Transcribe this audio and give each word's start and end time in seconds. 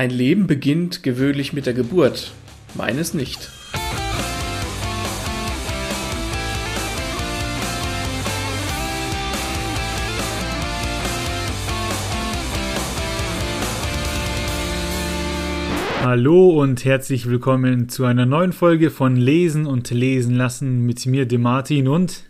Ein 0.00 0.08
Leben 0.08 0.46
beginnt 0.46 1.02
gewöhnlich 1.02 1.52
mit 1.52 1.66
der 1.66 1.74
Geburt. 1.74 2.32
Meines 2.74 3.12
nicht. 3.12 3.50
Hallo 16.00 16.48
und 16.58 16.86
herzlich 16.86 17.28
willkommen 17.28 17.90
zu 17.90 18.06
einer 18.06 18.24
neuen 18.24 18.54
Folge 18.54 18.88
von 18.88 19.16
Lesen 19.16 19.66
und 19.66 19.90
Lesen 19.90 20.34
lassen 20.34 20.86
mit 20.86 21.04
mir, 21.04 21.26
dem 21.26 21.42
Martin 21.42 21.88
und 21.88 22.24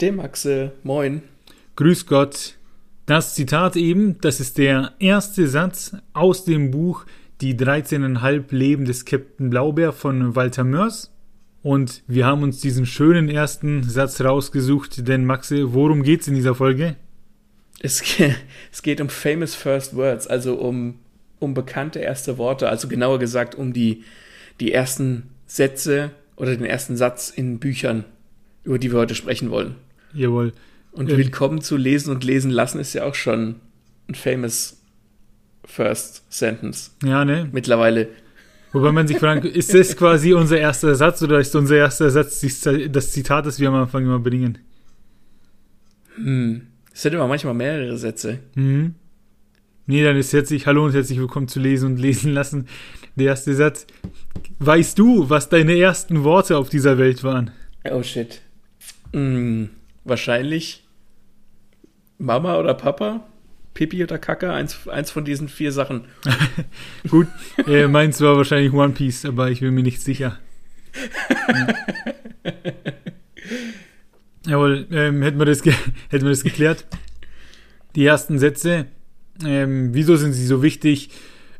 dem 0.00 0.18
Axel. 0.18 0.72
Moin. 0.82 1.20
Grüß 1.76 2.06
Gott. 2.06 2.54
Das 3.12 3.34
Zitat 3.34 3.76
eben, 3.76 4.18
das 4.22 4.40
ist 4.40 4.56
der 4.56 4.94
erste 4.98 5.46
Satz 5.46 5.94
aus 6.14 6.46
dem 6.46 6.70
Buch 6.70 7.04
Die 7.42 7.54
13,5 7.54 8.44
Leben 8.54 8.86
des 8.86 9.04
Captain 9.04 9.50
Blaubeer 9.50 9.92
von 9.92 10.34
Walter 10.34 10.64
Mörs. 10.64 11.12
Und 11.62 12.04
wir 12.06 12.24
haben 12.24 12.42
uns 12.42 12.60
diesen 12.60 12.86
schönen 12.86 13.28
ersten 13.28 13.82
Satz 13.82 14.22
rausgesucht, 14.22 15.06
denn 15.06 15.26
Maxe, 15.26 15.74
worum 15.74 16.04
geht's 16.04 16.26
in 16.26 16.34
dieser 16.34 16.54
Folge? 16.54 16.96
Es, 17.80 18.02
es 18.72 18.82
geht 18.82 18.98
um 18.98 19.10
famous 19.10 19.54
first 19.54 19.94
words, 19.94 20.26
also 20.26 20.54
um 20.54 20.94
um 21.38 21.52
bekannte 21.52 21.98
erste 21.98 22.38
Worte, 22.38 22.70
also 22.70 22.88
genauer 22.88 23.18
gesagt 23.18 23.54
um 23.54 23.74
die, 23.74 24.04
die 24.58 24.72
ersten 24.72 25.28
Sätze 25.46 26.12
oder 26.36 26.56
den 26.56 26.64
ersten 26.64 26.96
Satz 26.96 27.28
in 27.28 27.58
Büchern, 27.58 28.06
über 28.64 28.78
die 28.78 28.90
wir 28.90 29.00
heute 29.00 29.14
sprechen 29.14 29.50
wollen. 29.50 29.74
Jawohl. 30.14 30.54
Und 30.92 31.10
ähm, 31.10 31.16
willkommen 31.16 31.60
zu 31.62 31.76
lesen 31.76 32.10
und 32.14 32.22
lesen 32.22 32.50
lassen 32.50 32.78
ist 32.78 32.92
ja 32.92 33.04
auch 33.04 33.14
schon 33.14 33.56
ein 34.08 34.14
famous 34.14 34.82
first 35.64 36.22
sentence. 36.28 36.94
Ja, 37.02 37.24
ne? 37.24 37.48
Mittlerweile. 37.50 38.08
Wobei 38.72 38.92
man 38.92 39.08
sich 39.08 39.18
fragt, 39.18 39.44
ist 39.44 39.72
das 39.72 39.96
quasi 39.96 40.34
unser 40.34 40.58
erster 40.58 40.94
Satz 40.94 41.22
oder 41.22 41.38
ist 41.38 41.56
unser 41.56 41.76
erster 41.76 42.10
Satz 42.10 42.40
das 42.90 43.10
Zitat, 43.10 43.46
das 43.46 43.58
wir 43.58 43.68
am 43.68 43.74
Anfang 43.74 44.04
immer 44.04 44.18
bringen? 44.18 44.58
Hm. 46.16 46.66
Es 46.92 47.02
sind 47.02 47.14
immer 47.14 47.26
manchmal 47.26 47.54
mehrere 47.54 47.96
Sätze. 47.96 48.40
Mhm. 48.54 48.94
Nee, 49.86 50.04
dann 50.04 50.16
ist 50.16 50.32
herzlich 50.32 50.66
Hallo 50.66 50.84
und 50.84 50.94
herzlich 50.94 51.18
willkommen 51.18 51.48
zu 51.48 51.58
Lesen 51.58 51.92
und 51.92 51.98
Lesen 51.98 52.32
lassen. 52.32 52.68
Der 53.16 53.26
erste 53.26 53.54
Satz. 53.54 53.86
Weißt 54.58 54.98
du, 54.98 55.28
was 55.30 55.48
deine 55.48 55.76
ersten 55.76 56.22
Worte 56.22 56.58
auf 56.58 56.68
dieser 56.68 56.98
Welt 56.98 57.24
waren? 57.24 57.50
Oh 57.90 58.02
shit. 58.02 58.42
Hm, 59.12 59.70
wahrscheinlich 60.04 60.81
Mama 62.22 62.58
oder 62.58 62.74
Papa? 62.74 63.26
Pipi 63.74 64.02
oder 64.04 64.18
Kacke? 64.18 64.52
Eins, 64.52 64.86
eins 64.88 65.10
von 65.10 65.24
diesen 65.24 65.48
vier 65.48 65.72
Sachen. 65.72 66.04
Gut, 67.08 67.26
äh, 67.66 67.88
meins 67.88 68.20
war 68.20 68.36
wahrscheinlich 68.36 68.72
One 68.72 68.92
Piece, 68.92 69.24
aber 69.24 69.50
ich 69.50 69.60
bin 69.60 69.74
mir 69.74 69.82
nicht 69.82 70.02
sicher. 70.02 70.38
Jawohl, 74.46 74.86
ähm, 74.90 75.22
hätten, 75.22 75.38
wir 75.38 75.46
das 75.46 75.64
hätten 76.10 76.24
wir 76.24 76.30
das 76.30 76.44
geklärt. 76.44 76.86
Die 77.94 78.04
ersten 78.04 78.38
Sätze 78.38 78.86
ähm, 79.44 79.90
wieso 79.92 80.16
sind 80.16 80.32
sie 80.32 80.46
so 80.46 80.62
wichtig? 80.62 81.10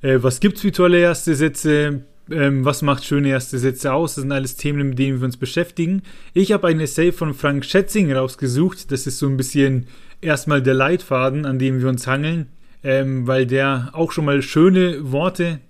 Äh, 0.03 0.19
was 0.23 0.41
gibt 0.41 0.57
es 0.57 0.63
für 0.63 0.73
tolle 0.73 0.99
erste 0.99 1.35
Sätze? 1.35 2.03
Ähm, 2.31 2.65
was 2.65 2.83
macht 2.83 3.05
schöne 3.05 3.29
erste 3.29 3.59
Sätze 3.59 3.93
aus? 3.93 4.15
Das 4.15 4.23
sind 4.23 4.33
alles 4.33 4.57
Themen, 4.57 4.91
mit 4.91 4.99
denen 4.99 5.21
wir 5.21 5.25
uns 5.25 5.37
beschäftigen. 5.37 6.03
Ich 6.35 6.53
habe 6.53 6.69
ein 6.69 6.81
Essay 6.81 7.13
von 7.13 7.35
Frank 7.35 7.65
Schätzing 7.65 8.13
rausgesucht. 8.13 8.91
Das 8.93 9.07
ist 9.07 9.19
so 9.19 9.27
ein 9.27 9.37
bisschen 9.37 9.87
erstmal 10.23 10.62
der 10.62 10.75
Leitfaden, 10.75 11.45
an 11.45 11.59
dem 11.59 11.81
wir 11.81 11.89
uns 11.89 12.06
hangeln, 12.06 12.47
ähm, 12.83 13.27
weil 13.27 13.47
der 13.47 13.91
auch 13.92 14.12
schon 14.12 14.25
mal 14.25 14.41
schöne 14.42 15.12
Worte 15.12 15.61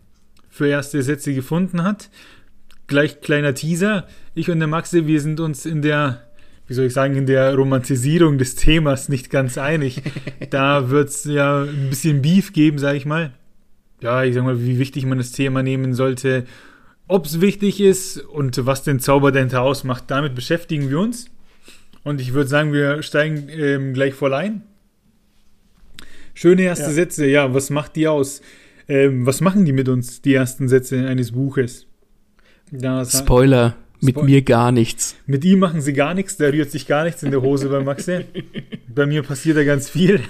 für 0.49 0.69
erste 0.69 1.03
Sätze 1.03 1.35
gefunden 1.35 1.83
hat. 1.83 2.11
Gleich 2.87 3.21
kleiner 3.21 3.55
Teaser. 3.55 4.07
Ich 4.35 4.51
und 4.51 4.61
der 4.61 4.69
Maxe, 4.69 5.07
wir 5.07 5.21
sind 5.21 5.41
uns 5.41 5.67
in 5.67 5.83
der 5.83 6.23
wie 6.73 6.75
soll 6.75 6.87
ich 6.87 6.93
sagen, 6.95 7.17
in 7.17 7.27
der 7.27 7.55
Romantisierung 7.55 8.39
des 8.39 8.55
Themas 8.55 9.09
nicht 9.09 9.29
ganz 9.29 9.59
einig. 9.59 10.01
da 10.51 10.89
wird 10.91 11.11
es 11.11 11.25
ja 11.25 11.65
ein 11.65 11.91
bisschen 11.91 12.23
Beef 12.23 12.55
geben, 12.55 12.79
sage 12.79 12.97
ich 12.97 13.05
mal. 13.05 13.33
Ja, 14.01 14.25
ich 14.25 14.35
sag 14.35 14.45
mal, 14.45 14.59
wie 14.59 14.79
wichtig 14.79 15.05
man 15.05 15.19
das 15.19 15.33
Thema 15.33 15.63
nehmen 15.63 15.93
sollte, 15.93 16.47
ob 17.09 17.27
es 17.27 17.41
wichtig 17.41 17.81
ist 17.81 18.19
und 18.19 18.65
was 18.65 18.83
den 18.83 19.01
Zauber 19.01 19.33
dahinter 19.33 19.61
ausmacht. 19.61 20.05
Damit 20.07 20.35
beschäftigen 20.35 20.89
wir 20.89 20.99
uns. 20.99 21.27
Und 22.05 22.21
ich 22.21 22.33
würde 22.33 22.49
sagen, 22.49 22.73
wir 22.73 23.03
steigen 23.03 23.49
ähm, 23.49 23.95
gleich 23.95 24.15
voll 24.15 24.35
ein. 24.35 24.63
Schöne 26.35 26.63
erste 26.63 26.87
ja. 26.87 26.93
Sätze, 26.93 27.27
ja, 27.27 27.55
was 27.55 27.71
macht 27.71 27.97
die 27.97 28.09
aus? 28.09 28.41
Ähm, 28.89 29.27
was 29.27 29.41
machen 29.41 29.65
die 29.65 29.73
mit 29.73 29.89
uns, 29.89 30.23
die 30.23 30.35
ersten 30.35 30.69
Sätze 30.69 31.07
eines 31.07 31.33
Buches? 31.33 31.87
Das 32.71 33.19
Spoiler, 33.19 33.77
mit 34.01 34.15
Spoil 34.15 34.25
mir 34.25 34.43
gar 34.43 34.73
nichts. 34.73 35.17
Mit 35.27 35.45
ihm 35.45 35.61
machen 35.61 35.81
sie 35.81 35.93
gar 35.93 36.15
nichts, 36.15 36.37
da 36.39 36.47
rührt 36.47 36.71
sich 36.71 36.87
gar 36.87 37.05
nichts 37.05 37.23
in 37.23 37.31
der 37.31 37.43
Hose 37.43 37.69
bei 37.69 37.81
Maxe. 37.81 38.25
bei 38.89 39.07
mir 39.07 39.23
passiert 39.23 39.57
da 39.57 39.65
ganz 39.65 39.91
viel. 39.91 40.21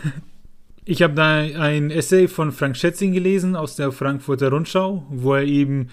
Ich 0.85 1.03
habe 1.03 1.15
da 1.15 1.37
ein 1.39 1.91
Essay 1.91 2.27
von 2.27 2.51
Frank 2.51 2.77
Schätzing 2.77 3.13
gelesen 3.13 3.55
aus 3.55 3.77
der 3.77 3.93
Frankfurter 3.93 4.51
Rundschau, 4.51 5.07
wo 5.11 5.35
er 5.35 5.45
eben 5.45 5.89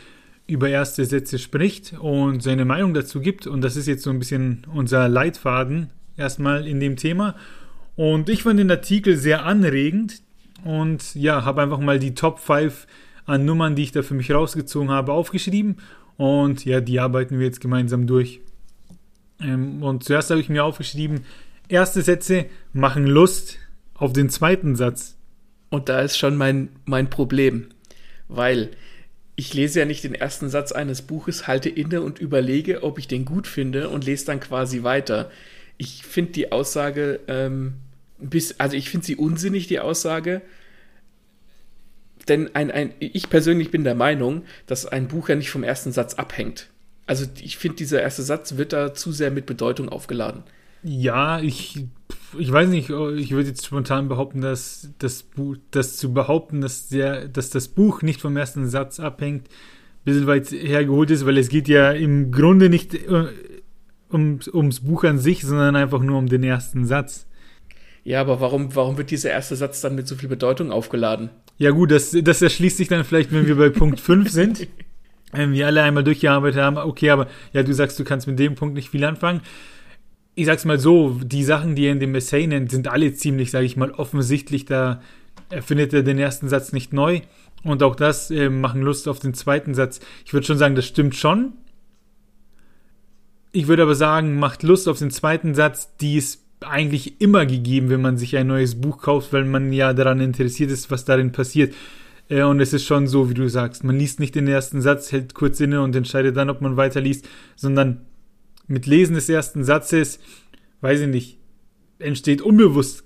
über 0.50 0.70
erste 0.70 1.06
Sätze 1.06 1.38
spricht 1.38 1.94
und 2.00 2.42
seine 2.42 2.66
Meinung 2.66 2.94
dazu 2.94 3.22
gibt. 3.22 3.48
Und 3.48 3.62
das 3.62 3.76
ist 3.76 3.88
jetzt 3.88 4.04
so 4.04 4.10
ein 4.10 4.20
bisschen 4.20 4.66
unser 4.74 5.08
Leitfaden 5.08 5.92
erstmal 6.18 6.68
in 6.68 6.80
dem 6.80 6.96
Thema. 6.96 7.36
Und 7.96 8.30
ich 8.30 8.44
fand 8.44 8.60
den 8.60 8.72
Artikel 8.72 9.16
sehr 9.18 9.46
anregend 9.46 10.22
und 10.64 11.16
ja, 11.16 11.46
habe 11.46 11.62
einfach 11.62 11.80
mal 11.80 12.00
die 12.00 12.16
Top 12.16 12.40
5 12.40 12.88
an 13.26 13.46
Nummern, 13.46 13.76
die 13.76 13.84
ich 13.84 13.92
da 13.92 14.02
für 14.02 14.16
mich 14.16 14.32
rausgezogen 14.32 14.90
habe, 14.90 15.14
aufgeschrieben 15.14 15.78
und 16.18 16.66
ja, 16.66 16.82
die 16.82 17.00
arbeiten 17.00 17.40
wir 17.40 17.46
jetzt 17.46 17.62
gemeinsam 17.62 18.08
durch. 18.08 18.42
Ähm, 19.40 19.84
und 19.84 20.04
zuerst 20.04 20.32
habe 20.32 20.42
ich 20.42 20.50
mir 20.50 20.64
aufgeschrieben, 20.64 21.22
erste 21.68 22.02
Sätze 22.02 22.48
machen 22.74 23.06
Lust 23.06 23.60
auf 23.94 24.14
den 24.14 24.30
zweiten 24.30 24.76
Satz. 24.76 25.16
Und 25.70 25.88
da 25.88 26.02
ist 26.02 26.18
schon 26.18 26.36
mein, 26.36 26.70
mein 26.86 27.10
Problem, 27.10 27.68
weil 28.28 28.72
ich 29.40 29.54
lese 29.54 29.80
ja 29.80 29.86
nicht 29.86 30.04
den 30.04 30.14
ersten 30.14 30.50
Satz 30.50 30.74
eines 30.74 31.02
Buches, 31.02 31.48
halte 31.48 31.70
inne 31.70 32.02
und 32.02 32.20
überlege, 32.20 32.84
ob 32.84 33.00
ich 33.00 33.08
den 33.08 33.24
gut 33.24 33.48
finde 33.48 33.88
und 33.88 34.04
lese 34.04 34.26
dann 34.26 34.42
quasi 34.42 34.84
weiter. 34.84 35.32
Ich 35.78 36.04
finde 36.04 36.34
die 36.34 36.52
Aussage, 36.52 37.22
ähm, 37.30 37.76
bis, 38.18 38.60
also 38.60 38.76
ich 38.76 38.90
finde 38.90 39.06
sie 39.06 39.16
unsinnig, 39.16 39.68
die 39.68 39.80
Aussage, 39.80 40.42
denn 42.28 42.54
ein, 42.54 42.70
ein, 42.70 42.94
ich 43.00 43.30
persönlich 43.30 43.72
bin 43.72 43.86
der 43.86 43.96
Meinung, 43.96 44.44
dass 44.68 44.86
ein 44.86 45.08
Buch 45.08 45.30
ja 45.30 45.36
nicht 45.36 45.52
vom 45.52 45.64
ersten 45.64 45.94
Satz 45.94 46.16
abhängt. 46.16 46.68
Also 47.06 47.26
ich 47.42 47.58
finde, 47.58 47.78
dieser 47.78 48.02
erste 48.02 48.24
Satz 48.24 48.58
wird 48.58 48.74
da 48.74 48.94
zu 48.94 49.14
sehr 49.14 49.32
mit 49.32 49.46
Bedeutung 49.46 49.88
aufgeladen. 49.88 50.44
Ja, 50.84 51.40
ich, 51.40 51.86
ich 52.38 52.52
weiß 52.52 52.70
nicht, 52.70 52.90
ich 52.90 53.32
würde 53.32 53.50
jetzt 53.50 53.66
spontan 53.66 54.08
behaupten, 54.08 54.42
dass 54.42 54.90
das 55.00 55.24
Buch, 55.24 55.58
das 55.72 55.98
zu 55.98 56.14
behaupten, 56.14 56.62
dass, 56.62 56.90
der, 56.90 57.28
dass 57.28 57.50
das 57.50 57.68
Buch 57.68 58.02
nicht 58.02 58.22
vom 58.22 58.38
ersten 58.38 58.70
Satz 58.70 59.00
abhängt, 59.00 59.48
ein 59.48 60.04
bisschen 60.06 60.28
weit 60.28 60.52
hergeholt 60.52 61.12
ist, 61.12 61.26
weil 61.26 61.38
es 61.38 61.50
geht 61.50 61.68
ja 61.68 61.92
im 61.92 62.32
Grunde 62.32 62.70
nicht 62.70 62.94
äh, 62.94 63.28
um, 64.10 64.40
ums 64.54 64.80
Buch 64.82 65.04
an 65.04 65.20
sich, 65.20 65.42
sondern 65.42 65.76
einfach 65.76 66.02
nur 66.02 66.18
um 66.18 66.28
den 66.28 66.44
ersten 66.44 66.86
Satz. 66.86 67.28
Ja, 68.04 68.22
aber 68.22 68.40
warum, 68.40 68.74
warum 68.76 68.98
wird 68.98 69.12
dieser 69.12 69.32
erste 69.32 69.56
Satz 69.56 69.82
dann 69.82 69.96
mit 69.96 70.08
so 70.08 70.16
viel 70.16 70.30
Bedeutung 70.30 70.72
aufgeladen? 70.72 71.30
Ja, 71.58 71.72
gut, 71.72 71.92
das, 71.92 72.16
das 72.24 72.42
erschließt 72.42 72.78
sich 72.78 72.88
dann 72.88 73.04
vielleicht, 73.04 73.34
wenn 73.34 73.46
wir 73.46 73.58
bei 73.58 73.70
Punkt 73.70 74.00
5 74.00 74.30
sind. 74.32 74.68
Wenn 75.34 75.52
wir 75.54 75.68
alle 75.68 75.84
einmal 75.84 76.06
durchgearbeitet 76.06 76.62
haben, 76.62 76.78
okay, 76.78 77.10
aber 77.10 77.28
ja, 77.52 77.64
du 77.64 77.74
sagst, 77.74 78.00
du 78.00 78.06
kannst 78.06 78.28
mit 78.28 78.40
dem 78.40 78.56
Punkt 78.56 78.76
nicht 78.76 78.90
viel 78.90 79.04
anfangen. 79.04 79.42
Ich 80.36 80.46
sag's 80.46 80.66
mal 80.66 80.80
so, 80.80 81.20
die 81.24 81.44
Sachen, 81.44 81.76
die 81.76 81.86
er 81.86 81.92
in 81.92 82.00
dem 82.00 82.16
Essay 82.16 82.48
nennt, 82.48 82.72
sind 82.72 82.88
alle 82.88 83.14
ziemlich, 83.14 83.52
sage 83.52 83.66
ich 83.66 83.76
mal, 83.76 83.92
offensichtlich. 83.92 84.66
Da 84.66 85.02
erfindet 85.50 85.94
er 85.94 86.04
den 86.04 86.20
ersten 86.20 86.48
Satz 86.48 86.72
nicht 86.72 86.94
neu. 86.94 87.22
Und 87.64 87.84
auch 87.84 87.96
das 87.96 88.32
äh, 88.32 88.50
machen 88.50 88.82
Lust 88.82 89.08
auf 89.08 89.20
den 89.20 89.34
zweiten 89.34 89.74
Satz. 89.74 90.00
Ich 90.26 90.34
würde 90.34 90.48
schon 90.48 90.58
sagen, 90.58 90.76
das 90.76 90.86
stimmt 90.86 91.16
schon. 91.16 91.54
Ich 93.52 93.68
würde 93.68 93.84
aber 93.84 93.96
sagen, 93.96 94.40
macht 94.40 94.64
Lust 94.64 94.88
auf 94.88 95.00
den 95.00 95.12
zweiten 95.12 95.56
Satz, 95.56 95.96
die 95.98 96.18
ist 96.18 96.44
eigentlich 96.62 97.20
immer 97.22 97.46
gegeben, 97.46 97.90
wenn 97.90 98.02
man 98.02 98.18
sich 98.18 98.38
ein 98.38 98.48
neues 98.48 98.80
Buch 98.80 99.02
kauft, 99.02 99.34
weil 99.34 99.46
man 99.46 99.74
ja 99.74 99.94
daran 99.94 100.20
interessiert 100.20 100.72
ist, 100.72 100.92
was 100.92 101.06
darin 101.06 101.32
passiert. 101.32 101.74
Äh, 102.30 102.44
und 102.44 102.60
es 102.60 102.74
ist 102.74 102.86
schon 102.86 103.08
so, 103.08 103.30
wie 103.30 103.34
du 103.34 103.50
sagst, 103.50 103.84
man 103.84 103.98
liest 103.98 104.20
nicht 104.20 104.36
den 104.36 104.48
ersten 104.48 104.82
Satz, 104.82 105.12
hält 105.12 105.34
kurz 105.34 105.60
inne 105.60 105.82
und 105.82 105.96
entscheidet 105.96 106.38
dann, 106.38 106.50
ob 106.50 106.62
man 106.62 106.78
weiterliest, 106.78 107.28
sondern 107.56 108.02
mit 108.70 108.86
Lesen 108.86 109.16
des 109.16 109.28
ersten 109.28 109.66
Satzes, 109.66 110.20
weiß 110.80 111.02
ich 111.02 111.08
nicht, 111.08 111.38
entsteht 112.00 112.42
unbewusst 112.42 113.04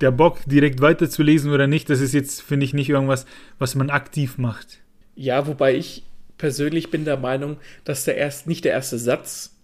der 0.00 0.10
Bock, 0.10 0.40
direkt 0.46 0.80
weiterzulesen 0.80 1.52
oder 1.52 1.68
nicht. 1.68 1.88
Das 1.88 2.00
ist 2.00 2.12
jetzt, 2.12 2.42
finde 2.42 2.64
ich, 2.64 2.74
nicht 2.74 2.90
irgendwas, 2.90 3.24
was 3.58 3.76
man 3.76 3.90
aktiv 3.90 4.36
macht. 4.36 4.78
Ja, 5.14 5.46
wobei 5.46 5.76
ich 5.76 6.02
persönlich 6.38 6.90
bin 6.90 7.04
der 7.04 7.16
Meinung, 7.16 7.58
dass 7.84 8.04
der 8.04 8.16
erst 8.16 8.48
nicht 8.48 8.64
der 8.64 8.72
erste 8.72 8.98
Satz 8.98 9.54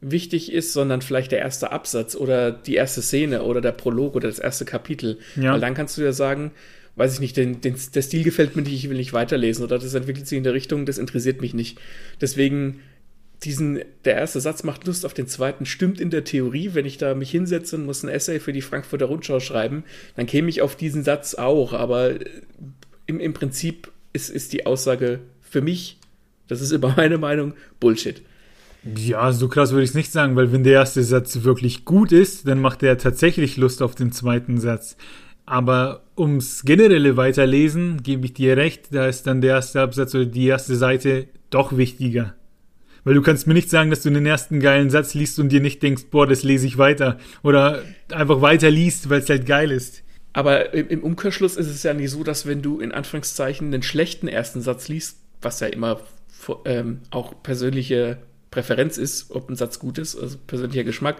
wichtig 0.00 0.52
ist, 0.52 0.72
sondern 0.72 1.02
vielleicht 1.02 1.32
der 1.32 1.40
erste 1.40 1.72
Absatz 1.72 2.14
oder 2.14 2.52
die 2.52 2.76
erste 2.76 3.02
Szene 3.02 3.42
oder 3.42 3.60
der 3.60 3.72
Prolog 3.72 4.14
oder 4.14 4.28
das 4.28 4.38
erste 4.38 4.64
Kapitel. 4.64 5.18
Ja. 5.34 5.52
Weil 5.52 5.60
dann 5.60 5.74
kannst 5.74 5.98
du 5.98 6.02
ja 6.02 6.12
sagen, 6.12 6.52
weiß 6.94 7.14
ich 7.14 7.20
nicht, 7.20 7.36
den, 7.36 7.60
den, 7.60 7.74
der 7.94 8.02
Stil 8.02 8.22
gefällt 8.22 8.54
mir 8.54 8.62
nicht, 8.62 8.74
ich 8.74 8.88
will 8.88 8.96
nicht 8.96 9.12
weiterlesen 9.12 9.64
oder 9.64 9.78
das 9.78 9.94
entwickelt 9.94 10.28
sich 10.28 10.38
in 10.38 10.44
der 10.44 10.54
Richtung, 10.54 10.86
das 10.86 10.98
interessiert 10.98 11.40
mich 11.40 11.54
nicht. 11.54 11.80
Deswegen 12.20 12.80
diesen, 13.44 13.80
der 14.04 14.16
erste 14.16 14.40
Satz 14.40 14.64
macht 14.64 14.86
Lust 14.86 15.06
auf 15.06 15.14
den 15.14 15.28
zweiten, 15.28 15.64
stimmt 15.64 16.00
in 16.00 16.10
der 16.10 16.24
Theorie. 16.24 16.70
Wenn 16.72 16.86
ich 16.86 16.98
da 16.98 17.14
mich 17.14 17.30
hinsetze 17.30 17.76
und 17.76 17.86
muss 17.86 18.02
ein 18.02 18.08
Essay 18.08 18.40
für 18.40 18.52
die 18.52 18.62
Frankfurter 18.62 19.06
Rundschau 19.06 19.40
schreiben, 19.40 19.84
dann 20.16 20.26
käme 20.26 20.48
ich 20.48 20.60
auf 20.62 20.76
diesen 20.76 21.04
Satz 21.04 21.34
auch. 21.34 21.72
Aber 21.72 22.14
im, 23.06 23.20
im 23.20 23.34
Prinzip 23.34 23.92
ist, 24.12 24.28
ist 24.28 24.52
die 24.52 24.66
Aussage 24.66 25.20
für 25.40 25.60
mich, 25.60 25.98
das 26.48 26.60
ist 26.60 26.72
immer 26.72 26.94
meine 26.96 27.18
Meinung, 27.18 27.54
Bullshit. 27.78 28.22
Ja, 28.96 29.32
so 29.32 29.48
krass 29.48 29.72
würde 29.72 29.84
ich 29.84 29.90
es 29.90 29.96
nicht 29.96 30.12
sagen, 30.12 30.36
weil 30.36 30.52
wenn 30.52 30.64
der 30.64 30.74
erste 30.74 31.02
Satz 31.02 31.42
wirklich 31.42 31.84
gut 31.84 32.12
ist, 32.12 32.46
dann 32.46 32.60
macht 32.60 32.82
er 32.82 32.96
tatsächlich 32.96 33.56
Lust 33.56 33.82
auf 33.82 33.94
den 33.94 34.12
zweiten 34.12 34.58
Satz. 34.58 34.96
Aber 35.46 36.04
ums 36.16 36.62
generelle 36.64 37.16
Weiterlesen 37.16 38.02
gebe 38.02 38.26
ich 38.26 38.34
dir 38.34 38.56
recht, 38.56 38.88
da 38.92 39.06
ist 39.06 39.26
dann 39.26 39.40
der 39.40 39.54
erste 39.54 39.80
Absatz 39.80 40.14
oder 40.14 40.26
die 40.26 40.46
erste 40.46 40.76
Seite 40.76 41.28
doch 41.50 41.76
wichtiger. 41.76 42.34
Weil 43.08 43.14
du 43.14 43.22
kannst 43.22 43.46
mir 43.46 43.54
nicht 43.54 43.70
sagen, 43.70 43.88
dass 43.88 44.02
du 44.02 44.10
den 44.10 44.26
ersten 44.26 44.60
geilen 44.60 44.90
Satz 44.90 45.14
liest 45.14 45.38
und 45.38 45.48
dir 45.48 45.62
nicht 45.62 45.82
denkst, 45.82 46.08
boah, 46.10 46.26
das 46.26 46.42
lese 46.42 46.66
ich 46.66 46.76
weiter. 46.76 47.16
Oder 47.42 47.82
einfach 48.12 48.42
weiter 48.42 48.70
liest, 48.70 49.08
weil 49.08 49.20
es 49.20 49.30
halt 49.30 49.46
geil 49.46 49.70
ist. 49.70 50.02
Aber 50.34 50.74
im 50.74 51.02
Umkehrschluss 51.02 51.56
ist 51.56 51.68
es 51.68 51.82
ja 51.82 51.94
nicht 51.94 52.10
so, 52.10 52.22
dass 52.22 52.44
wenn 52.44 52.60
du 52.60 52.80
in 52.80 52.92
Anführungszeichen 52.92 53.68
einen 53.68 53.82
schlechten 53.82 54.28
ersten 54.28 54.60
Satz 54.60 54.88
liest, 54.88 55.20
was 55.40 55.60
ja 55.60 55.68
immer 55.68 56.02
ähm, 56.66 57.00
auch 57.10 57.42
persönliche 57.42 58.18
Präferenz 58.50 58.98
ist, 58.98 59.30
ob 59.30 59.48
ein 59.48 59.56
Satz 59.56 59.78
gut 59.78 59.96
ist, 59.96 60.14
also 60.14 60.36
persönlicher 60.46 60.84
Geschmack. 60.84 61.16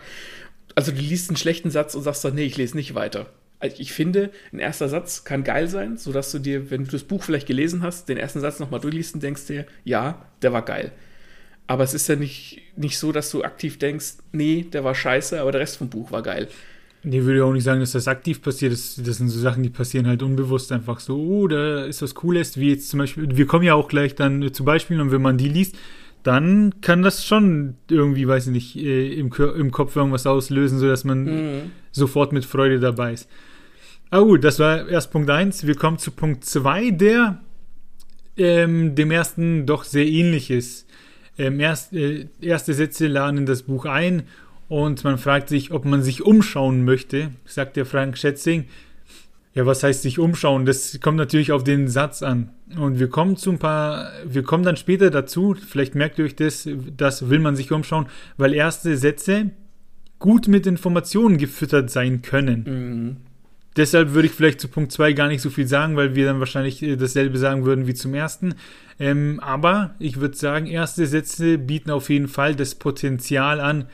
Also 0.75 0.93
du 0.93 0.99
liest 0.99 1.31
einen 1.31 1.39
schlechten 1.39 1.71
Satz 1.71 1.95
und 1.95 2.03
sagst 2.03 2.23
dann, 2.23 2.35
nee, 2.35 2.45
ich 2.45 2.59
lese 2.59 2.77
nicht 2.77 2.97
weiter. 2.97 3.31
Also 3.61 3.77
ich 3.79 3.95
finde, 3.95 4.31
ein 4.53 4.59
erster 4.59 4.91
Satz 4.91 5.25
kann 5.25 5.43
geil 5.43 5.69
sein, 5.69 5.97
sodass 5.97 6.31
du 6.33 6.39
dir, 6.39 6.71
wenn 6.71 6.85
du 6.85 6.91
das 6.91 7.05
Buch 7.05 7.23
vielleicht 7.23 7.47
gelesen 7.47 7.83
hast, 7.83 8.11
den 8.11 8.19
ersten 8.19 8.41
Satz 8.41 8.59
nochmal 8.59 8.81
durchliest 8.81 9.15
und 9.15 9.23
denkst 9.23 9.47
dir, 9.47 9.65
ja, 9.85 10.27
der 10.43 10.53
war 10.53 10.67
geil. 10.67 10.93
Aber 11.69 11.85
es 11.85 11.95
ist 11.95 12.09
ja 12.09 12.17
nicht, 12.17 12.63
nicht 12.77 12.99
so, 12.99 13.13
dass 13.13 13.31
du 13.31 13.45
aktiv 13.45 13.79
denkst, 13.79 14.15
nee, 14.33 14.67
der 14.73 14.85
war 14.85 14.95
scheiße, 14.95 15.41
aber 15.41 15.53
der 15.53 15.61
Rest 15.61 15.77
vom 15.77 15.91
Buch 15.91 16.11
war 16.11 16.23
geil. 16.23 16.49
Nee, 17.05 17.23
würde 17.23 17.45
auch 17.45 17.53
nicht 17.53 17.63
sagen, 17.63 17.81
dass 17.81 17.93
das 17.93 18.09
aktiv 18.09 18.43
passiert. 18.43 18.73
Das, 18.73 18.97
das 18.97 19.19
sind 19.19 19.29
so 19.29 19.39
Sachen, 19.39 19.63
die 19.63 19.69
passieren 19.69 20.07
halt 20.07 20.23
unbewusst 20.23 20.73
einfach 20.73 20.99
so, 20.99 21.17
oh, 21.17 21.47
da 21.47 21.85
ist 21.85 22.03
was 22.03 22.15
Cooles, 22.15 22.59
wie 22.59 22.71
jetzt 22.71 22.89
zum 22.89 22.99
Beispiel, 22.99 23.37
wir 23.37 23.47
kommen 23.47 23.65
ja 23.65 23.75
auch 23.75 23.89
gleich 23.89 24.15
dann 24.15 24.53
zu 24.53 24.65
Beispielen 24.65 25.01
und 25.01 25.13
wenn 25.13 25.23
man 25.23 25.37
die 25.37 25.49
liest, 25.49 25.77
dann 26.23 26.81
kann 26.81 27.03
das 27.03 27.25
schon 27.25 27.77
irgendwie, 27.89 28.27
weiß 28.27 28.49
ich 28.49 28.53
nicht, 28.53 28.77
äh, 28.77 29.13
im, 29.15 29.31
im 29.33 29.71
Kopf 29.71 29.95
irgendwas 29.95 30.27
auslösen, 30.27 30.79
sodass 30.79 31.05
man 31.05 31.25
mhm. 31.25 31.71
sofort 31.93 32.33
mit 32.33 32.45
Freude 32.45 32.81
dabei 32.81 33.13
ist. 33.13 33.29
Ah 34.11 34.21
gut, 34.21 34.43
das 34.43 34.59
war 34.59 34.89
erst 34.89 35.13
Punkt 35.13 35.29
1. 35.29 35.67
Wir 35.67 35.75
kommen 35.75 35.99
zu 35.99 36.11
Punkt 36.11 36.45
2, 36.45 36.93
der 36.93 37.41
ähm, 38.39 38.95
dem 38.95 39.11
ersten 39.11 39.67
doch 39.67 39.85
sehr 39.85 40.07
ähnlich 40.07 40.51
ist. 40.51 40.88
Ähm, 41.39 41.61
erst, 41.61 41.93
äh, 41.93 42.27
erste 42.41 42.75
Sätze 42.75 43.07
laden 43.07 43.47
das 43.47 43.63
Buch 43.63 43.85
ein 43.87 44.25
und 44.69 45.03
man 45.05 45.19
fragt 45.19 45.49
sich, 45.49 45.73
ob 45.73 45.85
man 45.85 46.03
sich 46.03 46.23
umschauen 46.23 46.85
möchte, 46.85 47.31
sagt 47.47 47.77
der 47.77 47.87
Frank 47.87 48.19
Schätzing. 48.19 48.67
Ja, 49.55 49.67
was 49.67 49.83
heißt 49.83 50.03
sich 50.03 50.19
umschauen? 50.19 50.67
Das 50.67 51.01
kommt 51.01 51.17
natürlich 51.17 51.53
auf 51.53 51.65
den 51.65 51.89
Satz 51.89 52.23
an. 52.23 52.51
Und 52.79 52.99
wir 52.99 53.09
kommen 53.09 53.37
zu 53.37 53.51
ein 53.51 53.59
paar, 53.59 54.13
wir 54.25 54.43
kommen 54.43 54.63
dann 54.63 54.77
später 54.77 55.11
dazu, 55.11 55.55
vielleicht 55.55 55.95
merkt 55.95 56.19
ihr 56.19 56.27
euch 56.27 56.37
das, 56.37 56.69
das 56.97 57.31
will 57.31 57.39
man 57.39 57.57
sich 57.57 57.73
umschauen, 57.73 58.07
weil 58.37 58.53
erste 58.53 58.97
Sätze 58.97 59.51
gut 60.19 60.49
mit 60.49 60.67
Informationen 60.67 61.39
gefüttert 61.39 61.91
sein 61.91 62.23
können. 62.23 62.65
Mhm. 62.67 63.28
Deshalb 63.79 64.13
würde 64.13 64.27
ich 64.27 64.35
vielleicht 64.35 64.61
zu 64.61 64.67
Punkt 64.67 64.91
2 64.91 65.13
gar 65.13 65.29
nicht 65.29 65.41
so 65.41 65.51
viel 65.51 65.69
sagen, 65.69 65.95
weil 65.95 66.17
wir 66.17 66.27
dann 66.27 66.41
wahrscheinlich 66.41 66.83
äh, 66.83 66.97
dasselbe 66.97 67.39
sagen 67.39 67.65
würden 67.65 67.87
wie 67.87 67.95
zum 67.95 68.13
ersten. 68.13 68.57
Ähm, 68.99 69.39
aber 69.41 69.95
ich 70.01 70.21
würde 70.21 70.37
sagen, 70.37 70.67
erste 70.67 71.07
Sätze 71.07 71.59
bieten 71.59 71.93
auf 71.93 72.11
jeden 72.11 72.27
Fall 72.27 72.57
das 72.57 72.75
Potenzial 72.75 73.61
an, 73.61 73.87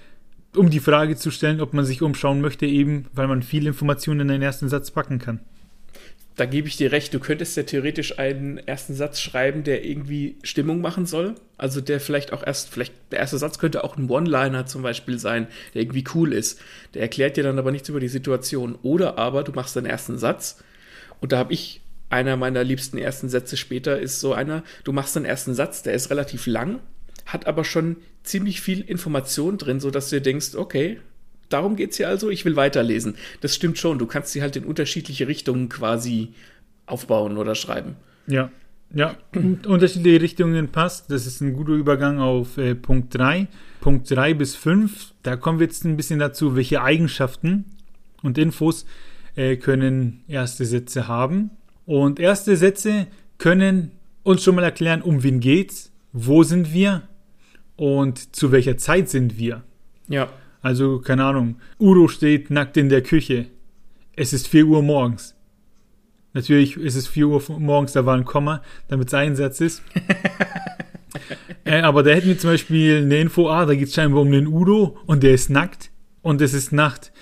um 0.57 0.71
die 0.71 0.81
Frage 0.81 1.17
zu 1.17 1.31
stellen, 1.31 1.61
ob 1.61 1.75
man 1.75 1.85
sich 1.85 2.01
umschauen 2.01 2.41
möchte, 2.41 2.65
eben 2.65 3.07
weil 3.13 3.29
man 3.29 3.43
viel 3.43 3.67
Informationen 3.67 4.21
in 4.21 4.29
den 4.29 4.43
ersten 4.43 4.71
Satz 4.71 4.91
packen 4.91 5.19
kann. 5.19 5.41
Da 6.37 6.47
gebe 6.47 6.67
ich 6.67 6.77
dir 6.77 6.91
recht, 6.91 7.15
du 7.15 7.21
könntest 7.21 7.57
ja 7.57 7.63
theoretisch 7.63 8.19
einen 8.19 8.59
ersten 8.59 8.95
Satz 8.95 9.21
schreiben, 9.21 9.63
der 9.63 9.85
irgendwie 9.85 10.37
Stimmung 10.43 10.81
machen 10.81 11.07
soll. 11.07 11.37
Also 11.59 11.81
der 11.81 12.01
vielleicht 12.01 12.33
auch 12.33 12.45
erst, 12.45 12.71
vielleicht 12.71 12.93
der 13.13 13.21
erste 13.21 13.39
Satz 13.39 13.61
könnte 13.61 13.85
auch 13.85 13.97
ein 13.97 14.11
One-Liner 14.11 14.67
zum 14.67 14.83
Beispiel 14.83 15.19
sein, 15.21 15.47
der 15.75 15.83
irgendwie 15.83 16.05
cool 16.15 16.33
ist. 16.33 16.61
Der 16.95 17.03
erklärt 17.03 17.37
dir 17.37 17.45
dann 17.45 17.59
aber 17.59 17.71
nichts 17.71 17.89
über 17.89 18.01
die 18.01 18.09
Situation. 18.09 18.77
Oder 18.83 19.17
aber 19.17 19.45
du 19.45 19.53
machst 19.53 19.77
deinen 19.77 19.87
ersten 19.87 20.19
Satz 20.19 20.63
und 21.21 21.33
da 21.33 21.39
habe 21.39 21.53
ich 21.53 21.81
einer 22.11 22.37
meiner 22.37 22.65
liebsten 22.65 22.99
ersten 22.99 23.29
Sätze 23.29 23.57
später 23.57 23.99
ist 23.99 24.21
so 24.21 24.35
einer, 24.35 24.63
du 24.85 24.93
machst 24.93 25.17
deinen 25.17 25.25
ersten 25.25 25.55
Satz, 25.55 25.83
der 25.83 25.95
ist 25.95 26.11
relativ 26.11 26.47
lang, 26.47 26.81
hat 27.27 27.47
aber 27.47 27.65
schon 27.65 27.97
ziemlich 28.23 28.61
viel 28.61 28.81
Information 28.81 29.59
drin, 29.59 29.81
sodass 29.81 30.11
du 30.11 30.17
dir 30.17 30.23
denkst, 30.23 30.55
okay, 30.55 31.01
darum 31.49 31.77
geht 31.77 31.93
es 31.93 31.97
hier 31.97 32.09
also, 32.09 32.31
ich 32.31 32.45
will 32.45 32.57
weiterlesen. 32.57 33.15
Das 33.41 33.55
stimmt 33.55 33.79
schon, 33.79 33.99
du 33.99 34.07
kannst 34.07 34.33
sie 34.33 34.43
halt 34.43 34.57
in 34.57 34.65
unterschiedliche 34.65 35.29
Richtungen 35.29 35.69
quasi 35.69 36.35
aufbauen 36.87 37.37
oder 37.37 37.55
schreiben. 37.55 37.97
Ja, 38.27 38.51
ja, 38.95 39.17
unterschiedliche 39.67 40.21
Richtungen 40.21 40.69
passt. 40.69 41.11
Das 41.11 41.27
ist 41.27 41.41
ein 41.41 41.55
guter 41.55 41.73
Übergang 41.73 42.21
auf 42.21 42.59
äh, 42.59 42.75
Punkt 42.75 43.15
3. 43.15 43.49
Punkt 43.81 44.11
3 44.11 44.35
bis 44.35 44.55
5, 44.55 45.13
da 45.23 45.37
kommen 45.37 45.59
wir 45.59 45.67
jetzt 45.67 45.85
ein 45.85 45.97
bisschen 45.97 46.19
dazu, 46.19 46.57
welche 46.57 46.81
Eigenschaften 46.81 47.65
und 48.23 48.39
Infos 48.39 48.87
äh, 49.37 49.57
können 49.57 50.25
erste 50.27 50.65
Sätze 50.65 51.07
haben. 51.09 51.51
Und 51.85 52.19
erste 52.19 52.57
Sätze 52.57 53.09
können 53.37 53.91
uns 54.23 54.43
schon 54.43 54.55
mal 54.55 54.65
erklären, 54.65 55.03
um 55.03 55.23
wen 55.23 55.41
geht's, 55.41 55.93
wo 56.13 56.45
sind 56.45 56.73
wir 56.73 57.03
und 57.77 58.35
zu 58.35 58.53
welcher 58.53 58.79
Zeit 58.79 59.11
sind 59.11 59.39
wir. 59.39 59.65
Ja. 60.09 60.31
Also, 60.65 60.99
keine 60.99 61.27
Ahnung, 61.27 61.57
Udo 61.79 62.09
steht 62.09 62.49
nackt 62.49 62.79
in 62.79 62.89
der 62.89 63.03
Küche. 63.03 63.49
Es 64.17 64.33
ist 64.33 64.49
4 64.49 64.65
Uhr 64.65 64.83
morgens. 64.83 65.35
Natürlich 66.33 66.79
ist 66.79 66.95
es 66.95 67.07
4 67.07 67.29
Uhr 67.29 67.43
morgens, 67.59 67.93
da 67.93 68.07
war 68.07 68.17
ein 68.17 68.25
Komma, 68.25 68.63
damit 68.89 69.09
es 69.09 69.15
ein 69.15 69.37
Satz 69.37 69.61
ist. 69.61 69.83
äh, 71.65 71.83
aber 71.83 72.03
da 72.03 72.13
hätten 72.13 72.29
wir 72.29 72.39
zum 72.39 72.49
Beispiel 72.49 73.03
eine 73.03 73.19
Info, 73.19 73.51
ah, 73.51 73.67
da 73.67 73.75
geht 73.75 73.89
es 73.89 73.95
scheinbar 73.95 74.23
um 74.23 74.33
den 74.33 74.47
Udo 74.47 74.97
und 75.05 75.23
der 75.23 75.35
ist 75.35 75.51
nackt 75.51 75.91
und 76.23 76.41
es 76.41 76.55
ist 76.55 76.73
Nacht. 76.73 77.13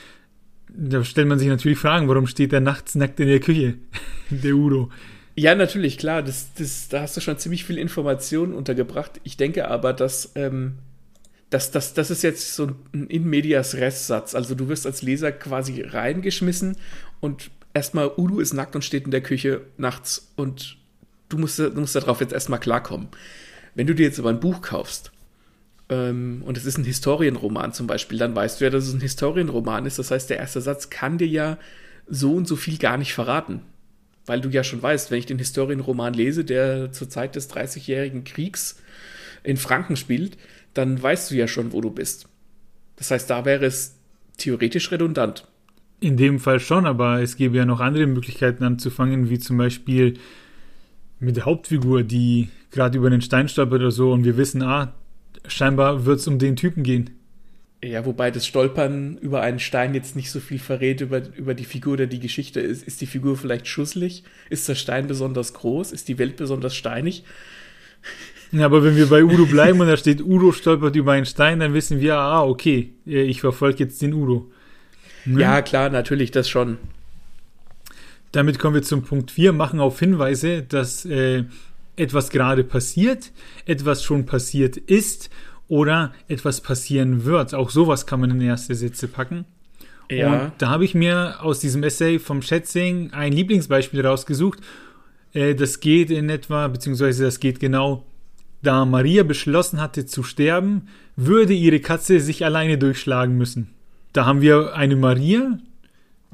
Da 0.69 1.03
stellt 1.03 1.27
man 1.27 1.41
sich 1.41 1.49
natürlich 1.49 1.79
Fragen, 1.79 2.07
warum 2.07 2.29
steht 2.29 2.53
er 2.53 2.61
nachts 2.61 2.95
nackt 2.95 3.19
in 3.19 3.27
der 3.27 3.41
Küche, 3.41 3.75
der 4.31 4.55
Udo. 4.55 4.89
Ja, 5.35 5.57
natürlich, 5.57 5.99
klar. 5.99 6.23
Das, 6.23 6.55
das, 6.55 6.89
da 6.91 7.01
hast 7.01 7.17
du 7.17 7.21
schon 7.21 7.39
ziemlich 7.39 7.65
viel 7.65 7.79
Information 7.79 8.55
untergebracht. 8.55 9.21
Ich 9.25 9.37
denke 9.37 9.67
aber, 9.67 9.93
dass 9.93 10.31
ähm, 10.37 10.75
das, 11.53 11.71
das, 11.71 11.93
das 11.93 12.11
ist 12.11 12.23
jetzt 12.23 12.55
so 12.55 12.71
ein 12.95 13.07
In 13.09 13.29
medias 13.29 13.75
Res-Satz. 13.75 14.35
Also 14.35 14.55
du 14.55 14.69
wirst 14.69 14.87
als 14.87 15.03
Leser 15.03 15.33
quasi 15.33 15.83
reingeschmissen 15.83 16.77
und 17.21 17.51
erstmal 17.75 18.11
Udo 18.17 18.41
ist 18.41 18.55
nackt 18.55 18.75
und 18.75 18.85
steht 18.85 19.05
in 19.05 19.11
der 19.11 19.21
Küche 19.21 19.61
nachts 19.77 20.33
und 20.37 20.79
du 21.29 21.37
musst, 21.37 21.59
du 21.59 21.71
musst 21.73 21.95
darauf 21.95 22.21
jetzt 22.21 22.33
erstmal 22.33 22.59
klarkommen. 22.59 23.09
Wenn 23.75 23.87
du 23.87 23.95
dir 23.95 24.07
jetzt 24.07 24.19
aber 24.19 24.31
ein 24.31 24.41
Buch 24.41 24.63
kaufst 24.63 25.13
ähm, 25.91 26.43
und 26.47 26.57
es 26.57 26.65
ist 26.65 26.79
ein 26.79 26.85
Historienroman 26.85 27.75
zum 27.75 27.87
Beispiel, 27.87 28.19
dann 28.19 28.35
weißt 28.35 28.61
du 28.61 28.65
ja, 28.65 28.71
dass 28.71 28.87
es 28.87 28.95
ein 28.95 29.01
Historienroman 29.01 29.85
ist. 29.85 29.99
Das 29.99 30.11
heißt, 30.11 30.31
der 30.31 30.39
erste 30.39 30.63
Satz 30.63 30.89
kann 30.89 31.19
dir 31.19 31.29
ja 31.29 31.59
so 32.09 32.33
und 32.33 32.49
so 32.49 32.57
viel 32.57 32.79
gar 32.79 32.97
nicht 32.97 33.13
verraten. 33.13 33.61
Weil 34.25 34.41
du 34.41 34.49
ja 34.49 34.65
schon 34.65 34.83
weißt, 34.83 35.11
wenn 35.11 35.19
ich 35.19 35.27
den 35.27 35.39
Historienroman 35.39 36.15
lese, 36.15 36.45
der 36.45 36.93
zur 36.93 37.11
Zeit 37.11 37.35
des 37.35 37.49
Dreißigjährigen 37.49 38.25
Kriegs 38.25 38.77
in 39.43 39.57
Franken 39.57 39.97
spielt, 39.97 40.39
dann 40.75 41.03
weißt 41.03 41.31
du 41.31 41.35
ja 41.35 41.49
schon, 41.49 41.73
wo 41.73 41.81
du 41.81 41.91
bist. 41.91 42.29
Das 42.97 43.11
heißt, 43.11 43.29
da 43.29 43.45
wäre 43.45 43.67
es 43.67 43.97
theoretisch 44.37 44.91
redundant. 44.91 45.47
In 46.01 46.17
dem 46.17 46.41
Fall 46.41 46.61
schon, 46.61 46.87
aber 46.87 47.23
es 47.23 47.37
gäbe 47.37 47.57
ja 47.57 47.65
noch 47.65 47.81
andere 47.81 48.07
Möglichkeiten 48.07 48.65
anzufangen, 48.65 49.31
wie 49.31 49.39
zum 49.39 49.57
Beispiel 49.57 50.15
mit 51.21 51.37
der 51.37 51.45
Hauptfigur, 51.45 52.03
die 52.03 52.49
gerade 52.73 52.99
über 52.99 53.11
den 53.11 53.23
Stein 53.23 53.49
stolpert 53.49 53.81
oder 53.81 53.91
so 53.93 54.13
und 54.13 54.25
wir 54.25 54.37
wissen, 54.37 54.63
ah, 54.63 54.95
scheinbar 55.47 56.05
wird 56.05 56.19
es 56.19 56.27
um 56.27 56.39
den 56.39 56.57
Typen 56.57 56.83
gehen. 56.83 57.11
Ja, 57.85 58.07
wobei 58.07 58.31
das 58.31 58.47
Stolpern 58.47 59.19
über 59.19 59.41
einen 59.41 59.59
Stein 59.59 59.95
jetzt 59.95 60.15
nicht 60.15 60.31
so 60.31 60.39
viel 60.39 60.61
verrät 60.61 61.01
über, 61.01 61.23
über 61.37 61.55
die 61.55 61.65
Figur 61.65 61.95
oder 61.95 62.07
die 62.07 62.21
Geschichte 62.21 62.61
ist. 62.61 62.85
Ist 62.85 63.01
die 63.01 63.07
Figur 63.07 63.37
vielleicht 63.37 63.67
schusslich? 63.67 64.23
Ist 64.51 64.69
der 64.69 64.77
Stein 64.77 65.09
besonders 65.09 65.53
groß? 65.53 65.91
Ist 65.91 66.09
die 66.09 66.19
Welt 66.19 66.37
besonders 66.37 66.77
steinig? 66.77 67.25
Ja, 68.53 68.67
aber 68.67 68.85
wenn 68.85 68.97
wir 68.97 69.09
bei 69.09 69.25
Udo 69.25 69.47
bleiben 69.47 69.81
und 69.81 69.87
da 69.87 69.97
steht 69.97 70.21
Udo 70.21 70.53
stolpert 70.53 70.95
über 70.95 71.13
einen 71.13 71.25
Stein, 71.25 71.61
dann 71.61 71.73
wissen 71.73 72.01
wir, 72.01 72.19
ah, 72.19 72.45
okay, 72.45 72.93
äh, 73.07 73.23
ich 73.23 73.41
verfolge 73.41 73.85
jetzt 73.85 74.03
den 74.03 74.13
Udo. 74.13 74.51
Ne? 75.25 75.41
Ja, 75.41 75.63
klar, 75.63 75.89
natürlich, 75.89 76.31
das 76.31 76.49
schon. 76.49 76.77
Damit 78.33 78.59
kommen 78.59 78.75
wir 78.75 78.83
zum 78.83 79.03
Punkt 79.03 79.31
4, 79.31 79.53
machen 79.53 79.81
auf 79.81 79.99
Hinweise, 79.99 80.63
dass 80.63 81.07
äh, 81.07 81.45
etwas 81.97 82.31
gerade 82.31 82.63
passiert, 82.63 83.33
etwas 83.67 84.03
schon 84.05 84.27
passiert 84.27 84.77
ist 84.77 85.31
oder 85.69 86.13
etwas 86.29 86.61
passieren 86.61 87.25
wird. 87.25 87.55
Auch 87.55 87.71
sowas 87.71 88.07
kann 88.07 88.21
man 88.21 88.31
in 88.31 88.41
erste 88.41 88.75
Sätze 88.75 89.09
packen. 89.09 89.47
Ja. 90.11 90.45
Und 90.45 90.53
da 90.59 90.69
habe 90.69 90.85
ich 90.85 90.95
mir 90.95 91.37
aus 91.41 91.61
diesem 91.61 91.83
Essay 91.85 92.19
vom 92.19 92.43
Schätzing 92.43 93.13
ein 93.13 93.33
Lieblingsbeispiel 93.33 94.05
rausgesucht. 94.05 94.61
Äh, 95.33 95.55
das 95.55 95.81
geht 95.81 96.11
in 96.11 96.29
etwa, 96.29 96.69
beziehungsweise 96.69 97.25
das 97.25 97.41
geht 97.41 97.61
genau, 97.61 98.05
da 98.63 98.85
Maria 98.85 99.25
beschlossen 99.25 99.81
hatte 99.81 100.07
zu 100.07 100.23
sterben, 100.23 100.89
würde 101.17 101.53
ihre 101.53 101.81
Katze 101.81 102.21
sich 102.21 102.45
alleine 102.45 102.79
durchschlagen 102.79 103.37
müssen. 103.37 103.71
Da 104.13 104.25
haben 104.25 104.41
wir 104.41 104.75
eine 104.75 104.97
Maria, 104.97 105.59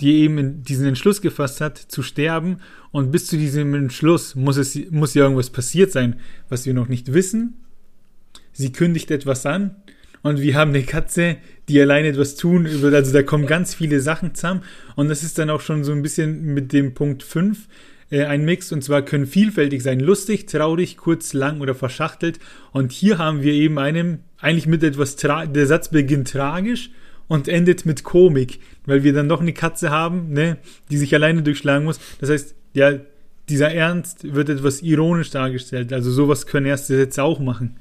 die 0.00 0.20
eben 0.20 0.62
diesen 0.62 0.86
Entschluss 0.86 1.22
gefasst 1.22 1.60
hat, 1.60 1.78
zu 1.78 2.02
sterben. 2.02 2.58
Und 2.90 3.10
bis 3.10 3.26
zu 3.26 3.36
diesem 3.36 3.74
Entschluss 3.74 4.34
muss, 4.34 4.56
es, 4.56 4.78
muss 4.90 5.14
ja 5.14 5.22
irgendwas 5.22 5.50
passiert 5.50 5.92
sein, 5.92 6.16
was 6.48 6.66
wir 6.66 6.74
noch 6.74 6.88
nicht 6.88 7.12
wissen. 7.12 7.54
Sie 8.52 8.72
kündigt 8.72 9.10
etwas 9.10 9.46
an 9.46 9.76
und 10.22 10.40
wir 10.40 10.54
haben 10.54 10.70
eine 10.70 10.82
Katze, 10.82 11.36
die 11.68 11.80
alleine 11.80 12.08
etwas 12.08 12.34
tun. 12.34 12.66
Also 12.66 13.12
da 13.12 13.22
kommen 13.22 13.46
ganz 13.46 13.74
viele 13.74 14.00
Sachen 14.00 14.34
zusammen. 14.34 14.62
Und 14.96 15.08
das 15.08 15.22
ist 15.22 15.38
dann 15.38 15.50
auch 15.50 15.60
schon 15.60 15.84
so 15.84 15.92
ein 15.92 16.02
bisschen 16.02 16.54
mit 16.54 16.72
dem 16.72 16.94
Punkt 16.94 17.22
5 17.22 17.68
äh, 18.10 18.24
ein 18.24 18.44
Mix. 18.44 18.72
Und 18.72 18.82
zwar 18.82 19.02
können 19.02 19.26
vielfältig 19.26 19.82
sein, 19.82 20.00
lustig, 20.00 20.46
traurig, 20.46 20.96
kurz, 20.96 21.32
lang 21.32 21.60
oder 21.60 21.74
verschachtelt. 21.74 22.38
Und 22.72 22.92
hier 22.92 23.18
haben 23.18 23.42
wir 23.42 23.52
eben 23.52 23.78
einen, 23.78 24.24
eigentlich 24.38 24.66
mit 24.66 24.82
etwas, 24.82 25.16
der 25.16 25.66
Satz 25.66 25.88
beginnt 25.88 26.30
tragisch 26.32 26.90
und 27.28 27.46
endet 27.48 27.86
mit 27.86 28.04
Komik, 28.04 28.60
weil 28.86 29.04
wir 29.04 29.12
dann 29.12 29.28
doch 29.28 29.40
eine 29.40 29.52
Katze 29.52 29.90
haben, 29.90 30.32
ne, 30.32 30.56
die 30.90 30.96
sich 30.96 31.14
alleine 31.14 31.42
durchschlagen 31.42 31.84
muss. 31.84 32.00
Das 32.20 32.30
heißt, 32.30 32.54
ja, 32.72 32.98
dieser 33.48 33.72
Ernst 33.72 34.34
wird 34.34 34.48
etwas 34.48 34.82
ironisch 34.82 35.30
dargestellt. 35.30 35.92
Also 35.92 36.10
sowas 36.10 36.46
können 36.46 36.66
erste 36.66 36.96
Sätze 36.96 37.22
auch 37.22 37.40
machen. 37.40 37.76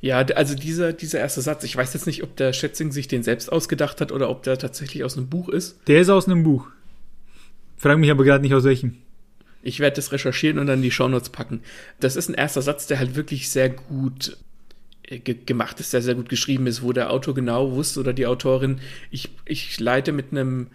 Ja, 0.00 0.18
also 0.18 0.54
dieser, 0.54 0.94
dieser 0.94 1.20
erste 1.20 1.42
Satz, 1.42 1.64
ich 1.64 1.76
weiß 1.76 1.92
jetzt 1.92 2.06
nicht, 2.06 2.22
ob 2.22 2.34
der 2.36 2.54
Schätzing 2.54 2.90
sich 2.90 3.06
den 3.06 3.22
selbst 3.22 3.52
ausgedacht 3.52 4.00
hat 4.00 4.12
oder 4.12 4.30
ob 4.30 4.42
der 4.42 4.56
tatsächlich 4.56 5.04
aus 5.04 5.16
einem 5.16 5.28
Buch 5.28 5.50
ist. 5.50 5.78
Der 5.88 6.00
ist 6.00 6.08
aus 6.08 6.26
einem 6.26 6.42
Buch. 6.42 6.68
Frag 7.76 7.98
mich 7.98 8.10
aber 8.10 8.24
gerade 8.24 8.42
nicht 8.42 8.54
aus 8.54 8.64
welchem. 8.64 8.96
Ich 9.62 9.80
werde 9.80 9.96
das 9.96 10.12
recherchieren 10.12 10.58
und 10.58 10.66
dann 10.66 10.82
die 10.82 10.90
Shownotes 10.90 11.30
packen. 11.30 11.62
Das 12.00 12.16
ist 12.16 12.28
ein 12.28 12.34
erster 12.34 12.62
Satz, 12.62 12.86
der 12.86 12.98
halt 12.98 13.14
wirklich 13.14 13.50
sehr 13.50 13.68
gut 13.68 14.36
äh, 15.04 15.18
ge 15.18 15.36
gemacht 15.44 15.80
ist, 15.80 15.92
der 15.92 16.02
sehr 16.02 16.14
gut 16.14 16.28
geschrieben 16.28 16.66
ist, 16.66 16.82
wo 16.82 16.92
der 16.92 17.10
Autor 17.10 17.34
genau 17.34 17.72
wusste 17.72 18.00
oder 18.00 18.12
die 18.12 18.26
Autorin, 18.26 18.80
ich, 19.10 19.30
ich 19.44 19.78
leite 19.78 20.12
mit 20.12 20.32
einem 20.32 20.68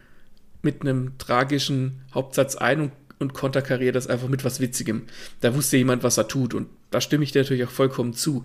mit 0.61 0.81
einem 0.81 1.17
tragischen 1.19 2.01
Hauptsatz 2.13 2.55
ein 2.55 2.81
und, 2.81 2.91
und 3.19 3.33
konterkariere 3.33 3.91
das 3.91 4.07
einfach 4.07 4.27
mit 4.27 4.43
was 4.43 4.59
Witzigem. 4.59 5.03
Da 5.41 5.53
wusste 5.53 5.77
jemand, 5.77 6.01
was 6.01 6.17
er 6.17 6.27
tut 6.27 6.55
und 6.55 6.67
da 6.89 6.99
stimme 6.99 7.23
ich 7.23 7.31
dir 7.31 7.43
natürlich 7.43 7.63
auch 7.65 7.71
vollkommen 7.71 8.13
zu. 8.13 8.43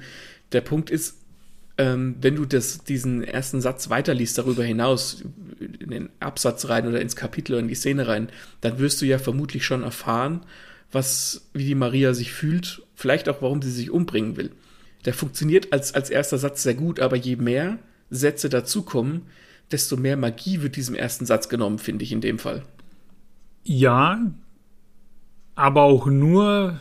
Der 0.52 0.60
Punkt 0.60 0.90
ist, 0.90 1.16
ähm, 1.80 2.16
wenn 2.20 2.36
du 2.36 2.44
das, 2.44 2.84
diesen 2.84 3.24
ersten 3.24 3.62
Satz 3.62 3.88
weiterliest 3.88 4.36
darüber 4.36 4.62
hinaus, 4.62 5.24
in 5.58 5.90
den 5.90 6.10
Absatz 6.20 6.68
rein 6.68 6.86
oder 6.86 7.00
ins 7.00 7.16
Kapitel 7.16 7.52
oder 7.52 7.62
in 7.62 7.68
die 7.68 7.74
Szene 7.74 8.06
rein, 8.06 8.28
dann 8.60 8.78
wirst 8.78 9.00
du 9.00 9.06
ja 9.06 9.18
vermutlich 9.18 9.64
schon 9.64 9.82
erfahren, 9.82 10.42
was, 10.92 11.48
wie 11.54 11.64
die 11.64 11.74
Maria 11.74 12.12
sich 12.12 12.32
fühlt, 12.32 12.82
vielleicht 12.94 13.30
auch, 13.30 13.40
warum 13.40 13.62
sie 13.62 13.70
sich 13.70 13.90
umbringen 13.90 14.36
will. 14.36 14.50
Der 15.06 15.14
funktioniert 15.14 15.72
als, 15.72 15.94
als 15.94 16.10
erster 16.10 16.36
Satz 16.36 16.62
sehr 16.62 16.74
gut, 16.74 17.00
aber 17.00 17.16
je 17.16 17.36
mehr 17.36 17.78
Sätze 18.10 18.50
dazukommen, 18.50 19.22
desto 19.72 19.96
mehr 19.96 20.18
Magie 20.18 20.60
wird 20.60 20.76
diesem 20.76 20.94
ersten 20.94 21.24
Satz 21.24 21.48
genommen, 21.48 21.78
finde 21.78 22.04
ich 22.04 22.12
in 22.12 22.20
dem 22.20 22.38
Fall. 22.38 22.62
Ja, 23.64 24.20
aber 25.54 25.82
auch 25.84 26.06
nur, 26.06 26.78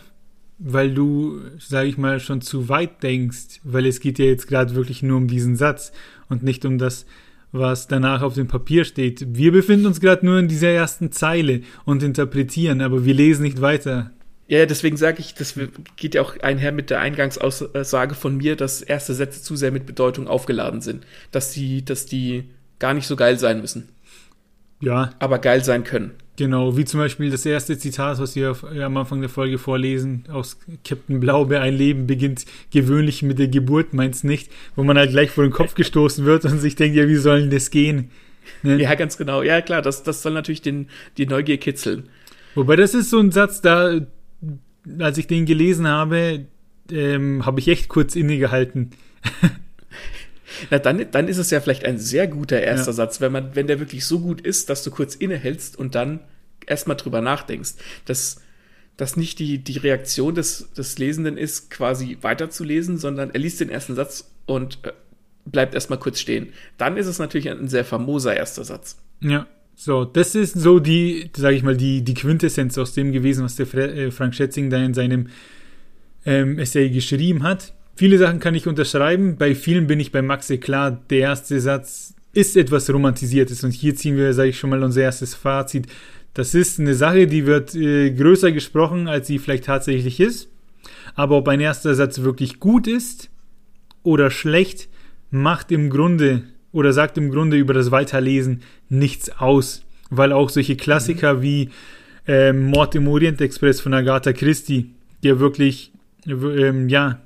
weil 0.59 0.93
du, 0.93 1.39
sag 1.57 1.87
ich 1.87 1.97
mal, 1.97 2.19
schon 2.19 2.41
zu 2.41 2.69
weit 2.69 3.01
denkst, 3.01 3.61
weil 3.63 3.85
es 3.85 4.01
geht 4.01 4.19
ja 4.19 4.25
jetzt 4.25 4.47
gerade 4.47 4.75
wirklich 4.75 5.01
nur 5.01 5.17
um 5.17 5.27
diesen 5.27 5.55
Satz 5.55 5.93
und 6.27 6.43
nicht 6.43 6.65
um 6.65 6.77
das, 6.77 7.05
was 7.51 7.87
danach 7.87 8.21
auf 8.21 8.35
dem 8.35 8.47
Papier 8.47 8.83
steht. 8.83 9.25
Wir 9.35 9.51
befinden 9.51 9.85
uns 9.85 10.01
gerade 10.01 10.25
nur 10.25 10.37
in 10.37 10.49
dieser 10.49 10.69
ersten 10.69 11.11
Zeile 11.11 11.61
und 11.85 12.03
interpretieren, 12.03 12.81
aber 12.81 13.05
wir 13.05 13.13
lesen 13.13 13.43
nicht 13.43 13.61
weiter. 13.61 14.11
Ja, 14.47 14.65
deswegen 14.65 14.97
sage 14.97 15.19
ich, 15.19 15.33
das 15.33 15.55
geht 15.95 16.15
ja 16.15 16.21
auch 16.21 16.37
einher 16.39 16.71
mit 16.71 16.89
der 16.89 16.99
Eingangsaussage 16.99 18.15
von 18.15 18.37
mir, 18.37 18.55
dass 18.55 18.81
erste 18.81 19.13
Sätze 19.13 19.41
zu 19.41 19.55
sehr 19.55 19.71
mit 19.71 19.85
Bedeutung 19.85 20.27
aufgeladen 20.27 20.81
sind. 20.81 21.05
Dass 21.31 21.51
die, 21.51 21.85
dass 21.85 22.05
die 22.07 22.45
gar 22.79 22.93
nicht 22.93 23.07
so 23.07 23.15
geil 23.15 23.37
sein 23.37 23.61
müssen. 23.61 23.89
Ja. 24.81 25.11
Aber 25.19 25.39
geil 25.39 25.63
sein 25.63 25.83
können. 25.83 26.11
Genau, 26.37 26.77
wie 26.77 26.85
zum 26.85 27.01
Beispiel 27.01 27.29
das 27.29 27.45
erste 27.45 27.77
Zitat, 27.77 28.17
was 28.19 28.33
wir 28.37 28.55
am 28.81 28.95
Anfang 28.95 29.19
der 29.19 29.29
Folge 29.29 29.57
vorlesen, 29.57 30.23
aus 30.31 30.57
Captain 30.85 31.19
Blaubeer, 31.19 31.59
ein 31.59 31.75
Leben 31.75 32.07
beginnt 32.07 32.45
gewöhnlich 32.71 33.23
mit 33.23 33.39
der 33.39 33.49
Geburt, 33.49 33.93
meinst 33.93 34.23
nicht, 34.23 34.49
wo 34.77 34.83
man 34.85 34.97
halt 34.97 35.11
gleich 35.11 35.31
vor 35.31 35.43
den 35.43 35.51
Kopf 35.51 35.75
gestoßen 35.75 36.23
wird 36.23 36.45
und 36.45 36.59
sich 36.59 36.77
denkt, 36.77 36.95
ja, 36.95 37.09
wie 37.09 37.17
soll 37.17 37.41
denn 37.41 37.49
das 37.49 37.71
gehen? 37.71 38.11
Ne? 38.63 38.81
Ja, 38.81 38.95
ganz 38.95 39.17
genau. 39.17 39.41
Ja, 39.41 39.59
klar, 39.59 39.81
das, 39.81 40.03
das 40.03 40.21
soll 40.21 40.31
natürlich 40.31 40.61
den, 40.61 40.87
die 41.17 41.25
Neugier 41.25 41.57
kitzeln. 41.57 42.07
Wobei 42.55 42.77
das 42.77 42.93
ist 42.93 43.09
so 43.09 43.19
ein 43.19 43.31
Satz, 43.31 43.59
da, 43.59 43.99
als 44.97 45.17
ich 45.17 45.27
den 45.27 45.45
gelesen 45.45 45.89
habe, 45.89 46.45
ähm, 46.89 47.45
habe 47.45 47.59
ich 47.59 47.67
echt 47.67 47.89
kurz 47.89 48.15
innegehalten. 48.15 48.91
Na, 50.69 50.79
dann, 50.79 51.05
dann 51.11 51.27
ist 51.27 51.37
es 51.37 51.49
ja 51.51 51.59
vielleicht 51.59 51.85
ein 51.85 51.97
sehr 51.97 52.27
guter 52.27 52.61
erster 52.61 52.91
ja. 52.91 52.93
Satz, 52.93 53.21
wenn 53.21 53.31
man, 53.31 53.55
wenn 53.55 53.67
der 53.67 53.79
wirklich 53.79 54.05
so 54.05 54.19
gut 54.19 54.41
ist, 54.41 54.69
dass 54.69 54.83
du 54.83 54.91
kurz 54.91 55.15
innehältst 55.15 55.77
und 55.77 55.95
dann 55.95 56.19
erstmal 56.65 56.97
drüber 56.97 57.21
nachdenkst. 57.21 57.73
Dass, 58.05 58.41
dass 58.97 59.17
nicht 59.17 59.39
die, 59.39 59.59
die 59.59 59.77
Reaktion 59.77 60.35
des, 60.35 60.71
des 60.73 60.97
Lesenden 60.97 61.37
ist, 61.37 61.69
quasi 61.69 62.17
weiterzulesen, 62.21 62.97
sondern 62.97 63.31
er 63.31 63.39
liest 63.39 63.59
den 63.59 63.69
ersten 63.69 63.95
Satz 63.95 64.31
und 64.45 64.79
äh, 64.83 64.91
bleibt 65.45 65.73
erstmal 65.73 65.99
kurz 65.99 66.19
stehen. 66.19 66.53
Dann 66.77 66.97
ist 66.97 67.07
es 67.07 67.19
natürlich 67.19 67.49
ein, 67.49 67.59
ein 67.59 67.67
sehr 67.67 67.85
famoser 67.85 68.35
erster 68.35 68.63
Satz. 68.63 68.97
Ja. 69.21 69.47
So, 69.81 70.03
das 70.03 70.35
ist 70.35 70.59
so 70.59 70.81
die, 70.81 71.31
sage 71.37 71.55
ich 71.55 71.63
mal, 71.63 71.77
die, 71.77 72.01
die 72.01 72.13
Quintessenz 72.13 72.77
aus 72.77 72.93
dem 72.93 73.13
gewesen, 73.13 73.45
was 73.45 73.55
der 73.55 73.73
äh, 73.75 74.11
Frank 74.11 74.35
Schätzing 74.35 74.69
da 74.69 74.77
in 74.83 74.93
seinem 74.93 75.29
ähm, 76.25 76.59
Essay 76.59 76.89
geschrieben 76.89 77.43
hat. 77.43 77.73
Viele 77.99 78.17
Sachen 78.17 78.39
kann 78.39 78.55
ich 78.55 78.65
unterschreiben. 78.65 79.35
Bei 79.35 79.53
vielen 79.53 79.87
bin 79.87 79.99
ich 79.99 80.13
bei 80.13 80.21
Maxe 80.21 80.57
klar. 80.57 81.01
Der 81.09 81.19
erste 81.19 81.59
Satz 81.59 82.13
ist 82.31 82.55
etwas 82.55 82.89
romantisiertes. 82.89 83.65
Und 83.65 83.71
hier 83.71 83.93
ziehen 83.93 84.15
wir, 84.15 84.33
sage 84.33 84.51
ich 84.51 84.57
schon 84.57 84.69
mal, 84.69 84.81
unser 84.83 85.01
erstes 85.01 85.35
Fazit. 85.35 85.85
Das 86.33 86.55
ist 86.55 86.79
eine 86.79 86.95
Sache, 86.95 87.27
die 87.27 87.45
wird 87.45 87.75
äh, 87.75 88.11
größer 88.11 88.53
gesprochen, 88.53 89.09
als 89.09 89.27
sie 89.27 89.37
vielleicht 89.37 89.65
tatsächlich 89.65 90.21
ist. 90.21 90.47
Aber 91.13 91.35
ob 91.35 91.49
ein 91.49 91.59
erster 91.59 91.93
Satz 91.93 92.21
wirklich 92.21 92.61
gut 92.61 92.87
ist 92.87 93.29
oder 94.03 94.31
schlecht, 94.31 94.87
macht 95.29 95.69
im 95.69 95.89
Grunde 95.89 96.43
oder 96.71 96.93
sagt 96.93 97.17
im 97.17 97.29
Grunde 97.31 97.57
über 97.57 97.73
das 97.73 97.91
Weiterlesen 97.91 98.61
nichts 98.87 99.29
aus. 99.29 99.83
Weil 100.09 100.31
auch 100.31 100.49
solche 100.49 100.77
Klassiker 100.77 101.33
mhm. 101.33 101.41
wie 101.41 101.69
äh, 102.29 102.53
Mord 102.53 102.95
im 102.95 103.09
Orient 103.09 103.41
Express 103.41 103.81
von 103.81 103.93
Agatha 103.93 104.31
Christie, 104.31 104.91
der 105.21 105.41
wirklich, 105.41 105.91
äh, 106.25 106.87
ja, 106.87 107.19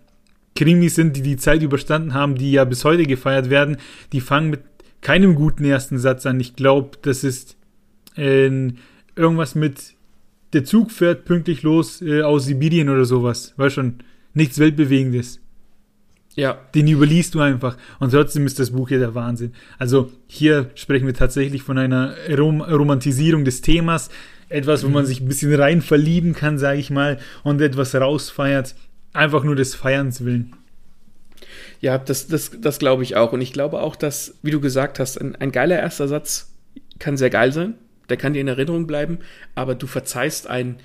Krimis 0.56 0.96
sind, 0.96 1.18
die 1.18 1.22
die 1.22 1.38
Zeit 1.38 1.64
überstanden 1.64 2.14
haben, 2.14 2.36
die 2.36 2.52
ja 2.52 2.64
bis 2.64 2.86
heute 2.86 3.04
gefeiert 3.04 3.50
werden, 3.50 3.78
die 4.12 4.22
fangen 4.22 4.50
mit 4.50 4.62
keinem 5.02 5.36
guten 5.36 5.66
ersten 5.66 5.98
Satz 5.98 6.26
an. 6.26 6.40
Ich 6.40 6.56
glaube, 6.56 6.98
das 7.02 7.24
ist 7.24 7.58
äh, 8.16 8.50
irgendwas 9.16 9.56
mit 9.56 9.96
der 10.54 10.64
Zug 10.64 10.92
fährt 10.92 11.26
pünktlich 11.26 11.64
los 11.64 12.02
äh, 12.02 12.22
aus 12.22 12.46
Sibirien 12.46 12.90
oder 12.90 13.06
sowas. 13.06 13.54
War 13.58 13.70
schon 13.70 13.96
nichts 14.34 14.60
Weltbewegendes. 14.60 15.40
Ja. 16.36 16.60
Den 16.74 16.88
überliest 16.88 17.36
du 17.36 17.40
einfach. 17.40 17.78
Und 18.00 18.12
trotzdem 18.12 18.46
ist 18.46 18.60
das 18.60 18.72
Buch 18.72 18.90
hier 18.90 19.00
der 19.00 19.14
Wahnsinn. 19.14 19.54
Also 19.78 20.12
hier 20.28 20.70
sprechen 20.76 21.06
wir 21.06 21.14
tatsächlich 21.14 21.62
von 21.62 21.78
einer 21.78 22.16
Rom 22.38 22.62
Romantisierung 22.62 23.46
des 23.46 23.62
Themas. 23.62 24.10
Etwas, 24.50 24.84
wo 24.84 24.90
man 24.90 25.04
mhm. 25.04 25.08
sich 25.08 25.22
ein 25.22 25.28
bisschen 25.28 25.54
rein 25.54 25.82
verlieben 25.82 26.34
kann, 26.34 26.58
sage 26.58 26.80
ich 26.80 26.90
mal, 26.90 27.20
und 27.44 27.62
etwas 27.62 27.96
rausfeiert. 27.96 28.76
Einfach 29.14 29.44
nur 29.44 29.56
des 29.56 29.76
Feierns 29.76 30.26
willen. 30.26 30.56
Ja, 31.82 31.98
das, 31.98 32.28
das, 32.28 32.52
das 32.60 32.80
glaube 32.80 33.04
ich 33.04 33.16
auch. 33.16 33.32
Und 33.34 33.42
ich 33.42 33.54
glaube 33.54 33.82
auch, 33.82 33.96
dass, 33.96 34.36
wie 34.42 34.52
du 34.52 34.60
gesagt 34.60 35.00
hast, 35.00 35.20
ein, 35.20 35.36
ein 35.36 35.52
geiler 35.52 35.80
erster 35.80 36.08
Satz 36.08 36.54
kann 37.00 37.18
sehr 37.18 37.30
geil 37.30 37.52
sein. 37.52 37.76
Der 38.10 38.18
kann 38.18 38.34
dir 38.34 38.42
in 38.42 38.48
Erinnerung 38.48 38.88
bleiben, 38.88 39.20
aber 39.56 39.76
du 39.76 39.88
verzeihst 39.88 40.48
einen 40.48 40.78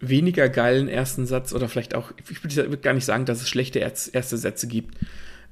weniger 0.00 0.48
geilen 0.48 0.88
ersten 0.88 1.26
Satz 1.26 1.52
oder 1.52 1.68
vielleicht 1.68 1.94
auch, 1.94 2.12
ich 2.28 2.42
würde 2.42 2.78
gar 2.78 2.94
nicht 2.94 3.04
sagen, 3.04 3.24
dass 3.26 3.40
es 3.40 3.48
schlechte 3.48 3.78
erste 3.78 4.36
Sätze 4.36 4.66
gibt. 4.66 4.98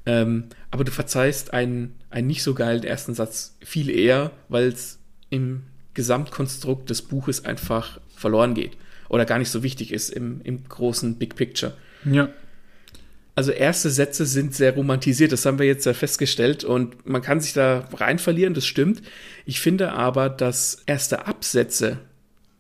Ähm, 0.05 0.45
aber 0.71 0.85
du 0.85 0.91
verzeihst 0.91 1.53
einen, 1.53 1.95
einen 2.11 2.27
nicht 2.27 2.43
so 2.43 2.55
geilen 2.55 2.83
ersten 2.83 3.15
Satz 3.15 3.57
viel 3.65 3.89
eher, 3.89 4.33
weil 4.49 4.69
es 4.69 4.99
im 5.31 5.63
Gesamtkonstrukt 5.95 6.91
des 6.91 7.03
Buches 7.03 7.45
einfach 7.45 8.01
verloren 8.17 8.55
geht 8.55 8.77
oder 9.09 9.25
gar 9.27 9.39
nicht 9.39 9.51
so 9.51 9.63
wichtig 9.63 9.93
ist 9.93 10.11
im, 10.11 10.41
im 10.43 10.65
großen 10.69 11.17
Big 11.17 11.37
Picture. 11.37 11.75
Ja. 12.05 12.29
Also 13.35 13.51
erste 13.51 13.89
Sätze 13.91 14.27
sind 14.27 14.55
sehr 14.55 14.75
romantisiert, 14.75 15.33
das 15.33 15.47
haben 15.47 15.59
wir 15.59 15.67
jetzt 15.67 15.87
ja 15.87 15.95
festgestellt 15.95 16.65
und 16.65 17.07
man 17.07 17.23
kann 17.23 17.41
sich 17.41 17.55
da 17.55 17.89
rein 17.95 18.19
verlieren, 18.19 18.53
das 18.53 18.67
stimmt. 18.67 19.01
Ich 19.47 19.61
finde 19.61 19.93
aber, 19.93 20.29
dass 20.29 20.83
erste 20.85 21.27
Absätze 21.27 21.99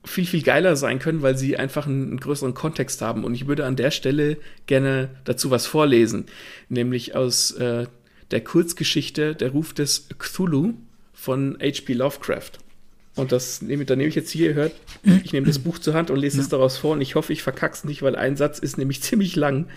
viel, 0.05 0.27
viel 0.27 0.43
geiler 0.43 0.77
sein 0.77 0.99
können, 0.99 1.23
weil 1.23 1.37
sie 1.37 1.57
einfach 1.57 1.87
einen, 1.87 2.19
größeren 2.19 2.55
Kontext 2.55 3.03
haben. 3.03 3.25
Und 3.25 3.35
ich 3.35 3.47
würde 3.47 3.67
an 3.67 3.77
der 3.77 3.91
Stelle 3.91 4.37
gerne 4.67 5.11
dazu 5.25 5.51
was 5.51 5.67
vorlesen, 5.67 6.25
nämlich 6.69 7.15
aus 7.15 7.53
äh, 7.53 7.87
der 8.31 8.43
Kurzgeschichte 8.43 9.35
Der 9.35 9.51
Ruf 9.51 9.75
des 9.75 10.09
Cthulhu 10.19 10.75
von 11.13 11.57
H.P. 11.61 11.93
Lovecraft. 11.93 12.53
Und 13.15 13.31
das 13.31 13.61
nehme, 13.61 13.85
da 13.85 13.95
nehme 13.95 14.09
ich 14.09 14.15
jetzt 14.15 14.31
hier, 14.31 14.55
hört, 14.55 14.73
ich 15.23 15.33
nehme 15.33 15.47
das 15.47 15.59
Buch 15.59 15.79
zur 15.79 15.93
Hand 15.93 16.11
und 16.11 16.19
lese 16.19 16.41
es 16.41 16.49
daraus 16.49 16.79
vor 16.79 16.93
und 16.93 17.03
ich 17.03 17.15
hoffe, 17.15 17.33
ich 17.33 17.43
verkack's 17.43 17.85
nicht, 17.85 18.03
weil 18.03 18.17
ein 18.17 18.37
Satz 18.37 18.59
ist 18.59 18.79
nämlich 18.79 19.03
ziemlich 19.03 19.37
lang. 19.37 19.69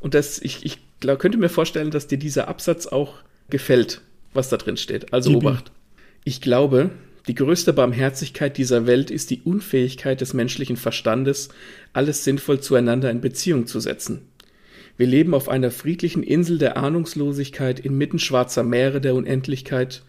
Und 0.00 0.14
das, 0.14 0.40
ich, 0.40 0.64
ich 0.64 0.78
glaub, 1.00 1.18
könnte 1.18 1.38
mir 1.38 1.48
vorstellen, 1.48 1.90
dass 1.90 2.06
dir 2.06 2.18
dieser 2.18 2.46
Absatz 2.46 2.86
auch 2.86 3.14
gefällt, 3.50 4.00
was 4.32 4.48
da 4.48 4.56
drin 4.56 4.76
steht. 4.76 5.12
Also. 5.12 5.34
Obacht. 5.34 5.72
Ich 6.24 6.40
glaube, 6.40 6.90
die 7.26 7.34
größte 7.34 7.72
Barmherzigkeit 7.72 8.56
dieser 8.56 8.86
Welt 8.86 9.10
ist 9.10 9.30
die 9.30 9.42
Unfähigkeit 9.42 10.20
des 10.20 10.34
menschlichen 10.34 10.76
Verstandes, 10.76 11.48
alles 11.92 12.24
sinnvoll 12.24 12.60
zueinander 12.60 13.10
in 13.10 13.20
Beziehung 13.20 13.66
zu 13.66 13.80
setzen. 13.80 14.22
Wir 14.96 15.06
leben 15.06 15.34
auf 15.34 15.48
einer 15.48 15.70
friedlichen 15.70 16.22
Insel 16.22 16.58
der 16.58 16.76
Ahnungslosigkeit 16.76 17.80
inmitten 17.80 18.18
schwarzer 18.18 18.62
Meere 18.62 19.00
der 19.00 19.14
Unendlichkeit, 19.14 20.02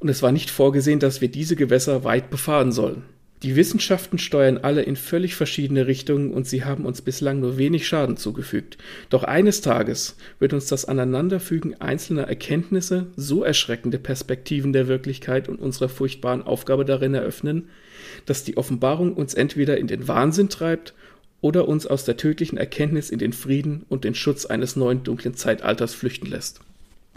und 0.00 0.08
es 0.08 0.22
war 0.22 0.32
nicht 0.32 0.50
vorgesehen, 0.50 0.98
dass 0.98 1.20
wir 1.20 1.28
diese 1.28 1.56
Gewässer 1.56 2.04
weit 2.04 2.30
befahren 2.30 2.72
sollen. 2.72 3.04
Die 3.42 3.56
Wissenschaften 3.56 4.18
steuern 4.18 4.58
alle 4.58 4.82
in 4.82 4.96
völlig 4.96 5.34
verschiedene 5.34 5.86
Richtungen 5.86 6.30
und 6.30 6.46
sie 6.46 6.64
haben 6.64 6.84
uns 6.84 7.00
bislang 7.00 7.40
nur 7.40 7.56
wenig 7.56 7.86
Schaden 7.88 8.18
zugefügt. 8.18 8.76
Doch 9.08 9.24
eines 9.24 9.62
Tages 9.62 10.16
wird 10.38 10.52
uns 10.52 10.66
das 10.66 10.84
Aneinanderfügen 10.84 11.80
einzelner 11.80 12.24
Erkenntnisse 12.24 13.06
so 13.16 13.42
erschreckende 13.42 13.98
Perspektiven 13.98 14.74
der 14.74 14.88
Wirklichkeit 14.88 15.48
und 15.48 15.58
unserer 15.58 15.88
furchtbaren 15.88 16.42
Aufgabe 16.42 16.84
darin 16.84 17.14
eröffnen, 17.14 17.70
dass 18.26 18.44
die 18.44 18.58
Offenbarung 18.58 19.14
uns 19.14 19.32
entweder 19.32 19.78
in 19.78 19.86
den 19.86 20.06
Wahnsinn 20.06 20.50
treibt 20.50 20.92
oder 21.40 21.66
uns 21.66 21.86
aus 21.86 22.04
der 22.04 22.18
tödlichen 22.18 22.58
Erkenntnis 22.58 23.08
in 23.08 23.18
den 23.18 23.32
Frieden 23.32 23.86
und 23.88 24.04
den 24.04 24.14
Schutz 24.14 24.44
eines 24.44 24.76
neuen 24.76 25.02
dunklen 25.02 25.32
Zeitalters 25.32 25.94
flüchten 25.94 26.26
lässt. 26.26 26.60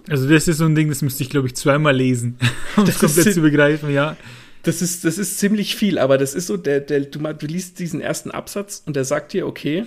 Also 0.10 0.28
das 0.28 0.48
ist 0.48 0.58
so 0.58 0.66
ein 0.66 0.76
Ding, 0.76 0.90
das 0.90 1.02
müsste 1.02 1.24
ich, 1.24 1.30
glaube 1.30 1.48
ich, 1.48 1.56
zweimal 1.56 1.96
lesen, 1.96 2.38
um 2.76 2.84
es 2.84 2.98
Das 3.00 3.04
ist- 3.04 3.16
komplett 3.16 3.34
zu 3.34 3.42
begreifen, 3.42 3.92
ja. 3.94 4.18
Das 4.64 4.82
ist, 4.82 5.04
das 5.04 5.18
ist 5.18 5.40
ziemlich 5.40 5.76
viel, 5.76 5.98
aber 5.98 6.18
das 6.18 6.34
ist 6.34 6.48
so, 6.48 6.56
der, 6.56 6.80
der, 6.80 7.02
du, 7.02 7.20
du 7.20 7.46
liest 7.48 7.80
diesen 7.80 8.00
ersten 8.00 8.32
Absatz 8.32 8.82
und 8.86 8.96
der 8.96 9.04
sagt 9.04 9.34
dir, 9.34 9.46
okay, 9.46 9.86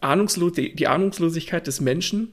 ahnungslo 0.00 0.50
die, 0.50 0.74
die 0.74 0.88
Ahnungslosigkeit 0.88 1.66
des 1.68 1.80
Menschen 1.80 2.28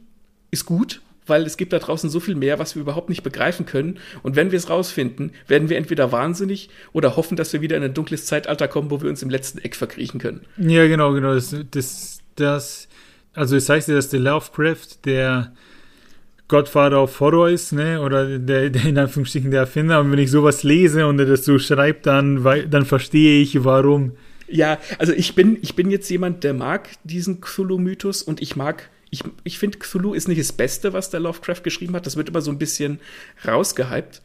ist 0.50 0.66
gut, 0.66 1.02
weil 1.28 1.44
es 1.44 1.58
gibt 1.58 1.72
da 1.72 1.78
draußen 1.78 2.10
so 2.10 2.20
viel 2.20 2.34
mehr, 2.34 2.58
was 2.58 2.74
wir 2.76 2.82
überhaupt 2.82 3.10
nicht 3.10 3.22
begreifen 3.22 3.68
können. 3.68 4.00
Und 4.24 4.36
wenn 4.36 4.50
wir 4.50 4.58
es 4.58 4.68
rausfinden, 4.72 5.32
werden 5.48 5.70
wir 5.70 5.78
entweder 5.78 6.12
wahnsinnig 6.12 6.72
oder 6.92 7.16
hoffen, 7.16 7.38
dass 7.38 7.54
wir 7.54 7.62
wieder 7.62 7.78
in 7.78 7.84
ein 7.84 7.94
dunkles 7.94 8.26
Zeitalter 8.26 8.68
kommen, 8.68 8.90
wo 8.90 9.04
wir 9.04 9.10
uns 9.10 9.22
im 9.22 9.30
letzten 9.30 9.60
Eck 9.60 9.76
verkriechen 9.76 10.20
können. 10.20 10.42
Ja, 10.58 10.88
genau, 10.88 11.14
genau. 11.14 11.36
Das, 11.36 11.56
das, 11.70 12.20
das 12.36 12.88
also 13.36 13.56
es 13.56 13.70
heißt 13.70 13.90
ja, 13.90 13.94
dass 13.94 14.10
der 14.10 14.22
Lovecraft 14.22 15.06
der 15.06 15.54
Godfather 16.50 17.02
of 17.02 17.18
Horror 17.20 17.50
ist, 17.50 17.72
ne? 17.72 18.02
Oder 18.02 18.38
der, 18.40 18.70
der 18.70 18.86
in 18.86 18.98
Anführungsstrichen 18.98 19.52
der 19.52 19.62
Erfinder. 19.62 20.02
Und 20.02 20.12
wenn 20.12 20.20
ich 20.20 20.32
sowas 20.32 20.64
lese 20.64 21.08
und 21.08 21.20
er 21.20 21.26
das 21.26 21.46
so 21.46 21.58
schreibt, 21.58 22.06
dann, 22.06 22.44
dann 22.70 22.86
verstehe 22.86 23.42
ich, 23.42 23.64
warum. 23.64 24.14
Ja, 24.48 24.80
also 24.98 25.14
ich 25.14 25.36
bin, 25.36 25.60
ich 25.62 25.76
bin 25.76 25.92
jetzt 25.92 26.10
jemand, 26.10 26.44
der 26.44 26.56
mag 26.56 26.90
diesen 27.04 27.40
Cthulhu-Mythos 27.40 28.24
und 28.24 28.42
ich 28.42 28.56
mag, 28.56 28.90
ich, 29.12 29.24
ich 29.44 29.60
finde, 29.60 29.78
Cthulhu 29.78 30.14
ist 30.16 30.28
nicht 30.28 30.42
das 30.42 30.52
Beste, 30.52 30.92
was 30.92 31.12
der 31.12 31.20
Lovecraft 31.20 31.62
geschrieben 31.64 31.96
hat. 31.96 32.08
Das 32.08 32.18
wird 32.18 32.30
immer 32.30 32.42
so 32.42 32.50
ein 32.52 32.58
bisschen 32.58 33.00
rausgehypt. 33.48 34.24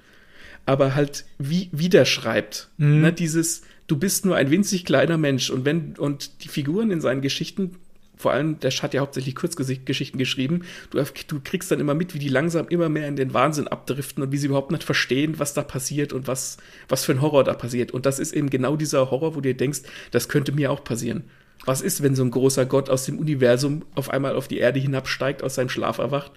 Aber 0.66 0.94
halt, 0.94 1.26
wie, 1.38 1.68
wie 1.72 1.90
der 1.90 2.06
schreibt. 2.06 2.70
Mhm. 2.78 3.02
Ne, 3.02 3.12
dieses, 3.12 3.62
du 3.86 3.98
bist 3.98 4.24
nur 4.24 4.36
ein 4.36 4.50
winzig 4.50 4.86
kleiner 4.86 5.18
Mensch 5.18 5.50
und 5.50 5.66
wenn, 5.66 5.94
und 5.98 6.42
die 6.42 6.48
Figuren 6.48 6.90
in 6.90 7.02
seinen 7.02 7.20
Geschichten, 7.20 7.76
vor 8.16 8.32
allem, 8.32 8.60
der 8.60 8.70
hat 8.70 8.94
ja 8.94 9.00
hauptsächlich 9.00 9.34
Kurzgeschichten 9.34 10.18
geschrieben, 10.18 10.62
du, 10.90 11.02
du 11.28 11.40
kriegst 11.42 11.70
dann 11.70 11.80
immer 11.80 11.94
mit, 11.94 12.14
wie 12.14 12.18
die 12.18 12.28
langsam 12.28 12.68
immer 12.68 12.88
mehr 12.88 13.08
in 13.08 13.16
den 13.16 13.34
Wahnsinn 13.34 13.68
abdriften 13.68 14.22
und 14.22 14.32
wie 14.32 14.38
sie 14.38 14.46
überhaupt 14.46 14.70
nicht 14.70 14.84
verstehen, 14.84 15.38
was 15.38 15.54
da 15.54 15.62
passiert 15.62 16.12
und 16.12 16.28
was, 16.28 16.58
was 16.88 17.04
für 17.04 17.12
ein 17.12 17.20
Horror 17.20 17.44
da 17.44 17.54
passiert. 17.54 17.90
Und 17.90 18.06
das 18.06 18.18
ist 18.18 18.32
eben 18.32 18.50
genau 18.50 18.76
dieser 18.76 19.10
Horror, 19.10 19.34
wo 19.34 19.40
du 19.40 19.48
dir 19.48 19.56
denkst, 19.56 19.82
das 20.10 20.28
könnte 20.28 20.52
mir 20.52 20.70
auch 20.70 20.84
passieren. 20.84 21.24
Was 21.64 21.80
ist, 21.80 22.02
wenn 22.02 22.14
so 22.14 22.22
ein 22.22 22.30
großer 22.30 22.66
Gott 22.66 22.90
aus 22.90 23.06
dem 23.06 23.18
Universum 23.18 23.84
auf 23.94 24.10
einmal 24.10 24.36
auf 24.36 24.48
die 24.48 24.58
Erde 24.58 24.80
hinabsteigt, 24.80 25.42
aus 25.42 25.54
seinem 25.54 25.68
Schlaf 25.68 25.98
erwacht 25.98 26.32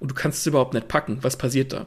und 0.00 0.10
du 0.10 0.14
kannst 0.14 0.40
es 0.40 0.46
überhaupt 0.46 0.74
nicht 0.74 0.88
packen? 0.88 1.18
Was 1.22 1.36
passiert 1.36 1.72
da? 1.72 1.86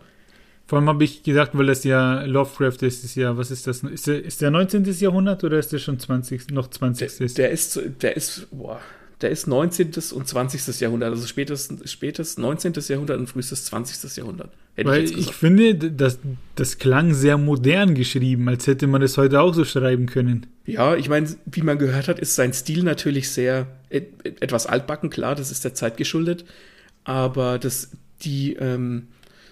Vor 0.67 0.79
allem 0.79 0.89
habe 0.89 1.03
ich 1.03 1.21
gedacht, 1.21 1.51
weil 1.53 1.67
das 1.67 1.83
ja 1.83 2.23
Lovecraft 2.23 2.81
ist, 2.81 3.03
ist 3.03 3.15
ja, 3.15 3.37
was 3.37 3.51
ist 3.51 3.67
das? 3.67 3.83
Ist 3.83 4.07
der, 4.07 4.23
ist 4.23 4.41
der 4.41 4.49
19. 4.49 4.83
Jahrhundert 4.83 5.43
oder 5.43 5.59
ist 5.59 5.71
der 5.71 5.77
schon 5.77 5.99
20, 5.99 6.49
noch 6.51 6.69
20. 6.69 7.17
Der, 7.17 7.27
der 7.27 7.51
ist, 7.51 7.79
der 8.01 8.17
ist, 8.17 8.47
boah, 8.49 8.81
der 9.21 9.29
ist 9.29 9.47
19. 9.47 9.91
und 10.13 10.27
20. 10.27 10.79
Jahrhundert, 10.81 11.11
also 11.11 11.25
spätes, 11.25 11.69
spätes 11.85 12.37
19. 12.37 12.73
Jahrhundert 12.87 13.17
und 13.19 13.27
frühestes 13.27 13.65
20. 13.65 14.17
Jahrhundert. 14.17 14.51
Weil 14.77 15.05
ich 15.05 15.17
ich 15.17 15.33
finde, 15.33 15.75
das, 15.75 16.19
das 16.55 16.77
klang 16.79 17.13
sehr 17.13 17.37
modern 17.37 17.95
geschrieben, 17.95 18.49
als 18.49 18.67
hätte 18.67 18.87
man 18.87 19.01
das 19.01 19.17
heute 19.17 19.39
auch 19.39 19.53
so 19.53 19.63
schreiben 19.63 20.05
können. 20.05 20.47
Ja, 20.65 20.95
ich 20.95 21.07
meine, 21.07 21.29
wie 21.45 21.61
man 21.61 21.77
gehört 21.77 22.09
hat, 22.09 22.19
ist 22.19 22.35
sein 22.35 22.51
Stil 22.51 22.83
natürlich 22.83 23.29
sehr 23.29 23.67
et, 23.89 24.09
et, 24.25 24.41
etwas 24.41 24.65
altbacken, 24.65 25.09
klar, 25.09 25.35
das 25.35 25.49
ist 25.49 25.63
der 25.63 25.73
Zeit 25.73 25.95
geschuldet. 25.95 26.43
Aber 27.05 27.57
das, 27.57 27.91
die, 28.23 28.53
ähm, 28.55 29.07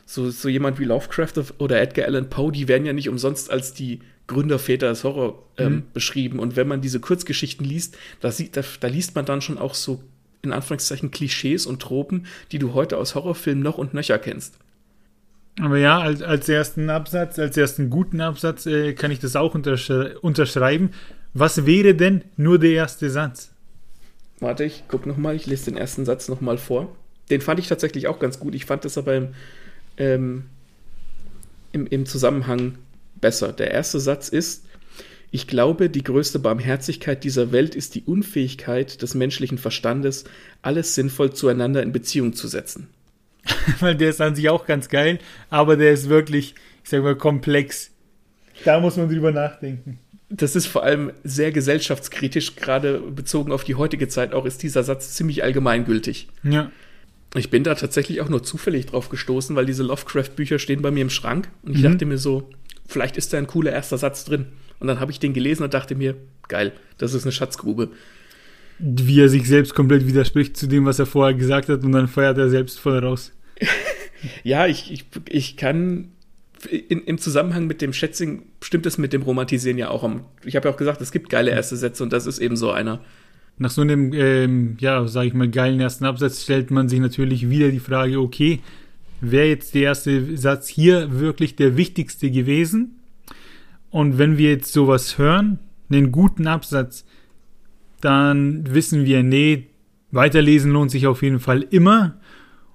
so, 0.06 0.30
so 0.30 0.50
jemand 0.50 0.80
wie 0.80 0.86
Lovecraft 0.86 1.54
oder 1.60 1.82
Edgar 1.82 2.06
Allan 2.06 2.30
Poe, 2.30 2.52
die 2.52 2.68
werden 2.68 2.86
ja 2.86 2.92
nicht 2.92 3.08
umsonst 3.08 3.50
als 3.50 3.74
die 3.74 4.00
Gründerväter 4.28 4.90
des 4.90 5.04
Horror 5.04 5.44
ähm, 5.58 5.74
Mhm. 5.74 5.84
beschrieben. 5.94 6.40
Und 6.40 6.56
wenn 6.56 6.68
man 6.68 6.82
diese 6.82 7.00
Kurzgeschichten 7.00 7.66
liest, 7.66 7.98
da, 8.22 8.32
sieht, 8.32 8.56
da, 8.58 8.62
da 8.80 8.88
liest 8.88 9.16
man 9.16 9.26
dann 9.26 9.42
schon 9.42 9.58
auch 9.58 9.74
so 9.76 10.02
in 10.42 10.52
Anführungszeichen 10.52 11.12
Klischees 11.12 11.66
und 11.66 11.82
Tropen, 11.82 12.26
die 12.52 12.60
du 12.60 12.74
heute 12.74 12.98
aus 12.98 13.16
Horrorfilmen 13.16 13.64
noch 13.64 13.78
und 13.78 13.94
nöcher 13.94 14.20
kennst. 14.20 14.56
Aber 15.62 15.78
ja, 15.78 16.00
als, 16.00 16.22
als 16.22 16.50
ersten 16.50 16.90
Absatz, 16.90 17.38
als 17.38 17.56
ersten 17.56 17.90
guten 17.90 18.22
Absatz 18.22 18.66
äh, 18.66 18.94
kann 18.94 19.12
ich 19.12 19.20
das 19.20 19.36
auch 19.36 19.54
untersch 19.54 19.90
unterschreiben. 20.22 20.92
Was 21.34 21.66
wäre 21.66 21.94
denn 21.96 22.24
nur 22.38 22.60
der 22.60 22.72
erste 22.72 23.10
Satz? 23.10 23.52
Warte, 24.40 24.64
ich 24.64 24.84
guck 24.88 25.06
noch 25.06 25.18
mal, 25.18 25.36
ich 25.36 25.46
lese 25.46 25.66
den 25.66 25.78
ersten 25.78 26.06
Satz 26.06 26.28
noch 26.28 26.42
mal 26.42 26.58
vor. 26.58 26.96
Den 27.30 27.40
fand 27.40 27.60
ich 27.60 27.68
tatsächlich 27.68 28.08
auch 28.08 28.20
ganz 28.20 28.40
gut. 28.40 28.56
Ich 28.56 28.66
fand 28.66 28.84
das 28.84 28.98
aber 28.98 29.16
im, 29.16 29.28
ähm, 29.98 30.46
im, 31.72 31.88
im 31.88 32.06
Zusammenhang 32.06 32.78
besser. 33.20 33.54
Der 33.54 33.72
erste 33.72 34.00
Satz 34.00 34.30
ist, 34.30 34.66
ich 35.32 35.48
glaube, 35.48 35.90
die 35.90 36.04
größte 36.04 36.38
Barmherzigkeit 36.40 37.24
dieser 37.24 37.52
Welt 37.52 37.74
ist 37.76 37.96
die 37.96 38.04
Unfähigkeit 38.04 39.02
des 39.02 39.16
menschlichen 39.16 39.58
Verstandes, 39.58 40.26
alles 40.62 40.94
sinnvoll 40.96 41.34
zueinander 41.34 41.82
in 41.82 41.92
Beziehung 41.92 42.34
zu 42.34 42.48
setzen. 42.48 42.88
Weil 43.80 43.96
der 43.96 44.10
ist 44.10 44.22
an 44.22 44.36
sich 44.36 44.50
auch 44.50 44.66
ganz 44.66 44.90
geil, 44.90 45.20
aber 45.50 45.76
der 45.76 45.92
ist 45.92 46.08
wirklich, 46.10 46.56
ich 46.84 46.90
sag 46.90 47.02
mal, 47.04 47.16
komplex. 47.16 47.92
Da 48.64 48.80
muss 48.80 48.96
man 48.98 49.10
drüber 49.10 49.32
nachdenken. 49.32 50.00
Das 50.30 50.56
ist 50.56 50.68
vor 50.68 50.84
allem 50.84 51.12
sehr 51.24 51.52
gesellschaftskritisch, 51.52 52.56
gerade 52.56 53.00
bezogen 53.00 53.52
auf 53.52 53.64
die 53.64 53.76
heutige 53.76 54.08
Zeit 54.08 54.34
auch, 54.34 54.46
ist 54.46 54.64
dieser 54.64 54.84
Satz 54.84 55.14
ziemlich 55.14 55.44
allgemeingültig. 55.44 56.28
Ja. 56.44 56.72
Ich 57.36 57.50
bin 57.50 57.64
da 57.64 57.74
tatsächlich 57.76 58.22
auch 58.22 58.30
nur 58.30 58.44
zufällig 58.44 58.86
drauf 58.86 59.10
gestoßen, 59.10 59.56
weil 59.56 59.66
diese 59.66 59.84
Lovecraft-Bücher 59.84 60.60
stehen 60.60 60.82
bei 60.84 60.92
mir 60.92 61.02
im 61.02 61.10
Schrank 61.10 61.50
und 61.64 61.72
ich 61.76 61.80
Mhm. 61.80 61.92
dachte 61.92 62.06
mir 62.06 62.18
so, 62.20 62.50
vielleicht 62.88 63.18
ist 63.18 63.34
da 63.34 63.38
ein 63.38 63.48
cooler 63.48 63.72
erster 63.72 63.98
Satz 63.98 64.26
drin. 64.26 64.48
Und 64.80 64.88
dann 64.88 65.00
habe 65.00 65.12
ich 65.12 65.20
den 65.20 65.34
gelesen 65.34 65.64
und 65.64 65.74
dachte 65.74 65.96
mir, 65.96 66.16
geil, 66.48 66.74
das 66.98 67.14
ist 67.14 67.24
eine 67.24 67.32
Schatzgrube. 67.32 67.92
Wie 68.80 69.22
er 69.22 69.30
sich 69.30 69.48
selbst 69.48 69.76
komplett 69.76 70.08
widerspricht 70.08 70.58
zu 70.58 70.68
dem, 70.68 70.86
was 70.86 71.00
er 71.00 71.06
vorher 71.06 71.34
gesagt 71.34 71.70
hat, 71.70 71.84
und 71.84 71.92
dann 71.92 72.08
feuert 72.08 72.38
er 72.38 72.50
selbst 72.50 72.80
voll 72.80 73.00
raus. 73.00 73.32
Ja, 74.44 74.68
ich, 74.68 74.90
ich, 74.90 75.06
ich 75.28 75.58
kann 75.58 76.14
in, 76.70 77.02
im 77.02 77.18
Zusammenhang 77.18 77.68
mit 77.68 77.82
dem 77.82 77.94
Schätzing 77.94 78.44
stimmt 78.62 78.86
es 78.86 78.98
mit 78.98 79.14
dem 79.14 79.22
Romantisieren 79.22 79.78
ja 79.78 79.90
auch. 79.90 80.10
Ich 80.46 80.56
habe 80.56 80.68
ja 80.68 80.74
auch 80.74 80.78
gesagt, 80.78 81.02
es 81.02 81.12
gibt 81.12 81.30
geile 81.30 81.52
erste 81.52 81.76
Sätze 81.76 82.04
und 82.04 82.14
das 82.14 82.26
ist 82.26 82.40
eben 82.40 82.56
so 82.56 82.72
einer. 82.72 83.02
Nach 83.58 83.70
so 83.70 83.82
einem, 83.82 84.14
ähm, 84.14 84.78
ja, 84.80 85.08
sag 85.08 85.26
ich 85.26 85.34
mal, 85.34 85.50
geilen 85.50 85.80
ersten 85.80 86.06
Absatz 86.06 86.42
stellt 86.42 86.72
man 86.72 86.90
sich 86.90 87.00
natürlich 87.00 87.50
wieder 87.50 87.70
die 87.70 87.80
Frage, 87.80 88.20
okay, 88.20 88.62
wäre 89.22 89.48
jetzt 89.48 89.74
der 89.76 89.84
erste 89.84 90.38
Satz 90.38 90.68
hier 90.68 91.20
wirklich 91.20 91.56
der 91.56 91.78
wichtigste 91.78 92.30
gewesen? 92.32 93.00
Und 93.90 94.18
wenn 94.18 94.38
wir 94.38 94.50
jetzt 94.52 94.74
sowas 94.74 95.18
hören, 95.18 95.60
einen 95.92 96.12
guten 96.12 96.48
Absatz, 96.48 97.06
dann 98.02 98.74
wissen 98.74 99.06
wir, 99.06 99.24
nee, 99.24 99.68
weiterlesen 100.12 100.72
lohnt 100.72 100.92
sich 100.92 101.08
auf 101.08 101.22
jeden 101.22 101.40
Fall 101.40 101.62
immer. 101.62 102.20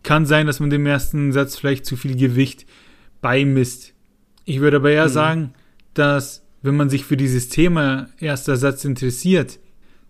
Kann 0.02 0.26
sein, 0.26 0.46
dass 0.46 0.60
man 0.60 0.70
dem 0.70 0.86
ersten 0.86 1.32
Satz 1.32 1.56
vielleicht 1.56 1.84
zu 1.84 1.96
viel 1.96 2.16
Gewicht 2.16 2.66
beimisst. 3.20 3.94
Ich 4.44 4.60
würde 4.60 4.78
aber 4.78 4.90
eher 4.90 5.06
Mhm. 5.08 5.12
sagen, 5.12 5.54
dass 5.94 6.44
wenn 6.62 6.76
man 6.76 6.88
sich 6.88 7.04
für 7.04 7.16
dieses 7.16 7.48
Thema 7.48 8.08
erster 8.18 8.56
Satz 8.56 8.84
interessiert, 8.84 9.58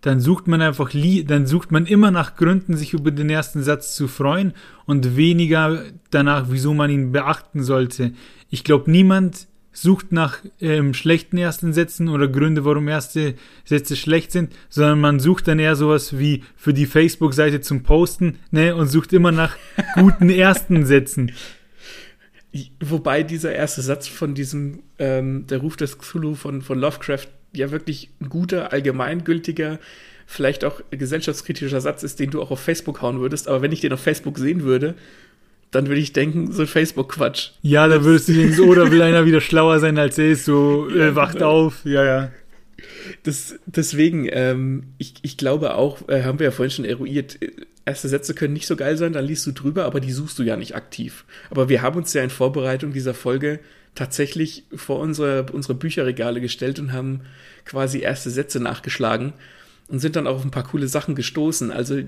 dann 0.01 0.19
sucht 0.19 0.47
man 0.47 0.61
einfach, 0.61 0.93
lie 0.93 1.23
dann 1.23 1.45
sucht 1.45 1.71
man 1.71 1.85
immer 1.85 2.11
nach 2.11 2.35
Gründen, 2.35 2.77
sich 2.77 2.93
über 2.93 3.11
den 3.11 3.29
ersten 3.29 3.63
Satz 3.63 3.95
zu 3.95 4.07
freuen 4.07 4.53
und 4.85 5.17
weniger 5.17 5.83
danach, 6.09 6.45
wieso 6.49 6.73
man 6.73 6.89
ihn 6.89 7.11
beachten 7.11 7.63
sollte. 7.63 8.13
Ich 8.49 8.63
glaube, 8.63 8.89
niemand 8.89 9.47
sucht 9.71 10.11
nach 10.11 10.39
ähm, 10.59 10.93
schlechten 10.93 11.37
ersten 11.37 11.73
Sätzen 11.73 12.09
oder 12.09 12.27
Gründe, 12.27 12.65
warum 12.65 12.87
erste 12.87 13.35
Sätze 13.65 13.95
schlecht 13.95 14.31
sind, 14.31 14.53
sondern 14.69 14.99
man 14.99 15.19
sucht 15.19 15.47
dann 15.47 15.59
eher 15.59 15.75
sowas 15.75 16.17
wie 16.17 16.43
für 16.55 16.73
die 16.73 16.85
Facebook-Seite 16.85 17.61
zum 17.61 17.83
Posten, 17.83 18.39
ne, 18.51 18.75
und 18.75 18.87
sucht 18.87 19.13
immer 19.13 19.31
nach 19.31 19.55
guten 19.95 20.29
ersten 20.29 20.85
Sätzen. 20.85 21.31
Wobei 22.79 23.21
dieser 23.21 23.53
erste 23.53 23.81
Satz 23.81 24.07
von 24.07 24.33
diesem, 24.33 24.79
ähm, 24.97 25.45
der 25.47 25.59
Ruf 25.59 25.77
des 25.77 25.99
Cthulhu 25.99 26.33
von, 26.33 26.61
von 26.63 26.79
Lovecraft 26.79 27.27
ja 27.53 27.71
wirklich 27.71 28.09
ein 28.21 28.29
guter, 28.29 28.71
allgemeingültiger, 28.71 29.79
vielleicht 30.25 30.63
auch 30.63 30.81
gesellschaftskritischer 30.91 31.81
Satz 31.81 32.03
ist, 32.03 32.19
den 32.19 32.29
du 32.29 32.41
auch 32.41 32.51
auf 32.51 32.59
Facebook 32.59 33.01
hauen 33.01 33.19
würdest. 33.19 33.47
Aber 33.47 33.61
wenn 33.61 33.71
ich 33.71 33.81
den 33.81 33.93
auf 33.93 34.01
Facebook 34.01 34.37
sehen 34.37 34.63
würde, 34.63 34.95
dann 35.71 35.87
würde 35.87 36.01
ich 36.01 36.13
denken, 36.13 36.51
so 36.51 36.65
Facebook-Quatsch. 36.65 37.51
Ja, 37.61 37.87
da 37.87 38.03
würdest 38.03 38.29
du 38.29 38.33
denken, 38.33 38.53
so, 38.53 38.65
oder 38.65 38.91
will 38.91 39.01
einer 39.01 39.25
wieder 39.25 39.41
schlauer 39.41 39.79
sein 39.79 39.97
als 39.97 40.17
er 40.17 40.29
ist, 40.29 40.45
so, 40.45 40.89
äh, 40.89 41.15
wacht 41.15 41.43
auf, 41.43 41.85
ja, 41.85 42.03
ja. 42.03 42.31
Das, 43.23 43.55
deswegen, 43.65 44.27
ähm, 44.31 44.83
ich, 44.97 45.15
ich 45.21 45.37
glaube 45.37 45.75
auch, 45.75 46.07
äh, 46.07 46.23
haben 46.23 46.39
wir 46.39 46.45
ja 46.45 46.51
vorhin 46.51 46.71
schon 46.71 46.85
eruiert, 46.85 47.37
erste 47.85 48.07
Sätze 48.07 48.33
können 48.33 48.53
nicht 48.53 48.67
so 48.67 48.75
geil 48.75 48.97
sein, 48.97 49.13
dann 49.13 49.25
liest 49.25 49.45
du 49.45 49.51
drüber, 49.51 49.85
aber 49.85 49.99
die 49.99 50.11
suchst 50.11 50.39
du 50.39 50.43
ja 50.43 50.55
nicht 50.55 50.75
aktiv. 50.75 51.25
Aber 51.49 51.69
wir 51.69 51.81
haben 51.81 51.97
uns 51.97 52.13
ja 52.13 52.23
in 52.23 52.29
Vorbereitung 52.29 52.93
dieser 52.93 53.13
Folge 53.13 53.59
tatsächlich 53.99 54.63
vor 54.73 54.99
unsere, 54.99 55.45
unsere 55.51 55.75
Bücherregale 55.75 56.39
gestellt 56.39 56.79
und 56.79 56.93
haben 56.93 57.21
quasi 57.65 57.99
erste 57.99 58.29
Sätze 58.29 58.61
nachgeschlagen 58.61 59.33
und 59.89 59.99
sind 59.99 60.15
dann 60.15 60.25
auch 60.25 60.37
auf 60.37 60.45
ein 60.45 60.51
paar 60.51 60.63
coole 60.63 60.87
Sachen 60.87 61.15
gestoßen. 61.15 61.69
Also 61.69 62.01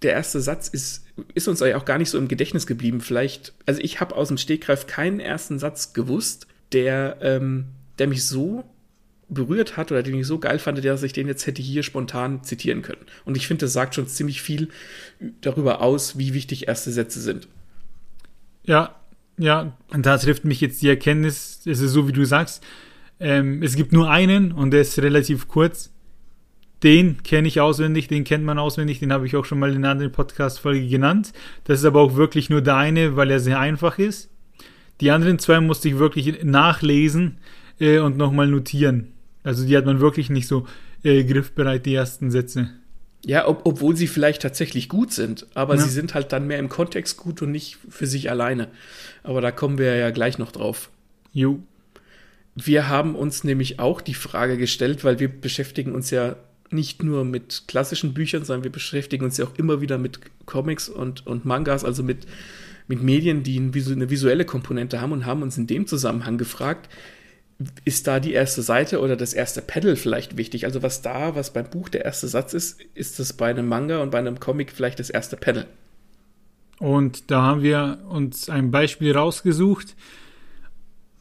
der 0.00 0.12
erste 0.12 0.40
Satz 0.40 0.68
ist, 0.68 1.04
ist 1.34 1.46
uns 1.46 1.60
auch 1.60 1.84
gar 1.84 1.98
nicht 1.98 2.08
so 2.08 2.16
im 2.16 2.28
Gedächtnis 2.28 2.66
geblieben. 2.66 3.02
Vielleicht, 3.02 3.52
also 3.66 3.78
ich 3.82 4.00
habe 4.00 4.16
aus 4.16 4.28
dem 4.28 4.38
Stegreif 4.38 4.86
keinen 4.86 5.20
ersten 5.20 5.58
Satz 5.58 5.92
gewusst, 5.92 6.46
der, 6.72 7.18
ähm, 7.20 7.66
der 7.98 8.06
mich 8.06 8.24
so 8.24 8.64
berührt 9.28 9.76
hat 9.76 9.92
oder 9.92 10.02
den 10.02 10.14
ich 10.14 10.26
so 10.26 10.38
geil 10.38 10.58
fand, 10.58 10.82
dass 10.82 11.02
ich 11.02 11.12
den 11.12 11.28
jetzt 11.28 11.46
hätte 11.46 11.60
hier 11.60 11.82
spontan 11.82 12.42
zitieren 12.42 12.80
können. 12.80 13.04
Und 13.26 13.36
ich 13.36 13.46
finde, 13.46 13.66
das 13.66 13.74
sagt 13.74 13.94
schon 13.94 14.06
ziemlich 14.06 14.40
viel 14.40 14.68
darüber 15.42 15.82
aus, 15.82 16.16
wie 16.16 16.32
wichtig 16.32 16.68
erste 16.68 16.90
Sätze 16.90 17.20
sind. 17.20 17.48
Ja, 18.64 18.98
ja, 19.38 19.72
und 19.92 20.04
da 20.04 20.18
trifft 20.18 20.44
mich 20.44 20.60
jetzt 20.60 20.82
die 20.82 20.88
Erkenntnis, 20.88 21.60
es 21.64 21.80
ist 21.80 21.92
so, 21.92 22.08
wie 22.08 22.12
du 22.12 22.24
sagst, 22.24 22.64
ähm, 23.20 23.62
es 23.62 23.76
gibt 23.76 23.92
nur 23.92 24.10
einen 24.10 24.52
und 24.52 24.72
der 24.72 24.82
ist 24.82 24.98
relativ 24.98 25.48
kurz. 25.48 25.92
Den 26.82 27.22
kenne 27.24 27.48
ich 27.48 27.60
auswendig, 27.60 28.06
den 28.06 28.22
kennt 28.22 28.44
man 28.44 28.58
auswendig, 28.58 29.00
den 29.00 29.12
habe 29.12 29.26
ich 29.26 29.34
auch 29.34 29.44
schon 29.44 29.58
mal 29.58 29.70
in 29.70 29.78
einer 29.78 29.90
anderen 29.90 30.12
Podcast-Folge 30.12 30.86
genannt. 30.86 31.32
Das 31.64 31.80
ist 31.80 31.84
aber 31.84 32.00
auch 32.00 32.14
wirklich 32.14 32.50
nur 32.50 32.60
der 32.60 32.76
eine, 32.76 33.16
weil 33.16 33.30
er 33.30 33.40
sehr 33.40 33.58
einfach 33.58 33.98
ist. 33.98 34.30
Die 35.00 35.10
anderen 35.10 35.38
zwei 35.38 35.60
musste 35.60 35.88
ich 35.88 35.98
wirklich 35.98 36.44
nachlesen 36.44 37.38
äh, 37.80 37.98
und 37.98 38.16
nochmal 38.16 38.46
notieren. 38.46 39.12
Also 39.42 39.66
die 39.66 39.76
hat 39.76 39.86
man 39.86 40.00
wirklich 40.00 40.30
nicht 40.30 40.46
so 40.46 40.66
äh, 41.02 41.24
griffbereit, 41.24 41.86
die 41.86 41.94
ersten 41.94 42.30
Sätze. 42.30 42.70
Ja, 43.28 43.46
ob, 43.46 43.66
obwohl 43.66 43.94
sie 43.94 44.06
vielleicht 44.06 44.40
tatsächlich 44.40 44.88
gut 44.88 45.12
sind, 45.12 45.46
aber 45.52 45.74
ja. 45.74 45.82
sie 45.82 45.90
sind 45.90 46.14
halt 46.14 46.32
dann 46.32 46.46
mehr 46.46 46.58
im 46.58 46.70
Kontext 46.70 47.18
gut 47.18 47.42
und 47.42 47.50
nicht 47.50 47.76
für 47.90 48.06
sich 48.06 48.30
alleine. 48.30 48.68
Aber 49.22 49.42
da 49.42 49.50
kommen 49.50 49.76
wir 49.76 49.96
ja 49.96 50.10
gleich 50.10 50.38
noch 50.38 50.50
drauf. 50.50 50.88
Jo. 51.34 51.58
Wir 52.54 52.88
haben 52.88 53.14
uns 53.14 53.44
nämlich 53.44 53.80
auch 53.80 54.00
die 54.00 54.14
Frage 54.14 54.56
gestellt, 54.56 55.04
weil 55.04 55.20
wir 55.20 55.28
beschäftigen 55.28 55.94
uns 55.94 56.10
ja 56.10 56.36
nicht 56.70 57.02
nur 57.02 57.26
mit 57.26 57.64
klassischen 57.68 58.14
Büchern, 58.14 58.46
sondern 58.46 58.64
wir 58.64 58.72
beschäftigen 58.72 59.26
uns 59.26 59.36
ja 59.36 59.44
auch 59.44 59.58
immer 59.58 59.82
wieder 59.82 59.98
mit 59.98 60.20
Comics 60.46 60.88
und, 60.88 61.26
und 61.26 61.44
Mangas, 61.44 61.84
also 61.84 62.02
mit, 62.02 62.26
mit 62.86 63.02
Medien, 63.02 63.42
die 63.42 63.58
eine 63.58 64.08
visuelle 64.08 64.46
Komponente 64.46 65.02
haben 65.02 65.12
und 65.12 65.26
haben 65.26 65.42
uns 65.42 65.58
in 65.58 65.66
dem 65.66 65.86
Zusammenhang 65.86 66.38
gefragt, 66.38 66.88
ist 67.84 68.06
da 68.06 68.20
die 68.20 68.32
erste 68.32 68.62
Seite 68.62 69.00
oder 69.00 69.16
das 69.16 69.34
erste 69.34 69.62
Pedal 69.62 69.96
vielleicht 69.96 70.36
wichtig? 70.36 70.64
Also 70.64 70.82
was 70.82 71.02
da, 71.02 71.34
was 71.34 71.52
beim 71.52 71.68
Buch 71.68 71.88
der 71.88 72.04
erste 72.04 72.28
Satz 72.28 72.54
ist, 72.54 72.80
ist 72.94 73.18
das 73.18 73.32
bei 73.32 73.50
einem 73.50 73.66
Manga 73.66 74.00
und 74.00 74.10
bei 74.10 74.18
einem 74.18 74.38
Comic 74.38 74.70
vielleicht 74.70 75.00
das 75.00 75.10
erste 75.10 75.36
Pedal. 75.36 75.66
Und 76.78 77.30
da 77.30 77.42
haben 77.42 77.62
wir 77.62 77.98
uns 78.08 78.48
ein 78.48 78.70
Beispiel 78.70 79.12
rausgesucht. 79.16 79.96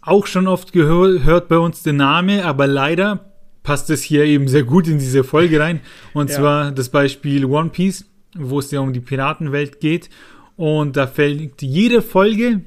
Auch 0.02 0.28
schon 0.28 0.48
oft 0.48 0.72
gehört 0.72 1.48
bei 1.48 1.58
uns 1.58 1.82
der 1.82 1.94
Name, 1.94 2.46
aber 2.46 2.68
leider 2.68 3.34
passt 3.64 3.90
es 3.90 4.04
hier 4.04 4.24
eben 4.24 4.48
sehr 4.48 4.64
gut 4.64 4.88
in 4.88 5.00
diese 5.00 5.24
Folge 5.24 5.60
rein. 5.60 5.82
Und 6.14 6.30
ja. 6.30 6.36
zwar 6.38 6.72
das 6.72 6.90
Beispiel 6.90 7.46
One 7.46 7.72
Piece, 7.72 8.06
wo 8.36 8.60
es 8.60 8.70
ja 8.70 8.80
um 8.80 8.94
die 8.94 9.00
Piratenwelt 9.00 9.80
geht. 9.80 10.10
Und 10.56 10.96
da 10.96 11.08
fällt 11.08 11.62
jede 11.62 12.04
Folge 12.04 12.62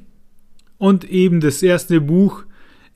und 0.77 1.05
eben 1.05 1.41
das 1.41 1.63
erste 1.63 2.01
Buch 2.01 2.45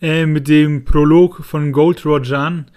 äh, 0.01 0.27
mit 0.27 0.49
dem 0.49 0.85
Prolog 0.85 1.45
von 1.45 1.73
Gold 1.73 2.05
Roger 2.05 2.39
an, 2.39 2.71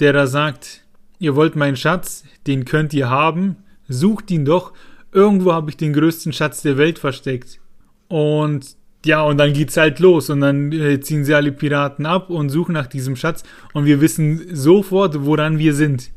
der 0.00 0.12
da 0.12 0.26
sagt, 0.26 0.84
ihr 1.18 1.34
wollt 1.34 1.56
meinen 1.56 1.76
Schatz, 1.76 2.24
den 2.46 2.64
könnt 2.64 2.94
ihr 2.94 3.10
haben, 3.10 3.56
sucht 3.88 4.30
ihn 4.30 4.44
doch, 4.44 4.72
irgendwo 5.12 5.52
habe 5.52 5.70
ich 5.70 5.76
den 5.76 5.92
größten 5.92 6.32
Schatz 6.32 6.62
der 6.62 6.78
Welt 6.78 6.98
versteckt. 6.98 7.60
Und 8.08 8.76
ja, 9.04 9.22
und 9.22 9.38
dann 9.38 9.52
geht's 9.52 9.76
halt 9.76 10.00
los 10.00 10.28
und 10.28 10.40
dann 10.40 10.72
äh, 10.72 11.00
ziehen 11.00 11.24
sie 11.24 11.34
alle 11.34 11.52
Piraten 11.52 12.04
ab 12.04 12.30
und 12.30 12.50
suchen 12.50 12.72
nach 12.72 12.86
diesem 12.86 13.16
Schatz 13.16 13.44
und 13.72 13.84
wir 13.84 14.00
wissen 14.00 14.54
sofort, 14.54 15.24
woran 15.24 15.58
wir 15.58 15.74
sind. 15.74 16.10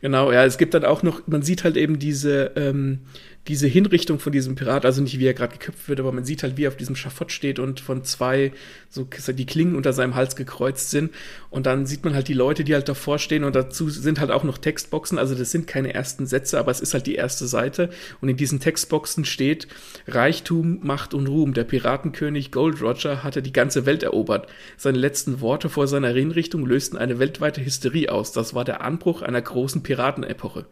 Genau, 0.00 0.30
ja, 0.30 0.44
es 0.44 0.58
gibt 0.58 0.74
dann 0.74 0.84
auch 0.84 1.02
noch, 1.02 1.26
man 1.26 1.42
sieht 1.42 1.64
halt 1.64 1.76
eben 1.76 1.98
diese, 1.98 2.52
ähm, 2.56 3.00
diese 3.46 3.66
Hinrichtung 3.66 4.18
von 4.18 4.32
diesem 4.32 4.54
Pirat, 4.54 4.86
also 4.86 5.02
nicht 5.02 5.18
wie 5.18 5.26
er 5.26 5.34
gerade 5.34 5.52
geköpft 5.52 5.88
wird, 5.88 6.00
aber 6.00 6.12
man 6.12 6.24
sieht 6.24 6.42
halt, 6.42 6.56
wie 6.56 6.64
er 6.64 6.68
auf 6.68 6.76
diesem 6.76 6.96
Schafott 6.96 7.30
steht 7.30 7.58
und 7.58 7.78
von 7.78 8.02
zwei, 8.02 8.52
so 8.88 9.04
die 9.04 9.44
Klingen 9.44 9.76
unter 9.76 9.92
seinem 9.92 10.14
Hals 10.14 10.34
gekreuzt 10.34 10.90
sind. 10.90 11.12
Und 11.50 11.66
dann 11.66 11.84
sieht 11.84 12.04
man 12.04 12.14
halt 12.14 12.28
die 12.28 12.34
Leute, 12.34 12.64
die 12.64 12.72
halt 12.72 12.88
davor 12.88 13.18
stehen 13.18 13.44
und 13.44 13.54
dazu 13.54 13.90
sind 13.90 14.18
halt 14.18 14.30
auch 14.30 14.44
noch 14.44 14.56
Textboxen. 14.56 15.18
Also 15.18 15.34
das 15.34 15.50
sind 15.50 15.66
keine 15.66 15.92
ersten 15.92 16.26
Sätze, 16.26 16.58
aber 16.58 16.70
es 16.70 16.80
ist 16.80 16.94
halt 16.94 17.06
die 17.06 17.16
erste 17.16 17.46
Seite. 17.46 17.90
Und 18.22 18.30
in 18.30 18.38
diesen 18.38 18.60
Textboxen 18.60 19.26
steht 19.26 19.68
Reichtum, 20.08 20.80
Macht 20.82 21.12
und 21.12 21.26
Ruhm. 21.26 21.52
Der 21.52 21.64
Piratenkönig 21.64 22.50
Gold 22.50 22.80
Roger 22.80 23.22
hatte 23.22 23.42
die 23.42 23.52
ganze 23.52 23.84
Welt 23.84 24.02
erobert. 24.02 24.48
Seine 24.78 24.98
letzten 24.98 25.42
Worte 25.42 25.68
vor 25.68 25.86
seiner 25.86 26.08
Hinrichtung 26.08 26.64
lösten 26.64 26.96
eine 26.96 27.18
weltweite 27.18 27.62
Hysterie 27.62 28.08
aus. 28.08 28.32
Das 28.32 28.54
war 28.54 28.64
der 28.64 28.80
Anbruch 28.80 29.20
einer 29.20 29.42
großen 29.42 29.82
Piratenepoche. 29.82 30.64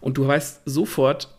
Und 0.00 0.18
du 0.18 0.26
weißt 0.26 0.62
sofort, 0.64 1.37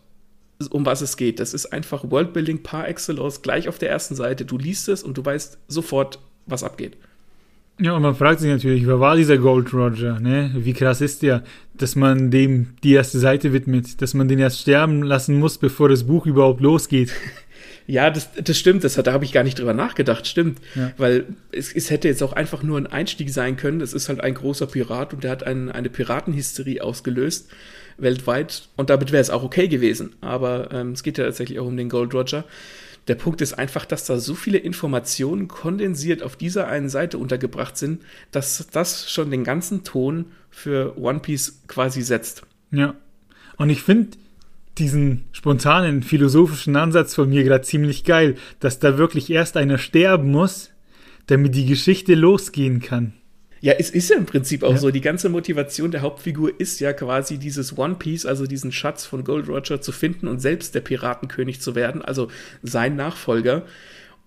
um 0.68 0.86
was 0.86 1.00
es 1.00 1.16
geht. 1.16 1.40
Das 1.40 1.54
ist 1.54 1.66
einfach 1.66 2.10
Worldbuilding 2.10 2.62
par 2.62 2.88
excellence, 2.88 3.42
gleich 3.42 3.68
auf 3.68 3.78
der 3.78 3.90
ersten 3.90 4.14
Seite. 4.14 4.44
Du 4.44 4.58
liest 4.58 4.88
es 4.88 5.02
und 5.02 5.16
du 5.16 5.24
weißt 5.24 5.58
sofort, 5.68 6.18
was 6.46 6.62
abgeht. 6.62 6.96
Ja, 7.80 7.94
und 7.94 8.02
man 8.02 8.14
fragt 8.14 8.40
sich 8.40 8.50
natürlich, 8.50 8.86
wer 8.86 9.00
war 9.00 9.16
dieser 9.16 9.38
Gold 9.38 9.72
Roger? 9.72 10.20
Ne? 10.20 10.50
Wie 10.54 10.74
krass 10.74 11.00
ist 11.00 11.22
der, 11.22 11.42
dass 11.72 11.96
man 11.96 12.30
dem 12.30 12.74
die 12.84 12.92
erste 12.92 13.18
Seite 13.18 13.54
widmet, 13.54 14.02
dass 14.02 14.12
man 14.12 14.28
den 14.28 14.38
erst 14.38 14.60
sterben 14.60 15.02
lassen 15.02 15.38
muss, 15.38 15.56
bevor 15.56 15.88
das 15.88 16.04
Buch 16.04 16.26
überhaupt 16.26 16.60
losgeht. 16.60 17.12
Ja, 17.86 18.08
das, 18.08 18.28
das 18.32 18.56
stimmt, 18.56 18.84
das, 18.84 18.94
da 18.94 19.12
habe 19.12 19.24
ich 19.24 19.32
gar 19.32 19.42
nicht 19.42 19.58
drüber 19.58 19.74
nachgedacht, 19.74 20.24
stimmt. 20.28 20.60
Ja. 20.76 20.92
Weil 20.96 21.24
es, 21.50 21.72
es 21.74 21.90
hätte 21.90 22.06
jetzt 22.06 22.22
auch 22.22 22.32
einfach 22.32 22.62
nur 22.62 22.78
ein 22.78 22.86
Einstieg 22.86 23.30
sein 23.30 23.56
können. 23.56 23.80
Es 23.80 23.94
ist 23.94 24.08
halt 24.08 24.20
ein 24.20 24.34
großer 24.34 24.68
Pirat 24.68 25.12
und 25.12 25.24
der 25.24 25.32
hat 25.32 25.42
ein, 25.42 25.72
eine 25.72 25.90
Piratenhysterie 25.90 26.82
ausgelöst 26.82 27.50
weltweit 28.00 28.68
und 28.76 28.90
damit 28.90 29.12
wäre 29.12 29.20
es 29.20 29.30
auch 29.30 29.42
okay 29.42 29.68
gewesen. 29.68 30.14
Aber 30.20 30.72
ähm, 30.72 30.92
es 30.92 31.02
geht 31.02 31.18
ja 31.18 31.24
tatsächlich 31.24 31.58
auch 31.60 31.66
um 31.66 31.76
den 31.76 31.88
Gold 31.88 32.14
Roger. 32.14 32.44
Der 33.08 33.14
Punkt 33.14 33.40
ist 33.40 33.54
einfach, 33.54 33.86
dass 33.86 34.04
da 34.04 34.18
so 34.18 34.34
viele 34.34 34.58
Informationen 34.58 35.48
kondensiert 35.48 36.22
auf 36.22 36.36
dieser 36.36 36.68
einen 36.68 36.88
Seite 36.88 37.18
untergebracht 37.18 37.76
sind, 37.76 38.02
dass 38.30 38.68
das 38.70 39.10
schon 39.10 39.30
den 39.30 39.42
ganzen 39.42 39.84
Ton 39.84 40.26
für 40.50 40.98
One 40.98 41.20
Piece 41.20 41.62
quasi 41.66 42.02
setzt. 42.02 42.42
Ja. 42.70 42.94
Und 43.56 43.70
ich 43.70 43.82
finde 43.82 44.16
diesen 44.78 45.24
spontanen 45.32 46.02
philosophischen 46.02 46.76
Ansatz 46.76 47.14
von 47.14 47.28
mir 47.28 47.44
gerade 47.44 47.64
ziemlich 47.64 48.04
geil, 48.04 48.36
dass 48.60 48.78
da 48.78 48.96
wirklich 48.96 49.30
erst 49.30 49.56
einer 49.56 49.78
sterben 49.78 50.30
muss, 50.30 50.70
damit 51.26 51.54
die 51.54 51.66
Geschichte 51.66 52.14
losgehen 52.14 52.80
kann. 52.80 53.12
Ja, 53.60 53.74
es 53.74 53.90
ist 53.90 54.08
ja 54.08 54.16
im 54.16 54.26
Prinzip 54.26 54.62
auch 54.62 54.72
ja. 54.72 54.78
so. 54.78 54.90
Die 54.90 55.02
ganze 55.02 55.28
Motivation 55.28 55.90
der 55.90 56.00
Hauptfigur 56.00 56.58
ist 56.58 56.80
ja 56.80 56.92
quasi 56.92 57.38
dieses 57.38 57.76
One 57.76 57.96
Piece, 57.96 58.24
also 58.24 58.46
diesen 58.46 58.72
Schatz 58.72 59.04
von 59.04 59.22
Gold 59.22 59.48
Roger 59.48 59.82
zu 59.82 59.92
finden 59.92 60.28
und 60.28 60.40
selbst 60.40 60.74
der 60.74 60.80
Piratenkönig 60.80 61.60
zu 61.60 61.74
werden, 61.74 62.02
also 62.02 62.28
sein 62.62 62.96
Nachfolger. 62.96 63.66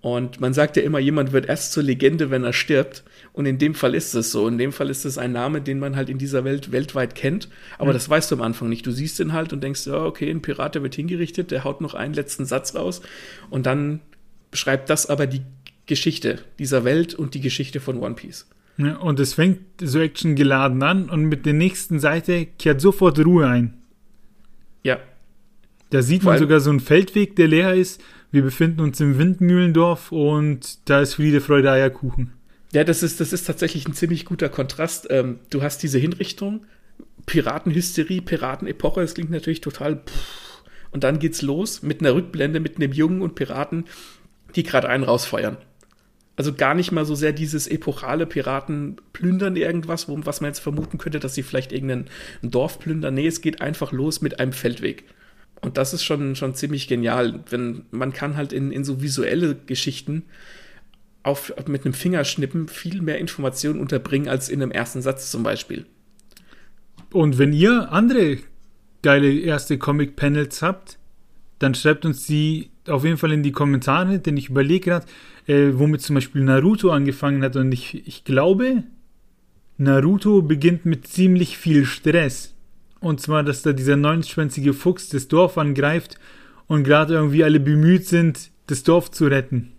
Und 0.00 0.38
man 0.38 0.52
sagt 0.52 0.76
ja 0.76 0.82
immer, 0.82 0.98
jemand 0.98 1.32
wird 1.32 1.46
erst 1.46 1.72
zur 1.72 1.82
Legende, 1.82 2.30
wenn 2.30 2.44
er 2.44 2.52
stirbt. 2.52 3.04
Und 3.32 3.46
in 3.46 3.56
dem 3.56 3.74
Fall 3.74 3.94
ist 3.94 4.14
es 4.14 4.30
so. 4.30 4.46
In 4.46 4.58
dem 4.58 4.70
Fall 4.70 4.90
ist 4.90 5.06
es 5.06 5.16
ein 5.16 5.32
Name, 5.32 5.62
den 5.62 5.78
man 5.78 5.96
halt 5.96 6.10
in 6.10 6.18
dieser 6.18 6.44
Welt 6.44 6.72
weltweit 6.72 7.14
kennt. 7.14 7.48
Aber 7.78 7.88
mhm. 7.88 7.94
das 7.94 8.10
weißt 8.10 8.30
du 8.30 8.34
am 8.34 8.42
Anfang 8.42 8.68
nicht. 8.68 8.86
Du 8.86 8.90
siehst 8.90 9.18
ihn 9.18 9.32
halt 9.32 9.54
und 9.54 9.64
denkst, 9.64 9.86
ja, 9.86 10.04
okay, 10.04 10.30
ein 10.30 10.42
Pirat, 10.42 10.74
der 10.74 10.82
wird 10.82 10.94
hingerichtet, 10.94 11.50
der 11.50 11.64
haut 11.64 11.80
noch 11.80 11.94
einen 11.94 12.12
letzten 12.12 12.44
Satz 12.44 12.74
raus. 12.74 13.00
Und 13.48 13.64
dann 13.64 14.00
beschreibt 14.50 14.90
das 14.90 15.06
aber 15.06 15.26
die 15.26 15.40
Geschichte 15.86 16.40
dieser 16.58 16.84
Welt 16.84 17.14
und 17.14 17.32
die 17.32 17.40
Geschichte 17.40 17.80
von 17.80 17.98
One 17.98 18.14
Piece. 18.14 18.46
Ja, 18.76 18.96
und 18.96 19.20
es 19.20 19.34
fängt 19.34 19.60
so 19.80 20.00
actiongeladen 20.00 20.82
an 20.82 21.08
und 21.08 21.24
mit 21.26 21.46
der 21.46 21.52
nächsten 21.52 22.00
Seite 22.00 22.46
kehrt 22.58 22.80
sofort 22.80 23.18
Ruhe 23.24 23.46
ein. 23.46 23.74
Ja. 24.82 24.98
Da 25.90 26.02
sieht 26.02 26.24
man 26.24 26.38
sogar 26.38 26.60
so 26.60 26.70
einen 26.70 26.80
Feldweg, 26.80 27.36
der 27.36 27.46
leer 27.46 27.74
ist. 27.74 28.02
Wir 28.32 28.42
befinden 28.42 28.80
uns 28.80 28.98
im 29.00 29.16
Windmühlendorf 29.16 30.10
und 30.10 30.88
da 30.88 31.00
ist 31.00 31.14
Friede, 31.14 31.40
Freude, 31.40 31.70
Eierkuchen. 31.70 32.32
Ja, 32.72 32.82
das 32.82 33.04
ist, 33.04 33.20
das 33.20 33.32
ist 33.32 33.44
tatsächlich 33.44 33.86
ein 33.86 33.94
ziemlich 33.94 34.24
guter 34.24 34.48
Kontrast. 34.48 35.06
Ähm, 35.10 35.38
du 35.50 35.62
hast 35.62 35.84
diese 35.84 35.98
Hinrichtung, 35.98 36.66
Piratenhysterie, 37.26 38.20
Piratenepoche, 38.20 39.02
das 39.02 39.14
klingt 39.14 39.30
natürlich 39.30 39.60
total. 39.60 40.02
Pff. 40.04 40.62
Und 40.90 41.04
dann 41.04 41.20
geht's 41.20 41.42
los 41.42 41.82
mit 41.82 42.00
einer 42.00 42.14
Rückblende 42.14 42.60
mit 42.60 42.76
einem 42.76 42.92
Jungen 42.92 43.22
und 43.22 43.34
Piraten, 43.34 43.84
die 44.56 44.64
gerade 44.64 44.88
einen 44.88 45.04
rausfeuern. 45.04 45.56
Also 46.36 46.52
gar 46.52 46.74
nicht 46.74 46.90
mal 46.90 47.04
so 47.04 47.14
sehr 47.14 47.32
dieses 47.32 47.66
epochale 47.68 48.26
Piraten 48.26 48.96
plündern 49.12 49.54
irgendwas, 49.56 50.08
wo, 50.08 50.18
was 50.24 50.40
man 50.40 50.50
jetzt 50.50 50.58
vermuten 50.58 50.98
könnte, 50.98 51.20
dass 51.20 51.34
sie 51.34 51.44
vielleicht 51.44 51.72
irgendein 51.72 52.06
Dorf 52.42 52.80
plündern. 52.80 53.14
Nee, 53.14 53.26
es 53.26 53.40
geht 53.40 53.60
einfach 53.60 53.92
los 53.92 54.20
mit 54.20 54.40
einem 54.40 54.52
Feldweg. 54.52 55.04
Und 55.60 55.78
das 55.78 55.94
ist 55.94 56.04
schon, 56.04 56.34
schon 56.34 56.54
ziemlich 56.54 56.88
genial. 56.88 57.40
Wenn, 57.48 57.86
man 57.90 58.12
kann 58.12 58.36
halt 58.36 58.52
in, 58.52 58.72
in 58.72 58.84
so 58.84 59.00
visuelle 59.00 59.54
Geschichten 59.54 60.24
auf, 61.22 61.54
mit 61.66 61.84
einem 61.84 61.94
Fingerschnippen 61.94 62.68
viel 62.68 63.00
mehr 63.00 63.18
Informationen 63.18 63.80
unterbringen 63.80 64.28
als 64.28 64.48
in 64.48 64.60
einem 64.60 64.72
ersten 64.72 65.02
Satz 65.02 65.30
zum 65.30 65.42
Beispiel. 65.42 65.86
Und 67.12 67.38
wenn 67.38 67.52
ihr 67.52 67.92
andere 67.92 68.38
geile 69.02 69.32
erste 69.32 69.78
Comic-Panels 69.78 70.62
habt, 70.62 70.98
dann 71.60 71.74
schreibt 71.74 72.04
uns 72.04 72.26
die 72.26 72.70
auf 72.88 73.04
jeden 73.04 73.16
Fall 73.16 73.32
in 73.32 73.42
die 73.42 73.52
Kommentare, 73.52 74.18
denn 74.18 74.36
ich 74.36 74.50
überlege 74.50 74.90
gerade, 74.90 75.06
äh, 75.46 75.70
womit 75.74 76.02
zum 76.02 76.14
Beispiel 76.14 76.42
Naruto 76.42 76.90
angefangen 76.90 77.42
hat. 77.42 77.56
Und 77.56 77.72
ich, 77.72 78.06
ich 78.06 78.24
glaube, 78.24 78.82
Naruto 79.78 80.42
beginnt 80.42 80.84
mit 80.86 81.06
ziemlich 81.06 81.58
viel 81.58 81.84
Stress. 81.84 82.54
Und 83.00 83.20
zwar, 83.20 83.42
dass 83.42 83.62
da 83.62 83.72
dieser 83.72 83.96
neunschwänzige 83.96 84.72
Fuchs 84.72 85.08
das 85.08 85.28
Dorf 85.28 85.58
angreift 85.58 86.18
und 86.66 86.84
gerade 86.84 87.14
irgendwie 87.14 87.44
alle 87.44 87.60
bemüht 87.60 88.06
sind, 88.06 88.50
das 88.66 88.82
Dorf 88.82 89.10
zu 89.10 89.26
retten. 89.26 89.72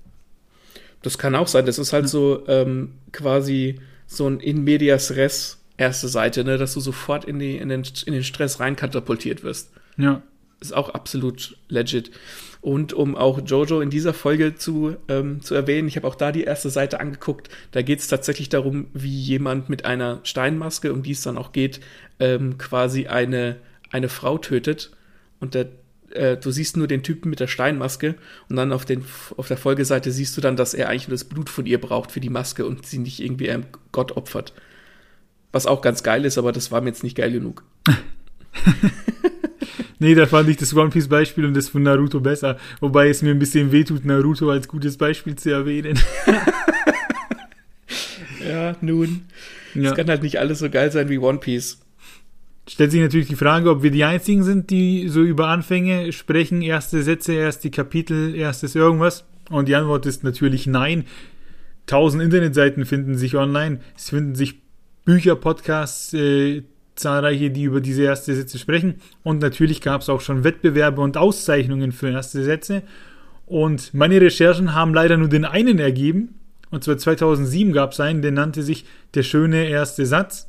Das 1.02 1.18
kann 1.18 1.36
auch 1.36 1.48
sein. 1.48 1.66
Das 1.66 1.80
ist 1.80 1.94
halt 1.94 2.06
ja. 2.06 2.10
so 2.10 2.44
ähm, 2.48 2.94
quasi 3.12 3.80
so 4.08 4.28
ein 4.28 4.40
In 4.40 4.64
medias 4.64 5.16
res 5.16 5.62
erste 5.78 6.08
Seite, 6.08 6.44
ne? 6.44 6.58
dass 6.58 6.74
du 6.74 6.80
sofort 6.80 7.26
in, 7.26 7.40
die, 7.40 7.58
in, 7.58 7.70
den, 7.70 7.84
in 8.06 8.14
den 8.14 8.24
Stress 8.24 8.60
reinkatapultiert 8.60 9.44
wirst. 9.44 9.72
Ja. 9.98 10.22
Ist 10.60 10.74
auch 10.74 10.90
absolut 10.90 11.58
legit. 11.68 12.12
Und 12.66 12.94
um 12.94 13.16
auch 13.16 13.42
Jojo 13.46 13.80
in 13.80 13.92
dieser 13.92 14.12
Folge 14.12 14.56
zu, 14.56 14.96
ähm, 15.08 15.44
zu 15.44 15.54
erwähnen, 15.54 15.88
ich 15.88 15.98
habe 15.98 16.08
auch 16.08 16.16
da 16.16 16.32
die 16.32 16.46
erste 16.46 16.72
Seite 16.72 17.00
angeguckt. 17.00 17.48
Da 17.70 17.84
geht 17.84 18.00
es 18.00 18.08
tatsächlich 18.08 18.50
darum, 18.50 18.88
wie 18.92 19.16
jemand 19.16 19.70
mit 19.70 19.86
einer 19.86 20.20
Steinmaske, 20.24 20.92
um 20.92 21.04
die 21.04 21.12
es 21.12 21.22
dann 21.22 21.38
auch 21.38 21.52
geht, 21.52 21.80
ähm, 22.20 22.58
quasi 22.58 23.06
eine, 23.06 23.58
eine 23.92 24.10
Frau 24.10 24.40
tötet. 24.40 24.90
Und 25.40 25.54
der, 25.54 25.68
äh, 26.10 26.38
du 26.38 26.50
siehst 26.50 26.76
nur 26.76 26.88
den 26.88 27.04
Typen 27.04 27.30
mit 27.30 27.40
der 27.40 27.46
Steinmaske 27.46 28.16
und 28.50 28.56
dann 28.56 28.74
auf, 28.74 28.84
den, 28.84 29.06
auf 29.38 29.48
der 29.48 29.58
Folgeseite 29.58 30.12
siehst 30.12 30.36
du 30.36 30.42
dann, 30.42 30.56
dass 30.56 30.74
er 30.74 30.90
eigentlich 30.90 31.08
nur 31.08 31.14
das 31.14 31.26
Blut 31.26 31.52
von 31.52 31.68
ihr 31.68 31.80
braucht 31.80 32.12
für 32.12 32.20
die 32.20 32.32
Maske 32.32 32.66
und 32.66 32.88
sie 32.88 32.98
nicht 32.98 33.20
irgendwie 33.20 33.52
einem 33.52 33.68
Gott 33.92 34.18
opfert. 34.18 34.54
Was 35.52 35.68
auch 35.68 35.84
ganz 35.84 36.02
geil 36.02 36.26
ist, 36.26 36.40
aber 36.40 36.52
das 36.52 36.72
war 36.72 36.82
mir 36.82 36.90
jetzt 36.90 37.04
nicht 37.04 37.16
geil 37.16 37.32
genug. 37.32 37.64
Nee, 40.00 40.16
da 40.16 40.26
fand 40.26 40.50
ich 40.50 40.58
das 40.58 40.76
One 40.76 40.90
Piece 40.90 41.08
Beispiel 41.08 41.46
und 41.46 41.56
das 41.56 41.70
von 41.70 41.84
Naruto 41.84 42.20
besser. 42.20 42.58
Wobei 42.80 43.10
es 43.10 43.22
mir 43.22 43.32
ein 43.32 43.40
bisschen 43.40 43.72
wehtut, 43.72 44.06
Naruto 44.06 44.50
als 44.50 44.68
gutes 44.68 44.98
Beispiel 44.98 45.36
zu 45.36 45.52
erwähnen. 45.52 46.00
ja, 48.48 48.76
nun. 48.82 49.26
Es 49.74 49.84
ja. 49.84 49.94
kann 49.94 50.08
halt 50.08 50.24
nicht 50.24 50.40
alles 50.40 50.60
so 50.60 50.70
geil 50.70 50.92
sein 50.92 51.10
wie 51.10 51.18
One 51.18 51.40
Piece. 51.40 51.80
Stellt 52.68 52.92
sich 52.92 53.02
natürlich 53.02 53.28
die 53.28 53.36
Frage, 53.36 53.70
ob 53.70 53.84
wir 53.84 53.92
die 53.92 54.04
einzigen 54.04 54.44
sind, 54.44 54.72
die 54.72 55.08
so 55.08 55.22
über 55.22 55.50
Anfänge 55.50 56.12
sprechen, 56.12 56.62
erste 56.62 57.04
Sätze, 57.04 57.34
erste 57.34 57.70
Kapitel, 57.70 58.36
erstes 58.36 58.76
irgendwas. 58.76 59.26
Und 59.50 59.68
die 59.68 59.76
Antwort 59.76 60.06
ist 60.06 60.24
natürlich 60.24 60.66
nein. 60.66 61.06
Tausend 61.86 62.24
Internetseiten 62.24 62.86
finden 62.86 63.18
sich 63.18 63.36
online. 63.36 63.80
Es 63.96 64.10
finden 64.10 64.34
sich 64.34 64.62
Bücher, 65.06 65.36
Podcasts, 65.36 66.14
äh, 66.14 66.64
zahlreiche, 66.96 67.52
die 67.52 67.64
über 67.64 67.82
diese 67.82 68.04
erste 68.04 68.36
Sätze 68.36 68.58
sprechen. 68.58 68.96
Und 69.24 69.42
natürlich 69.42 69.82
gab 69.82 70.02
es 70.02 70.10
auch 70.10 70.22
schon 70.22 70.44
Wettbewerbe 70.44 71.02
und 71.02 71.18
Auszeichnungen 71.18 71.92
für 71.92 72.10
erste 72.10 72.44
Sätze. 72.44 72.84
Und 73.46 73.94
meine 73.94 74.20
Recherchen 74.20 74.74
haben 74.74 74.94
leider 74.94 75.18
nur 75.18 75.30
den 75.30 75.46
einen 75.46 75.80
ergeben. 75.80 76.36
Und 76.72 76.84
zwar 76.84 76.98
2007 76.98 77.74
gab 77.74 77.92
es 77.92 78.00
einen, 78.00 78.22
der 78.22 78.32
nannte 78.32 78.64
sich 78.64 78.86
Der 79.14 79.24
schöne 79.24 79.68
erste 79.68 80.06
Satz. 80.06 80.48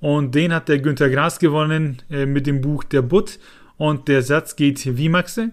Und 0.00 0.34
den 0.34 0.52
hat 0.52 0.68
der 0.68 0.78
Günter 0.78 1.10
Grass 1.10 1.38
gewonnen 1.38 2.02
äh, 2.10 2.26
mit 2.26 2.46
dem 2.46 2.60
Buch 2.60 2.84
Der 2.84 3.02
Butt. 3.02 3.38
Und 3.76 4.08
der 4.08 4.22
Satz 4.22 4.56
geht 4.56 4.96
wie, 4.96 5.08
Maxe? 5.08 5.50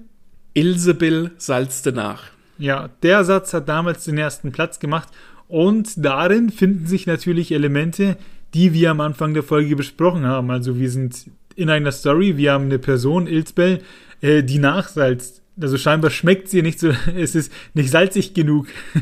Ilsebill 0.54 1.32
salzte 1.38 1.92
nach. 1.92 2.24
Ja, 2.58 2.90
der 3.02 3.24
Satz 3.24 3.54
hat 3.54 3.70
damals 3.70 4.06
den 4.06 4.18
ersten 4.18 4.52
Platz 4.52 4.80
gemacht. 4.80 5.10
Und 5.48 6.06
darin 6.06 6.50
finden 6.50 6.86
sich 6.86 7.08
natürlich 7.08 7.52
Elemente, 7.52 8.18
die 8.54 8.74
wir 8.74 8.92
am 8.92 9.02
Anfang 9.02 9.34
der 9.34 9.44
Folge 9.44 9.76
besprochen 9.76 10.26
haben. 10.26 10.52
Also 10.52 10.80
wir 10.80 10.90
sind 10.90 11.30
in 11.56 11.70
einer 11.70 11.92
Story, 11.92 12.38
wir 12.38 12.54
haben 12.54 12.66
eine 12.66 12.80
Person, 12.80 13.28
Ilzbell, 13.28 13.80
äh, 14.22 14.44
die 14.44 14.60
nachsalzt. 14.60 15.42
Also 15.60 15.78
scheinbar 15.78 16.12
schmeckt 16.12 16.50
sie 16.50 16.62
nicht 16.62 16.80
so, 16.80 16.90
es 17.16 17.36
ist 17.36 17.52
nicht 17.74 17.90
salzig 17.90 18.34
genug. 18.34 18.68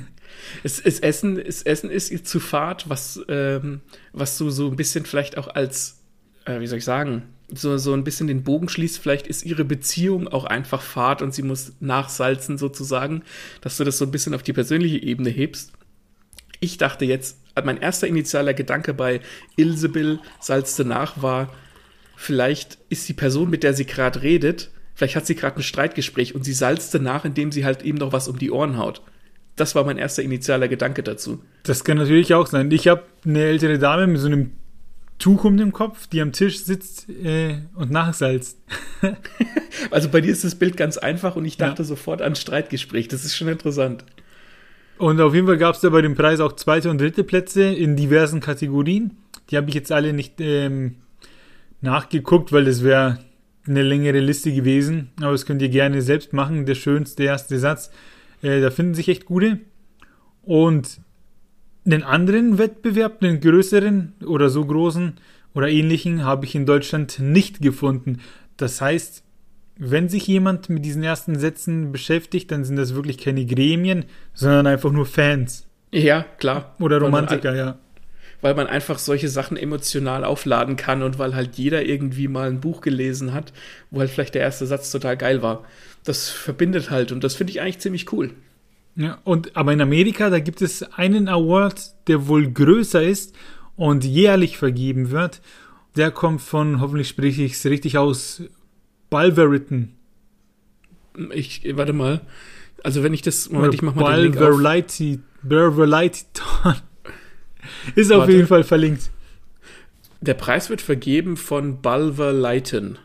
Es, 0.63 0.79
es, 0.79 0.99
Essen, 0.99 1.37
es 1.37 1.61
Essen 1.61 1.91
ist 1.91 2.09
ihr 2.09 2.23
zu 2.23 2.39
fad, 2.39 2.89
was, 2.89 3.21
ähm, 3.29 3.81
was 4.13 4.35
du 4.39 4.49
so 4.49 4.67
ein 4.67 4.75
bisschen 4.75 5.05
vielleicht 5.05 5.37
auch 5.37 5.47
als, 5.47 5.99
äh, 6.45 6.59
wie 6.59 6.65
soll 6.65 6.79
ich 6.79 6.85
sagen, 6.85 7.21
so, 7.53 7.77
so 7.77 7.93
ein 7.93 8.03
bisschen 8.03 8.27
den 8.27 8.43
Bogen 8.43 8.67
schließt. 8.67 8.97
Vielleicht 8.99 9.27
ist 9.27 9.45
ihre 9.45 9.63
Beziehung 9.63 10.27
auch 10.27 10.45
einfach 10.45 10.81
fad 10.81 11.21
und 11.21 11.33
sie 11.33 11.43
muss 11.43 11.73
nachsalzen 11.79 12.57
sozusagen, 12.57 13.23
dass 13.61 13.77
du 13.77 13.83
das 13.83 13.99
so 13.99 14.05
ein 14.05 14.11
bisschen 14.11 14.33
auf 14.33 14.43
die 14.43 14.53
persönliche 14.53 14.97
Ebene 14.97 15.29
hebst. 15.29 15.71
Ich 16.59 16.77
dachte 16.77 17.05
jetzt, 17.05 17.37
mein 17.65 17.77
erster 17.77 18.07
initialer 18.07 18.53
Gedanke 18.53 18.93
bei 18.93 19.21
Ilsebill 19.55 20.19
salzte 20.39 20.85
nach 20.85 21.21
war, 21.21 21.53
vielleicht 22.15 22.77
ist 22.89 23.07
die 23.07 23.13
Person, 23.13 23.49
mit 23.49 23.63
der 23.63 23.73
sie 23.73 23.85
gerade 23.85 24.21
redet, 24.21 24.71
vielleicht 24.95 25.15
hat 25.15 25.25
sie 25.25 25.35
gerade 25.35 25.57
ein 25.57 25.63
Streitgespräch 25.63 26.35
und 26.35 26.43
sie 26.43 26.53
salzte 26.53 26.99
nach, 26.99 27.25
indem 27.25 27.51
sie 27.51 27.65
halt 27.65 27.83
eben 27.83 27.97
noch 27.97 28.11
was 28.11 28.27
um 28.27 28.37
die 28.37 28.51
Ohren 28.51 28.77
haut. 28.77 29.01
Das 29.55 29.75
war 29.75 29.83
mein 29.83 29.97
erster 29.97 30.23
initialer 30.23 30.67
Gedanke 30.67 31.03
dazu. 31.03 31.43
Das 31.63 31.83
kann 31.83 31.97
natürlich 31.97 32.33
auch 32.33 32.47
sein. 32.47 32.71
Ich 32.71 32.87
habe 32.87 33.03
eine 33.25 33.43
ältere 33.43 33.77
Dame 33.77 34.07
mit 34.07 34.21
so 34.21 34.27
einem 34.27 34.51
Tuch 35.19 35.43
um 35.43 35.57
den 35.57 35.73
Kopf, 35.73 36.07
die 36.07 36.21
am 36.21 36.31
Tisch 36.31 36.63
sitzt 36.63 37.09
äh, 37.09 37.57
und 37.75 37.91
nachsalzt. 37.91 38.57
also 39.91 40.07
bei 40.07 40.21
dir 40.21 40.31
ist 40.31 40.45
das 40.45 40.55
Bild 40.55 40.77
ganz 40.77 40.97
einfach 40.97 41.35
und 41.35 41.43
ich 41.43 41.57
dachte 41.57 41.81
ja. 41.81 41.87
sofort 41.87 42.21
an 42.21 42.35
Streitgespräch. 42.35 43.09
Das 43.09 43.25
ist 43.25 43.35
schon 43.35 43.49
interessant. 43.49 44.05
Und 44.99 45.21
auf 45.21 45.33
jeden 45.33 45.47
Fall 45.47 45.57
gab 45.57 45.75
es 45.75 45.81
da 45.81 45.89
bei 45.89 46.01
dem 46.01 46.13
Preis 46.13 46.41
auch 46.41 46.51
zweite 46.53 46.89
und 46.89 46.99
dritte 46.99 47.23
Plätze 47.23 47.63
in 47.63 47.95
diversen 47.95 48.41
Kategorien. 48.41 49.17
Die 49.49 49.55
habe 49.55 49.69
ich 49.69 49.75
jetzt 49.75 49.93
alle 49.93 50.11
nicht 50.11 50.41
ähm, 50.41 50.97
nachgeguckt, 51.79 52.51
weil 52.51 52.65
das 52.65 52.83
wäre 52.83 53.19
eine 53.65 53.81
längere 53.81 54.19
Liste 54.19 54.51
gewesen. 54.51 55.11
Aber 55.21 55.31
das 55.31 55.45
könnt 55.45 55.61
ihr 55.61 55.69
gerne 55.69 56.01
selbst 56.01 56.33
machen. 56.33 56.65
Der 56.65 56.75
schönste 56.75 57.23
erste 57.23 57.57
Satz. 57.59 57.91
Äh, 58.41 58.59
da 58.59 58.71
finden 58.71 58.93
sich 58.93 59.07
echt 59.07 59.25
gute. 59.25 59.59
Und 60.43 60.99
einen 61.85 62.03
anderen 62.03 62.57
Wettbewerb, 62.57 63.23
einen 63.23 63.39
größeren 63.39 64.15
oder 64.25 64.49
so 64.49 64.65
großen 64.65 65.13
oder 65.53 65.69
ähnlichen, 65.69 66.25
habe 66.25 66.43
ich 66.43 66.55
in 66.55 66.65
Deutschland 66.65 67.19
nicht 67.19 67.61
gefunden. 67.61 68.19
Das 68.57 68.81
heißt, 68.81 69.23
wenn 69.81 70.09
sich 70.09 70.27
jemand 70.27 70.69
mit 70.69 70.83
diesen 70.83 71.03
ersten 71.03 71.39
Sätzen 71.39 71.93
beschäftigt, 71.93 72.51
dann 72.51 72.65
sind 72.65 72.75
das 72.75 72.95
wirklich 72.95 73.17
keine 73.17 73.45
Gremien, 73.45 74.05
sondern 74.33 74.67
einfach 74.67 74.91
nur 74.91 75.05
Fans. 75.05 75.65
Ja, 75.91 76.25
klar. 76.37 76.75
Oder 76.79 76.99
Romantiker, 76.99 77.55
ja. 77.55 77.79
Weil 78.41 78.55
man 78.55 78.67
einfach 78.67 78.99
solche 78.99 79.29
Sachen 79.29 79.55
emotional 79.55 80.25
aufladen 80.25 80.75
kann 80.75 81.01
und 81.01 81.17
weil 81.17 81.33
halt 81.33 81.55
jeder 81.55 81.85
irgendwie 81.85 82.27
mal 82.27 82.49
ein 82.49 82.59
Buch 82.59 82.81
gelesen 82.81 83.33
hat, 83.33 83.53
wo 83.89 84.01
halt 84.01 84.09
vielleicht 84.09 84.35
der 84.35 84.41
erste 84.41 84.65
Satz 84.65 84.91
total 84.91 85.15
geil 85.15 85.41
war. 85.41 85.63
Das 86.03 86.29
verbindet 86.29 86.89
halt 86.89 87.13
und 87.13 87.23
das 87.23 87.35
finde 87.35 87.51
ich 87.51 87.61
eigentlich 87.61 87.79
ziemlich 87.79 88.11
cool. 88.11 88.31
Ja, 88.97 89.19
und 89.23 89.55
aber 89.55 89.71
in 89.71 89.81
Amerika, 89.81 90.29
da 90.29 90.39
gibt 90.39 90.61
es 90.61 90.83
einen 90.83 91.29
Award, 91.29 91.93
der 92.07 92.27
wohl 92.27 92.51
größer 92.51 93.01
ist 93.01 93.33
und 93.77 94.03
jährlich 94.03 94.57
vergeben 94.57 95.11
wird. 95.11 95.41
Der 95.95 96.11
kommt 96.11 96.41
von, 96.41 96.81
hoffentlich 96.81 97.07
spreche 97.07 97.43
ich 97.43 97.53
es 97.53 97.65
richtig 97.65 97.97
aus, 97.97 98.43
Balveriton. 99.09 99.93
Ich, 101.33 101.63
warte 101.75 101.93
mal. 101.93 102.21
Also 102.83 103.03
wenn 103.03 103.13
ich 103.13 103.21
das, 103.21 103.49
Moment, 103.49 103.73
ich 103.73 103.81
mach 103.81 103.95
mal 103.95 104.29
Balverlite, 104.31 104.97
den 104.97 105.09
Link. 105.09 105.23
Balverlite, 105.43 106.25
Ist 107.95 108.11
auf 108.11 108.29
jeden 108.29 108.47
Fall 108.47 108.63
verlinkt. 108.63 109.09
Der 110.21 110.33
Preis 110.33 110.69
wird 110.69 110.81
vergeben 110.81 111.37
von 111.37 111.81
Balverleiten. 111.81 112.97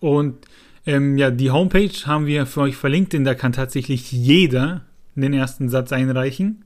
Und 0.00 0.46
ähm, 0.86 1.18
ja, 1.18 1.30
die 1.30 1.50
Homepage 1.50 1.92
haben 2.06 2.26
wir 2.26 2.46
für 2.46 2.62
euch 2.62 2.76
verlinkt, 2.76 3.12
denn 3.12 3.24
da 3.24 3.34
kann 3.34 3.52
tatsächlich 3.52 4.12
jeder 4.12 4.86
den 5.14 5.32
ersten 5.32 5.68
Satz 5.68 5.92
einreichen. 5.92 6.64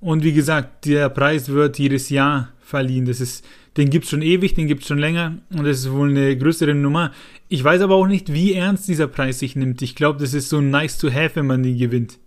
Und 0.00 0.24
wie 0.24 0.32
gesagt, 0.32 0.86
der 0.86 1.08
Preis 1.08 1.48
wird 1.50 1.78
jedes 1.78 2.08
Jahr 2.08 2.48
verliehen. 2.60 3.04
Das 3.04 3.20
ist 3.20 3.44
den 3.76 3.90
gibt 3.90 4.04
es 4.04 4.10
schon 4.10 4.22
ewig, 4.22 4.54
den 4.54 4.66
gibt 4.66 4.82
es 4.82 4.88
schon 4.88 4.98
länger 4.98 5.38
und 5.50 5.64
das 5.64 5.78
ist 5.78 5.92
wohl 5.92 6.10
eine 6.10 6.36
größere 6.36 6.74
Nummer. 6.74 7.12
Ich 7.48 7.62
weiß 7.62 7.80
aber 7.82 7.94
auch 7.94 8.06
nicht, 8.06 8.32
wie 8.32 8.54
ernst 8.54 8.88
dieser 8.88 9.06
Preis 9.06 9.38
sich 9.38 9.56
nimmt. 9.56 9.80
Ich 9.82 9.94
glaube, 9.94 10.18
das 10.18 10.34
ist 10.34 10.48
so 10.48 10.60
nice 10.60 10.98
to 10.98 11.10
have, 11.10 11.36
wenn 11.36 11.46
man 11.46 11.62
den 11.62 11.78
gewinnt. 11.78 12.18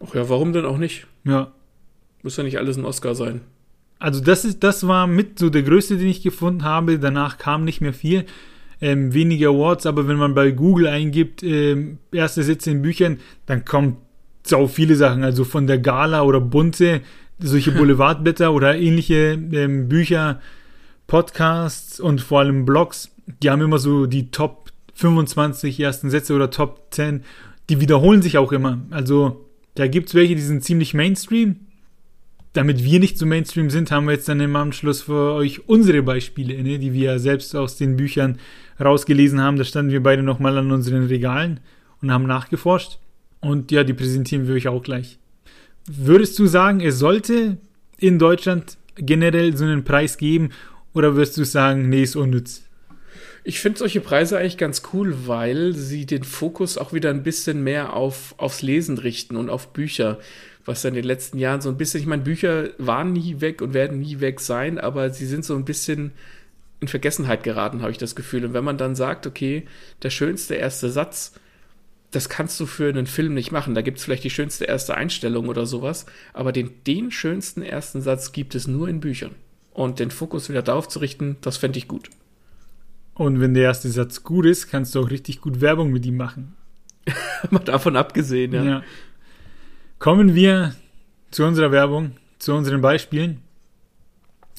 Ach 0.00 0.14
ja, 0.14 0.28
warum 0.28 0.52
denn 0.52 0.64
auch 0.64 0.78
nicht? 0.78 1.06
Ja. 1.24 1.52
Muss 2.22 2.36
ja 2.36 2.44
nicht 2.44 2.58
alles 2.58 2.76
ein 2.76 2.84
Oscar 2.84 3.14
sein. 3.14 3.42
Also 3.98 4.20
das 4.20 4.44
ist, 4.44 4.62
das 4.62 4.86
war 4.86 5.06
mit 5.06 5.38
so 5.38 5.50
der 5.50 5.62
größte, 5.62 5.96
den 5.96 6.08
ich 6.08 6.22
gefunden 6.22 6.64
habe. 6.64 6.98
Danach 6.98 7.38
kam 7.38 7.64
nicht 7.64 7.80
mehr 7.80 7.92
viel. 7.92 8.24
Ähm, 8.80 9.14
weniger 9.14 9.50
Awards, 9.50 9.86
aber 9.86 10.08
wenn 10.08 10.16
man 10.16 10.34
bei 10.34 10.50
Google 10.50 10.88
eingibt, 10.88 11.42
ähm, 11.42 11.98
erste 12.12 12.42
Sätze 12.42 12.70
in 12.70 12.82
Büchern, 12.82 13.18
dann 13.46 13.64
kommt 13.64 13.96
so 14.42 14.66
viele 14.66 14.96
Sachen, 14.96 15.22
also 15.24 15.44
von 15.44 15.66
der 15.66 15.78
Gala 15.78 16.22
oder 16.22 16.40
Bunte, 16.40 17.00
solche 17.38 17.72
Boulevardblätter 17.72 18.52
oder 18.52 18.76
ähnliche 18.76 19.38
ähm, 19.52 19.88
Bücher, 19.88 20.40
Podcasts 21.06 22.00
und 22.00 22.20
vor 22.20 22.40
allem 22.40 22.64
Blogs, 22.64 23.10
die 23.42 23.50
haben 23.50 23.62
immer 23.62 23.78
so 23.78 24.06
die 24.06 24.30
Top 24.30 24.70
25 24.94 25.78
ersten 25.80 26.10
Sätze 26.10 26.34
oder 26.34 26.50
Top 26.50 26.88
10, 26.90 27.24
die 27.68 27.80
wiederholen 27.80 28.22
sich 28.22 28.38
auch 28.38 28.52
immer. 28.52 28.80
Also 28.90 29.44
da 29.74 29.86
gibt 29.86 30.08
es 30.08 30.14
welche, 30.14 30.34
die 30.34 30.42
sind 30.42 30.64
ziemlich 30.64 30.94
Mainstream. 30.94 31.56
Damit 32.52 32.84
wir 32.84 33.00
nicht 33.00 33.18
so 33.18 33.26
Mainstream 33.26 33.68
sind, 33.68 33.90
haben 33.90 34.06
wir 34.06 34.12
jetzt 34.12 34.28
dann 34.28 34.38
im 34.38 34.54
Anschluss 34.54 35.02
für 35.02 35.32
euch 35.32 35.68
unsere 35.68 36.02
Beispiele, 36.04 36.62
ne, 36.62 36.78
die 36.78 36.92
wir 36.92 37.18
selbst 37.18 37.56
aus 37.56 37.76
den 37.76 37.96
Büchern 37.96 38.38
rausgelesen 38.80 39.40
haben. 39.40 39.56
Da 39.56 39.64
standen 39.64 39.90
wir 39.90 40.02
beide 40.02 40.22
nochmal 40.22 40.56
an 40.56 40.70
unseren 40.70 41.06
Regalen 41.06 41.58
und 42.00 42.12
haben 42.12 42.26
nachgeforscht. 42.26 43.00
Und 43.40 43.72
ja, 43.72 43.82
die 43.82 43.92
präsentieren 43.92 44.46
wir 44.46 44.54
euch 44.54 44.68
auch 44.68 44.82
gleich. 44.84 45.18
Würdest 45.86 46.38
du 46.38 46.46
sagen, 46.46 46.80
es 46.80 46.98
sollte 46.98 47.58
in 47.98 48.18
Deutschland 48.18 48.78
generell 48.96 49.56
so 49.56 49.64
einen 49.64 49.84
Preis 49.84 50.16
geben 50.16 50.50
oder 50.94 51.16
wirst 51.16 51.36
du 51.36 51.44
sagen, 51.44 51.88
nee, 51.88 52.02
ist 52.02 52.16
unnütz? 52.16 52.62
Ich 53.46 53.60
finde 53.60 53.80
solche 53.80 54.00
Preise 54.00 54.38
eigentlich 54.38 54.56
ganz 54.56 54.82
cool, 54.94 55.14
weil 55.26 55.74
sie 55.74 56.06
den 56.06 56.24
Fokus 56.24 56.78
auch 56.78 56.94
wieder 56.94 57.10
ein 57.10 57.22
bisschen 57.22 57.62
mehr 57.62 57.92
auf, 57.92 58.34
aufs 58.38 58.62
Lesen 58.62 58.96
richten 58.96 59.36
und 59.36 59.50
auf 59.50 59.74
Bücher, 59.74 60.18
was 60.64 60.82
ja 60.82 60.88
in 60.88 60.94
den 60.94 61.04
letzten 61.04 61.38
Jahren 61.38 61.60
so 61.60 61.68
ein 61.68 61.76
bisschen, 61.76 62.00
ich 62.00 62.06
meine, 62.06 62.22
Bücher 62.22 62.70
waren 62.78 63.12
nie 63.12 63.42
weg 63.42 63.60
und 63.60 63.74
werden 63.74 63.98
nie 63.98 64.20
weg 64.20 64.40
sein, 64.40 64.78
aber 64.78 65.10
sie 65.10 65.26
sind 65.26 65.44
so 65.44 65.54
ein 65.54 65.66
bisschen 65.66 66.12
in 66.80 66.88
Vergessenheit 66.88 67.42
geraten, 67.42 67.82
habe 67.82 67.90
ich 67.90 67.98
das 67.98 68.16
Gefühl. 68.16 68.46
Und 68.46 68.54
wenn 68.54 68.64
man 68.64 68.78
dann 68.78 68.94
sagt, 68.94 69.26
okay, 69.26 69.64
der 70.02 70.10
schönste 70.10 70.54
erste 70.54 70.88
Satz, 70.88 71.34
das 72.14 72.28
kannst 72.28 72.60
du 72.60 72.66
für 72.66 72.88
einen 72.88 73.06
Film 73.06 73.34
nicht 73.34 73.50
machen. 73.50 73.74
Da 73.74 73.82
gibt 73.82 73.98
es 73.98 74.04
vielleicht 74.04 74.24
die 74.24 74.30
schönste 74.30 74.64
erste 74.64 74.96
Einstellung 74.96 75.48
oder 75.48 75.66
sowas, 75.66 76.06
aber 76.32 76.52
den, 76.52 76.70
den 76.86 77.10
schönsten 77.10 77.62
ersten 77.62 78.00
Satz 78.00 78.32
gibt 78.32 78.54
es 78.54 78.68
nur 78.68 78.88
in 78.88 79.00
Büchern. 79.00 79.32
Und 79.72 79.98
den 79.98 80.12
Fokus 80.12 80.48
wieder 80.48 80.62
darauf 80.62 80.88
zu 80.88 81.00
richten, 81.00 81.36
das 81.40 81.56
fände 81.56 81.78
ich 81.78 81.88
gut. 81.88 82.10
Und 83.14 83.40
wenn 83.40 83.54
der 83.54 83.64
erste 83.64 83.88
Satz 83.88 84.22
gut 84.22 84.46
ist, 84.46 84.68
kannst 84.68 84.94
du 84.94 85.00
auch 85.00 85.10
richtig 85.10 85.40
gut 85.40 85.60
Werbung 85.60 85.90
mit 85.90 86.06
ihm 86.06 86.16
machen. 86.16 86.54
Mal 87.50 87.60
davon 87.60 87.96
abgesehen, 87.96 88.52
ja. 88.52 88.64
ja. 88.64 88.82
Kommen 89.98 90.34
wir 90.34 90.74
zu 91.30 91.44
unserer 91.44 91.72
Werbung, 91.72 92.12
zu 92.38 92.54
unseren 92.54 92.80
Beispielen. 92.80 93.40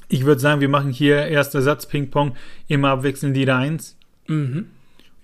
Ich 0.10 0.26
würde 0.26 0.42
sagen, 0.42 0.62
wir 0.62 0.70
machen 0.70 0.92
hier 0.92 1.26
erster 1.28 1.62
Satz 1.62 1.86
Ping-Pong, 1.86 2.36
immer 2.68 2.90
abwechselnd 2.90 3.36
jeder 3.36 3.58
eins. 3.58 3.98
Mhm. 4.28 4.68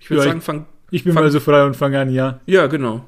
Ich 0.00 0.10
würde 0.10 0.24
sagen, 0.24 0.40
fang. 0.40 0.66
Ich 0.92 1.04
bin 1.04 1.14
fang, 1.14 1.24
mal 1.24 1.30
so 1.30 1.40
frei 1.40 1.64
und 1.64 1.74
fange 1.74 1.98
an, 1.98 2.12
ja. 2.12 2.40
Ja, 2.44 2.66
genau. 2.66 3.04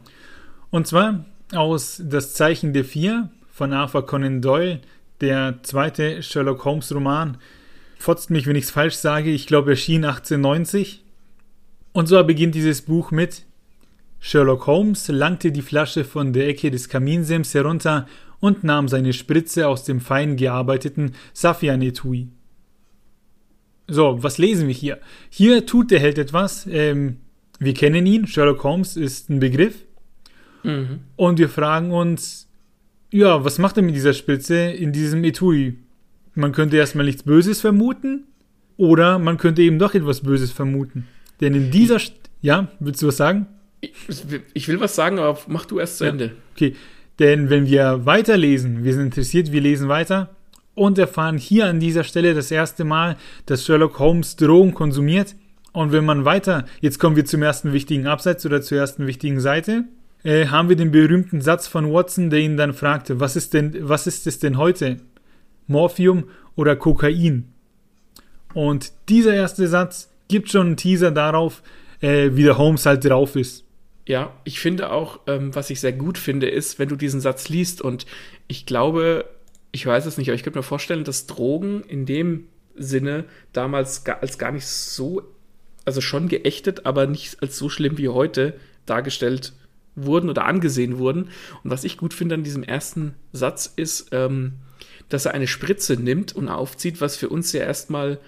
Und 0.71 0.87
zwar 0.87 1.27
aus 1.53 2.03
Das 2.03 2.33
Zeichen 2.33 2.73
der 2.73 2.85
Vier 2.85 3.29
von 3.53 3.75
Arthur 3.75 4.07
Conan 4.07 4.41
Doyle, 4.41 4.81
der 5.21 5.59
zweite 5.63 6.23
Sherlock 6.23 6.65
Holmes 6.65 6.93
Roman. 6.95 7.37
Fotzt 7.99 8.31
mich, 8.31 8.47
wenn 8.47 8.57
ich 8.57 8.65
es 8.65 8.71
falsch 8.71 8.95
sage. 8.95 9.31
Ich 9.31 9.47
glaube, 9.47 9.73
erschien 9.73 10.07
1890. 10.07 11.05
Und 11.93 12.07
so 12.07 12.25
beginnt 12.25 12.55
dieses 12.55 12.81
Buch 12.81 13.11
mit 13.11 13.43
Sherlock 14.19 14.67
Holmes 14.67 15.09
langte 15.09 15.53
die 15.53 15.61
Flasche 15.61 16.05
von 16.05 16.33
der 16.33 16.49
Ecke 16.49 16.71
des 16.71 16.89
Kaminsims 16.89 17.53
herunter 17.53 18.07
und 18.41 18.65
nahm 18.65 18.89
seine 18.89 19.13
Spritze 19.13 19.69
aus 19.69 19.85
dem 19.85 20.01
fein 20.01 20.37
gearbeiteten 20.37 21.15
Saffian-Etui. 21.35 22.29
So, 23.89 24.23
was 24.23 24.39
lesen 24.39 24.69
wir 24.69 24.75
hier? 24.75 25.01
Hier 25.29 25.67
tut 25.67 25.91
der 25.91 26.01
Held 26.01 26.17
etwas. 26.17 26.67
Ähm, 26.67 27.19
wir 27.59 27.75
kennen 27.75 28.07
ihn, 28.07 28.27
Sherlock 28.27 28.63
Holmes 28.65 28.97
ist 28.97 29.31
ein 29.31 29.41
Begriff. 29.41 29.85
Mhm. 30.63 31.01
Und 31.17 31.39
wir 31.39 31.49
fragen 31.49 31.93
uns, 31.93 32.49
ja, 33.11 33.45
was 33.45 33.59
macht 33.59 33.77
er 33.77 33.83
mit 33.83 33.95
dieser 33.95 34.13
Spritze 34.13 34.57
in 34.57 34.93
diesem 34.93 35.23
Etui? 35.25 35.79
Man 36.35 36.53
könnte 36.53 36.77
erstmal 36.77 37.07
nichts 37.07 37.23
Böses 37.23 37.61
vermuten, 37.61 38.25
oder 38.77 39.19
man 39.19 39.37
könnte 39.39 39.63
eben 39.63 39.79
doch 39.79 39.95
etwas 39.95 40.21
Böses 40.21 40.51
vermuten. 40.51 41.07
Denn 41.41 41.55
in 41.55 41.71
dieser, 41.71 41.99
St 41.99 42.15
ja, 42.41 42.69
willst 42.81 43.03
du 43.03 43.09
was 43.09 43.17
sagen? 43.17 43.47
Ich, 43.81 43.93
ich, 44.55 44.69
will 44.69 44.81
was 44.81 44.95
sagen, 44.95 45.19
aber 45.19 45.39
mach 45.47 45.67
du 45.67 45.79
erst 45.79 45.99
zu 45.99 46.05
ja. 46.05 46.11
Ende. 46.11 46.33
Okay, 46.55 46.75
denn 47.19 47.51
wenn 47.51 47.67
wir 47.67 48.07
weiterlesen, 48.07 48.85
wir 48.85 48.93
sind 48.93 49.05
interessiert, 49.05 49.53
wir 49.53 49.61
lesen 49.61 49.89
weiter 49.89 50.35
und 50.75 50.99
erfahren 50.99 51.39
hier 51.39 51.67
an 51.67 51.81
dieser 51.81 52.03
Stelle 52.05 52.35
das 52.35 52.51
erste 52.51 52.85
Mal, 52.85 53.17
dass 53.47 53.65
Sherlock 53.65 53.99
Holmes 53.99 54.37
Drogen 54.37 54.75
konsumiert. 54.75 55.37
Und 55.75 55.91
wenn 55.91 56.05
man 56.05 56.25
weiter, 56.25 56.67
jetzt 56.81 57.01
kommen 57.01 57.17
wir 57.17 57.25
zum 57.25 57.43
ersten 57.43 57.73
wichtigen 57.73 58.07
Absatz 58.07 58.47
oder 58.47 58.63
zur 58.63 58.79
ersten 58.79 59.09
wichtigen 59.09 59.41
Seite, 59.41 59.85
äh, 60.23 60.47
haben 60.47 60.69
wir 60.69 60.77
den 60.77 60.93
berühmten 60.93 61.41
Satz 61.41 61.67
von 61.67 61.93
Watson, 61.93 62.31
der 62.31 62.39
ihn 62.39 62.57
dann 62.57 62.73
fragte, 62.73 63.19
was 63.19 63.35
ist 63.35 63.55
denn, 63.55 63.77
was 63.81 64.07
ist 64.07 64.29
es 64.29 64.39
denn 64.39 64.57
heute? 64.57 64.99
Morphium 65.67 66.29
oder 66.55 66.77
Kokain? 66.77 67.53
Und 68.55 68.93
dieser 69.09 69.35
erste 69.35 69.67
Satz 69.67 70.13
gibt 70.29 70.49
schon 70.49 70.69
einen 70.69 70.77
Teaser 70.77 71.11
darauf, 71.11 71.61
äh, 72.01 72.31
wie 72.35 72.45
der 72.45 72.57
Holmes 72.57 72.87
halt 72.87 73.05
drauf 73.05 73.35
ist. 73.35 73.65
Ja, 74.07 74.33
ich 74.45 74.61
finde 74.61 74.93
auch, 74.93 75.23
ähm, 75.27 75.57
was 75.57 75.71
ich 75.71 75.81
sehr 75.81 75.93
gut 75.93 76.19
finde, 76.19 76.49
ist, 76.49 76.79
wenn 76.79 76.89
du 76.89 76.95
diesen 76.95 77.21
Satz 77.21 77.49
liest 77.49 77.83
und 77.83 78.07
ich 78.47 78.65
glaube, 78.65 79.25
ich 79.73 79.85
weiß 79.85 80.07
es 80.07 80.19
nicht, 80.19 80.29
aber 80.29 80.37
ich 80.37 80.45
könnte 80.45 80.61
mir 80.61 80.63
vorstellen, 80.63 81.03
dass 81.03 81.27
Drogen 81.27 81.83
in 81.83 82.07
dem 82.07 82.45
Sinne 82.77 83.25
damals 83.53 84.07
als 84.07 84.39
gar 84.39 84.53
nicht 84.53 84.67
so, 84.67 85.34
also 85.85 86.01
schon 86.01 86.29
geächtet, 86.29 86.87
aber 86.87 87.07
nicht 87.07 87.43
als 87.43 87.59
so 87.59 87.69
schlimm 87.69 87.99
wie 87.99 88.09
heute 88.09 88.55
dargestellt 88.87 89.53
wurden 89.97 90.29
oder 90.31 90.45
angesehen 90.45 90.99
wurden. 90.99 91.29
Und 91.63 91.71
was 91.71 91.85
ich 91.85 91.97
gut 91.97 92.15
finde 92.15 92.35
an 92.37 92.45
diesem 92.45 92.63
ersten 92.63 93.15
Satz 93.33 93.73
ist, 93.77 94.09
ähm, 94.13 94.55
dass 95.09 95.27
er 95.27 95.35
eine 95.35 95.47
Spritze 95.47 95.95
nimmt 95.95 96.35
und 96.35 96.49
aufzieht, 96.49 97.01
was 97.01 97.17
für 97.17 97.29
uns 97.29 97.53
ja 97.53 97.63
erstmal 97.63 98.19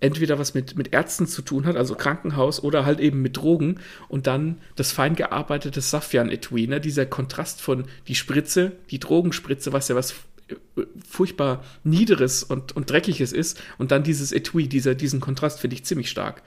entweder 0.00 0.38
was 0.38 0.54
mit, 0.54 0.76
mit 0.76 0.94
Ärzten 0.94 1.26
zu 1.26 1.42
tun 1.42 1.66
hat, 1.66 1.76
also 1.76 1.94
Krankenhaus, 1.94 2.62
oder 2.62 2.86
halt 2.86 3.00
eben 3.00 3.20
mit 3.20 3.36
Drogen 3.36 3.80
und 4.08 4.26
dann 4.26 4.58
das 4.76 4.92
fein 4.92 5.14
gearbeitete 5.14 5.82
Saffian-Etui, 5.82 6.66
ne? 6.66 6.80
dieser 6.80 7.04
Kontrast 7.04 7.60
von 7.60 7.84
die 8.08 8.14
Spritze, 8.14 8.72
die 8.90 8.98
Drogenspritze, 8.98 9.74
was 9.74 9.88
ja 9.88 9.96
was 9.96 10.14
äh, 10.48 10.82
furchtbar 11.06 11.62
Niederes 11.84 12.42
und, 12.42 12.74
und 12.74 12.90
Dreckiges 12.90 13.32
ist 13.32 13.60
und 13.76 13.90
dann 13.90 14.02
dieses 14.02 14.32
Etui, 14.32 14.68
dieser, 14.68 14.94
diesen 14.94 15.20
Kontrast 15.20 15.60
finde 15.60 15.76
ich 15.76 15.84
ziemlich 15.84 16.10
stark. 16.10 16.42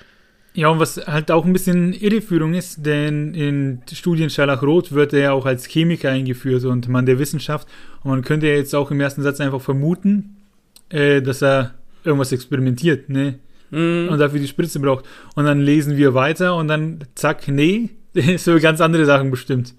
Ja, 0.55 0.67
und 0.67 0.79
was 0.79 0.97
halt 1.07 1.31
auch 1.31 1.45
ein 1.45 1.53
bisschen 1.53 1.93
Irreführung 1.93 2.53
ist, 2.53 2.85
denn 2.85 3.33
in 3.33 3.81
Studien 3.91 4.29
Scharlachrot 4.29 4.91
wird 4.91 5.13
er 5.13 5.19
ja 5.19 5.31
auch 5.31 5.47
als 5.47 5.65
Chemiker 5.65 6.11
eingeführt 6.11 6.63
und 6.65 6.87
Mann 6.87 7.07
der 7.07 7.17
Wissenschaft. 7.17 7.67
Und 8.03 8.11
man 8.11 8.21
könnte 8.21 8.47
ja 8.47 8.53
jetzt 8.53 8.75
auch 8.75 8.91
im 8.91 9.01
ersten 9.01 9.23
Satz 9.23 9.39
einfach 9.41 9.61
vermuten, 9.61 10.37
äh, 10.89 11.21
dass 11.23 11.41
er 11.41 11.73
irgendwas 12.03 12.31
experimentiert, 12.31 13.09
ne? 13.09 13.39
Mm. 13.71 14.09
Und 14.09 14.19
dafür 14.19 14.39
die 14.39 14.47
Spritze 14.47 14.79
braucht. 14.79 15.05
Und 15.35 15.45
dann 15.45 15.59
lesen 15.59 15.97
wir 15.97 16.13
weiter 16.13 16.55
und 16.55 16.67
dann 16.67 16.99
zack, 17.15 17.47
nee, 17.47 17.89
so 18.37 18.59
ganz 18.59 18.79
andere 18.79 19.05
Sachen 19.05 19.31
bestimmt. 19.31 19.73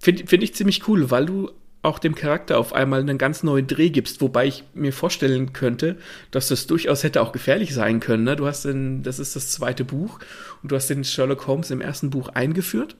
Finde 0.00 0.26
find 0.26 0.42
ich 0.42 0.54
ziemlich 0.54 0.88
cool, 0.88 1.10
weil 1.12 1.26
du 1.26 1.50
auch 1.82 1.98
dem 1.98 2.14
Charakter 2.14 2.58
auf 2.58 2.74
einmal 2.74 3.00
einen 3.00 3.16
ganz 3.16 3.42
neuen 3.42 3.66
Dreh 3.66 3.90
gibst, 3.90 4.20
wobei 4.20 4.46
ich 4.46 4.64
mir 4.74 4.92
vorstellen 4.92 5.52
könnte, 5.52 5.96
dass 6.30 6.48
das 6.48 6.66
durchaus 6.66 7.04
hätte 7.04 7.22
auch 7.22 7.32
gefährlich 7.32 7.72
sein 7.72 8.00
können. 8.00 8.24
Ne? 8.24 8.36
Du 8.36 8.46
hast 8.46 8.64
den, 8.64 9.02
das 9.02 9.18
ist 9.18 9.34
das 9.34 9.50
zweite 9.50 9.84
Buch 9.84 10.18
und 10.62 10.70
du 10.70 10.76
hast 10.76 10.90
den 10.90 11.04
Sherlock 11.04 11.46
Holmes 11.46 11.70
im 11.70 11.80
ersten 11.80 12.10
Buch 12.10 12.28
eingeführt 12.28 12.96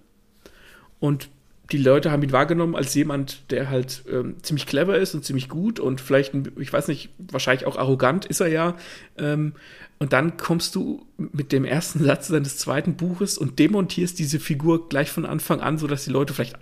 und 0.99 1.29
die 1.73 1.79
Leute 1.79 2.11
haben 2.11 2.23
ihn 2.23 2.33
wahrgenommen 2.33 2.75
als 2.75 2.95
jemand, 2.95 3.51
der 3.51 3.71
halt 3.71 4.03
ähm, 4.11 4.37
ziemlich 4.43 4.67
clever 4.67 4.99
ist 4.99 5.15
und 5.15 5.25
ziemlich 5.25 5.49
gut 5.49 5.79
und 5.79 6.01
vielleicht, 6.01 6.35
ich 6.59 6.73
weiß 6.73 6.89
nicht, 6.89 7.11
wahrscheinlich 7.19 7.67
auch 7.67 7.77
arrogant 7.77 8.27
ist 8.27 8.41
er 8.41 8.49
ja. 8.49 8.77
Ähm, 9.17 9.53
und 9.99 10.13
dann 10.13 10.37
kommst 10.37 10.75
du 10.75 11.07
mit 11.17 11.53
dem 11.53 11.65
ersten 11.65 12.03
Satz 12.03 12.29
deines 12.29 12.57
zweiten 12.57 12.97
Buches 12.97 13.39
und 13.39 13.59
demontierst 13.59 14.19
diese 14.19 14.41
Figur 14.41 14.89
gleich 14.89 15.11
von 15.11 15.27
Anfang 15.27 15.61
an, 15.61 15.79
sodass 15.79 16.05
die 16.05 16.11
Leute 16.11 16.35
vielleicht 16.35 16.57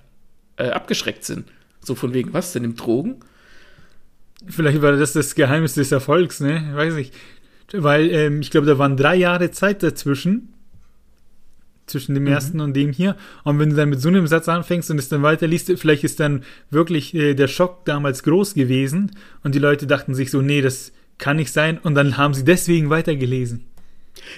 äh, 0.57 0.71
abgeschreckt 0.71 1.25
sind. 1.25 1.47
So 1.81 1.95
von 1.95 2.15
wegen, 2.15 2.33
was 2.33 2.53
denn 2.53 2.65
im 2.65 2.77
Drogen? 2.77 3.17
Vielleicht 4.47 4.83
war 4.83 4.93
das 4.93 5.13
das 5.13 5.35
Geheimnis 5.35 5.75
des 5.75 5.93
Erfolgs, 5.93 6.41
ne? 6.41 6.71
Weiß 6.75 6.97
ich. 6.97 7.13
Weil 7.73 8.11
ähm, 8.11 8.41
ich 8.41 8.51
glaube, 8.51 8.67
da 8.67 8.79
waren 8.79 8.97
drei 8.97 9.17
Jahre 9.17 9.51
Zeit 9.51 9.83
dazwischen 9.83 10.55
zwischen 11.89 12.15
dem 12.15 12.25
mhm. 12.25 12.31
ersten 12.31 12.61
und 12.61 12.75
dem 12.75 12.93
hier. 12.93 13.17
Und 13.45 13.59
wenn 13.59 13.71
du 13.71 13.77
dann 13.77 13.89
mit 13.89 14.01
so 14.01 14.09
einem 14.09 14.27
Satz 14.27 14.49
anfängst 14.49 14.91
und 14.91 14.99
es 14.99 15.09
dann 15.09 15.23
weiterliest, 15.23 15.73
vielleicht 15.79 16.05
ist 16.05 16.21
dann 16.21 16.45
wirklich 16.71 17.15
äh, 17.15 17.35
der 17.35 17.49
Schock 17.49 17.85
damals 17.85 18.23
groß 18.23 18.55
gewesen 18.55 19.13
und 19.43 19.55
die 19.55 19.59
Leute 19.59 19.87
dachten 19.87 20.15
sich 20.15 20.31
so, 20.31 20.43
nee, 20.43 20.61
das 20.61 20.93
kann 21.19 21.37
nicht 21.37 21.53
sein 21.53 21.79
und 21.79 21.95
dann 21.95 22.17
haben 22.17 22.35
sie 22.35 22.45
deswegen 22.45 22.91
weitergelesen. 22.91 23.65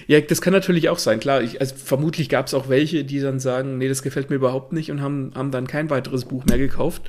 Ja, 0.07 0.21
das 0.21 0.41
kann 0.41 0.53
natürlich 0.53 0.89
auch 0.89 0.99
sein, 0.99 1.19
klar. 1.19 1.41
Ich, 1.41 1.59
also 1.59 1.75
vermutlich 1.75 2.29
gab 2.29 2.47
es 2.47 2.53
auch 2.53 2.69
welche, 2.69 3.03
die 3.03 3.19
dann 3.19 3.39
sagen, 3.39 3.77
nee, 3.77 3.87
das 3.87 4.03
gefällt 4.03 4.29
mir 4.29 4.35
überhaupt 4.35 4.73
nicht 4.73 4.91
und 4.91 5.01
haben, 5.01 5.31
haben 5.35 5.51
dann 5.51 5.67
kein 5.67 5.89
weiteres 5.89 6.25
Buch 6.25 6.45
mehr 6.45 6.57
gekauft. 6.57 7.01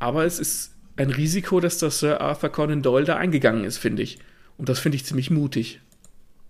Aber 0.00 0.24
es 0.24 0.40
ist 0.40 0.74
ein 0.96 1.10
Risiko, 1.10 1.60
dass 1.60 1.78
das 1.78 2.00
Sir 2.00 2.20
Arthur 2.20 2.50
Conan 2.50 2.82
Doyle 2.82 3.06
da 3.06 3.16
eingegangen 3.16 3.62
ist, 3.62 3.78
finde 3.78 4.02
ich. 4.02 4.18
Und 4.58 4.68
das 4.68 4.80
finde 4.80 4.96
ich 4.96 5.04
ziemlich 5.04 5.30
mutig 5.30 5.80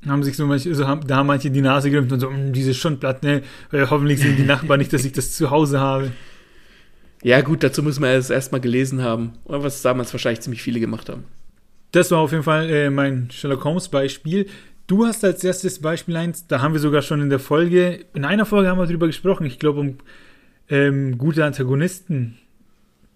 haben 0.09 0.23
sich 0.23 0.37
so 0.37 0.47
manche, 0.47 0.75
so 0.75 0.87
haben, 0.87 1.07
da 1.07 1.17
haben 1.17 1.27
manche 1.27 1.51
die 1.51 1.61
Nase 1.61 1.91
gerümpft 1.91 2.13
und 2.13 2.21
so, 2.21 2.31
hm, 2.31 2.53
diese 2.53 2.75
Schundplatte, 2.75 3.43
ne, 3.73 3.91
hoffentlich 3.91 4.21
sehen 4.21 4.37
die 4.37 4.45
Nachbarn 4.45 4.79
nicht, 4.79 4.93
dass 4.93 5.05
ich 5.05 5.13
das 5.13 5.33
zu 5.33 5.51
Hause 5.51 5.81
habe. 5.81 6.11
Ja, 7.23 7.43
gut, 7.43 7.63
dazu 7.63 7.83
muss 7.83 8.01
man 8.01 8.11
es 8.11 8.31
erstmal 8.31 8.63
gelesen 8.63 9.03
haben. 9.03 9.33
Oder 9.45 9.63
was 9.63 9.83
damals 9.83 10.13
wahrscheinlich 10.15 10.41
ziemlich 10.41 10.63
viele 10.63 10.81
gemacht 10.81 11.11
haben. 11.11 11.25
Das 11.93 12.11
war 12.11 12.19
auf 12.19 12.33
jeden 12.33 12.45
Fall 12.45 12.71
äh, 12.71 12.89
mein 12.89 13.31
Sherlock 13.31 13.65
Holmes 13.65 13.89
Beispiel. 13.89 14.47
Du 14.87 15.05
hast 15.05 15.23
als 15.23 15.45
erstes 15.45 15.81
Beispiel 15.81 16.17
eins, 16.17 16.47
da 16.47 16.63
haben 16.63 16.73
wir 16.73 16.81
sogar 16.81 17.03
schon 17.03 17.21
in 17.21 17.29
der 17.29 17.39
Folge, 17.39 18.07
in 18.15 18.25
einer 18.25 18.47
Folge 18.47 18.71
haben 18.71 18.79
wir 18.79 18.87
darüber 18.87 19.07
gesprochen, 19.07 19.45
ich 19.45 19.59
glaube 19.59 19.81
um 19.81 19.99
ähm, 20.69 21.19
gute 21.19 21.45
Antagonisten. 21.45 22.39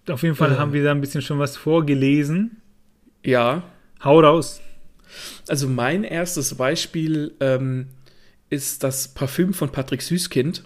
Auf 0.09 0.23
jeden 0.23 0.35
Fall 0.35 0.51
Ja. 0.51 0.57
haben 0.59 0.73
wir 0.73 0.83
da 0.83 0.91
ein 0.91 1.01
bisschen 1.01 1.21
schon 1.21 1.39
was 1.39 1.57
vorgelesen. 1.57 2.57
Ja, 3.23 3.63
Hau 4.03 4.19
raus. 4.19 4.61
also 5.47 5.67
mein 5.67 6.03
erstes 6.03 6.53
Beispiel 6.55 7.33
ähm, 7.39 7.87
ist 8.49 8.83
das 8.83 9.07
Parfüm 9.07 9.53
von 9.53 9.71
Patrick 9.71 10.01
Süßkind. 10.01 10.63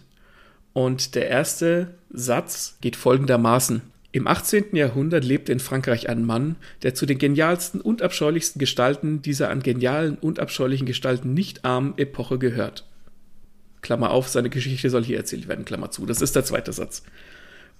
Und 0.74 1.16
der 1.16 1.28
erste 1.30 1.96
Satz 2.12 2.78
geht 2.82 2.96
folgendermaßen. 2.96 3.82
Im 4.12 4.28
18. 4.28 4.76
Jahrhundert 4.76 5.24
lebte 5.24 5.52
in 5.52 5.60
Frankreich 5.60 6.10
ein 6.10 6.26
Mann, 6.26 6.56
der 6.84 6.96
zu 6.96 7.06
den 7.06 7.18
genialsten 7.20 7.80
und 7.80 8.02
abscheulichsten 8.02 8.60
Gestalten 8.60 9.22
dieser 9.22 9.50
an 9.50 9.62
genialen 9.62 10.16
und 10.18 10.40
abscheulichen 10.40 10.88
Gestalten 10.88 11.34
nicht 11.34 11.64
armen 11.64 11.94
Epoche 11.98 12.40
gehört. 12.40 12.86
Klammer 13.82 14.12
auf, 14.12 14.28
seine 14.28 14.50
Geschichte 14.50 14.90
soll 14.90 15.04
hier 15.04 15.18
erzählt 15.18 15.48
werden, 15.48 15.64
Klammer 15.66 15.92
zu. 15.92 16.06
Das 16.06 16.22
ist 16.22 16.36
der 16.36 16.44
zweite 16.44 16.74
Satz. 16.74 17.04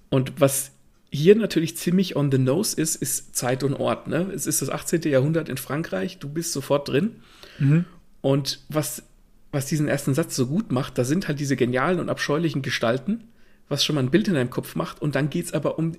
Und 0.10 0.40
was 0.40 0.72
hier 1.12 1.36
natürlich 1.36 1.76
ziemlich 1.78 2.16
on 2.16 2.32
the 2.32 2.38
nose 2.38 2.80
ist, 2.80 2.96
ist 2.96 3.36
Zeit 3.36 3.64
und 3.64 3.74
Ort. 3.74 4.08
Ne? 4.08 4.32
Es 4.34 4.46
ist 4.46 4.62
das 4.62 4.70
18. 4.70 5.02
Jahrhundert 5.04 5.50
in 5.50 5.58
Frankreich, 5.58 6.20
du 6.20 6.30
bist 6.30 6.52
sofort 6.54 6.88
drin. 6.88 7.16
Mhm. 7.58 7.86
Und 8.22 8.60
was, 8.70 9.04
was 9.52 9.66
diesen 9.66 9.88
ersten 9.88 10.14
Satz 10.14 10.36
so 10.36 10.48
gut 10.48 10.72
macht, 10.72 10.98
da 10.98 11.04
sind 11.04 11.28
halt 11.28 11.40
diese 11.40 11.56
genialen 11.56 12.00
und 12.00 12.10
abscheulichen 12.10 12.62
Gestalten, 12.62 13.24
was 13.70 13.84
schon 13.84 13.96
mal 13.96 14.04
ein 14.04 14.12
Bild 14.12 14.28
in 14.28 14.36
deinem 14.36 14.50
Kopf 14.50 14.76
macht. 14.76 15.02
Und 15.02 15.16
dann 15.16 15.30
geht 15.30 15.46
es 15.46 15.54
aber 15.54 15.80
um 15.80 15.94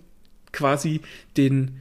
quasi 0.53 1.01
den, 1.37 1.79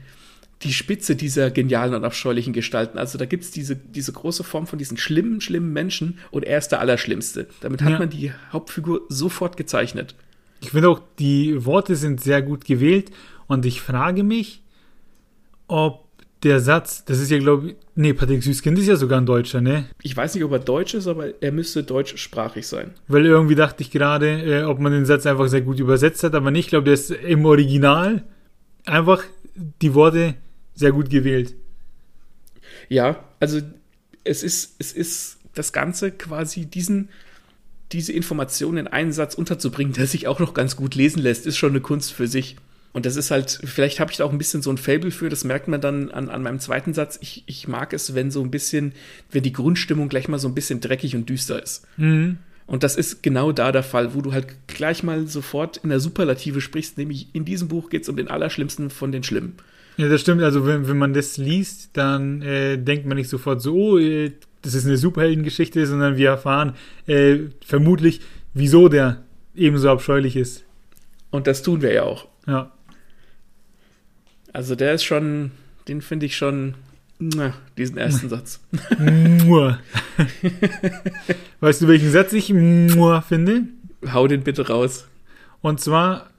die 0.62 0.72
Spitze 0.72 1.14
dieser 1.16 1.50
genialen 1.50 1.94
und 1.94 2.04
abscheulichen 2.04 2.52
Gestalten. 2.52 2.98
Also 2.98 3.16
da 3.16 3.26
gibt 3.26 3.44
es 3.44 3.50
diese, 3.50 3.76
diese 3.76 4.12
große 4.12 4.44
Form 4.44 4.66
von 4.66 4.78
diesen 4.78 4.96
schlimmen, 4.96 5.40
schlimmen 5.40 5.72
Menschen 5.72 6.18
und 6.30 6.44
er 6.44 6.58
ist 6.58 6.68
der 6.68 6.80
Allerschlimmste. 6.80 7.46
Damit 7.60 7.82
hat 7.82 7.92
Ja. 7.92 7.98
man 7.98 8.10
die 8.10 8.32
Hauptfigur 8.52 9.02
sofort 9.08 9.56
gezeichnet. 9.56 10.14
Ich 10.60 10.70
finde 10.70 10.88
auch, 10.88 11.00
die 11.18 11.64
Worte 11.64 11.96
sind 11.96 12.20
sehr 12.20 12.42
gut 12.42 12.64
gewählt 12.64 13.10
und 13.46 13.64
ich 13.66 13.80
frage 13.80 14.22
mich, 14.22 14.62
ob 15.68 16.04
der 16.42 16.60
Satz, 16.60 17.04
das 17.04 17.20
ist 17.20 17.30
ja, 17.30 17.38
glaube 17.38 17.68
ich, 17.68 17.76
nee, 17.94 18.14
Patrick 18.14 18.42
Süßkind 18.42 18.78
ist 18.78 18.86
ja 18.86 18.96
sogar 18.96 19.20
ein 19.20 19.26
Deutscher, 19.26 19.60
ne? 19.60 19.86
Ich 20.02 20.16
weiß 20.16 20.34
nicht, 20.34 20.44
ob 20.44 20.52
er 20.52 20.58
deutsch 20.58 20.94
ist, 20.94 21.06
aber 21.06 21.42
er 21.42 21.52
müsste 21.52 21.82
deutschsprachig 21.82 22.66
sein. 22.66 22.94
Weil 23.08 23.26
irgendwie 23.26 23.54
dachte 23.54 23.82
ich 23.82 23.90
gerade, 23.90 24.42
äh, 24.42 24.62
ob 24.64 24.78
man 24.78 24.92
den 24.92 25.04
Satz 25.04 25.26
einfach 25.26 25.48
sehr 25.48 25.60
gut 25.60 25.78
übersetzt 25.78 26.22
hat, 26.22 26.34
aber 26.34 26.50
nicht. 26.50 26.66
Ich 26.66 26.70
glaube, 26.70 26.84
der 26.84 26.94
ist 26.94 27.10
im 27.10 27.44
Original 27.44 28.24
einfach 28.86 29.22
die 29.54 29.94
Worte 29.94 30.34
sehr 30.74 30.92
gut 30.92 31.10
gewählt. 31.10 31.54
Ja, 32.88 33.22
also 33.38 33.60
es 34.24 34.42
ist, 34.42 34.76
es 34.78 34.92
ist 34.92 35.38
das 35.54 35.72
Ganze 35.72 36.10
quasi 36.10 36.66
diesen, 36.66 37.10
diese 37.92 38.12
Informationen 38.12 38.78
in 38.78 38.86
einen 38.86 39.12
Satz 39.12 39.34
unterzubringen, 39.34 39.92
der 39.92 40.06
sich 40.06 40.26
auch 40.28 40.38
noch 40.38 40.54
ganz 40.54 40.76
gut 40.76 40.94
lesen 40.94 41.20
lässt, 41.20 41.46
ist 41.46 41.56
schon 41.56 41.70
eine 41.70 41.80
Kunst 41.80 42.12
für 42.12 42.26
sich. 42.26 42.56
Und 42.92 43.06
das 43.06 43.16
ist 43.16 43.30
halt, 43.30 43.60
vielleicht 43.64 44.00
habe 44.00 44.10
ich 44.10 44.16
da 44.16 44.24
auch 44.24 44.32
ein 44.32 44.38
bisschen 44.38 44.62
so 44.62 44.70
ein 44.70 44.78
Fable 44.78 45.10
für, 45.10 45.28
das 45.28 45.44
merkt 45.44 45.68
man 45.68 45.80
dann 45.80 46.10
an, 46.10 46.28
an 46.28 46.42
meinem 46.42 46.58
zweiten 46.58 46.92
Satz. 46.92 47.18
Ich, 47.22 47.44
ich 47.46 47.68
mag 47.68 47.92
es, 47.92 48.14
wenn 48.14 48.30
so 48.30 48.42
ein 48.42 48.50
bisschen, 48.50 48.92
wenn 49.30 49.44
die 49.44 49.52
Grundstimmung 49.52 50.08
gleich 50.08 50.28
mal 50.28 50.38
so 50.38 50.48
ein 50.48 50.54
bisschen 50.54 50.80
dreckig 50.80 51.14
und 51.14 51.28
düster 51.28 51.62
ist. 51.62 51.86
Mhm. 51.96 52.38
Und 52.66 52.82
das 52.82 52.96
ist 52.96 53.22
genau 53.22 53.52
da 53.52 53.72
der 53.72 53.82
Fall, 53.82 54.14
wo 54.14 54.22
du 54.22 54.32
halt 54.32 54.46
gleich 54.68 55.02
mal 55.02 55.26
sofort 55.26 55.78
in 55.78 55.90
der 55.90 56.00
Superlative 56.00 56.60
sprichst, 56.60 56.98
nämlich 56.98 57.28
in 57.32 57.44
diesem 57.44 57.68
Buch 57.68 57.90
geht 57.90 58.02
es 58.02 58.08
um 58.08 58.16
den 58.16 58.28
Allerschlimmsten 58.28 58.90
von 58.90 59.12
den 59.12 59.22
Schlimmen. 59.24 59.54
Ja, 59.96 60.08
das 60.08 60.20
stimmt. 60.20 60.42
Also, 60.42 60.66
wenn, 60.66 60.88
wenn 60.88 60.96
man 60.96 61.12
das 61.12 61.36
liest, 61.36 61.90
dann 61.94 62.42
äh, 62.42 62.78
denkt 62.78 63.06
man 63.06 63.16
nicht 63.16 63.28
sofort 63.28 63.60
so, 63.60 63.74
oh, 63.74 63.98
äh, 63.98 64.32
das 64.62 64.74
ist 64.74 64.86
eine 64.86 64.96
Superheldengeschichte, 64.96 65.86
sondern 65.86 66.16
wir 66.16 66.28
erfahren 66.30 66.74
äh, 67.06 67.38
vermutlich, 67.64 68.20
wieso 68.54 68.88
der 68.88 69.22
ebenso 69.54 69.90
abscheulich 69.90 70.36
ist. 70.36 70.64
Und 71.30 71.46
das 71.46 71.62
tun 71.62 71.82
wir 71.82 71.92
ja 71.92 72.02
auch. 72.02 72.26
Ja. 72.46 72.72
Also 74.52 74.74
der 74.74 74.94
ist 74.94 75.04
schon, 75.04 75.52
den 75.88 76.02
finde 76.02 76.26
ich 76.26 76.36
schon, 76.36 76.74
na, 77.18 77.54
diesen 77.76 77.96
ersten 77.98 78.28
Satz. 78.28 78.60
Weißt 81.60 81.82
du, 81.82 81.88
welchen 81.88 82.10
Satz 82.10 82.32
ich 82.32 82.46
finde? 82.46 83.62
Hau 84.12 84.26
den 84.26 84.42
bitte 84.42 84.66
raus. 84.66 85.06
Und 85.60 85.80
zwar 85.80 86.29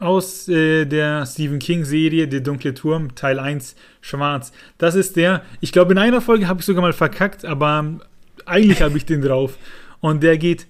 aus 0.00 0.48
äh, 0.48 0.86
der 0.86 1.26
Stephen 1.26 1.58
King-Serie 1.58 2.26
Der 2.26 2.40
dunkle 2.40 2.74
Turm, 2.74 3.14
Teil 3.14 3.38
1, 3.38 3.76
Schwarz. 4.00 4.52
Das 4.78 4.94
ist 4.94 5.16
der, 5.16 5.42
ich 5.60 5.72
glaube, 5.72 5.92
in 5.92 5.98
einer 5.98 6.20
Folge 6.20 6.48
habe 6.48 6.60
ich 6.60 6.66
sogar 6.66 6.82
mal 6.82 6.92
verkackt, 6.92 7.44
aber 7.44 8.00
eigentlich 8.46 8.82
habe 8.82 8.96
ich 8.96 9.04
den 9.04 9.22
drauf. 9.22 9.58
Und 10.00 10.22
der 10.22 10.38
geht, 10.38 10.66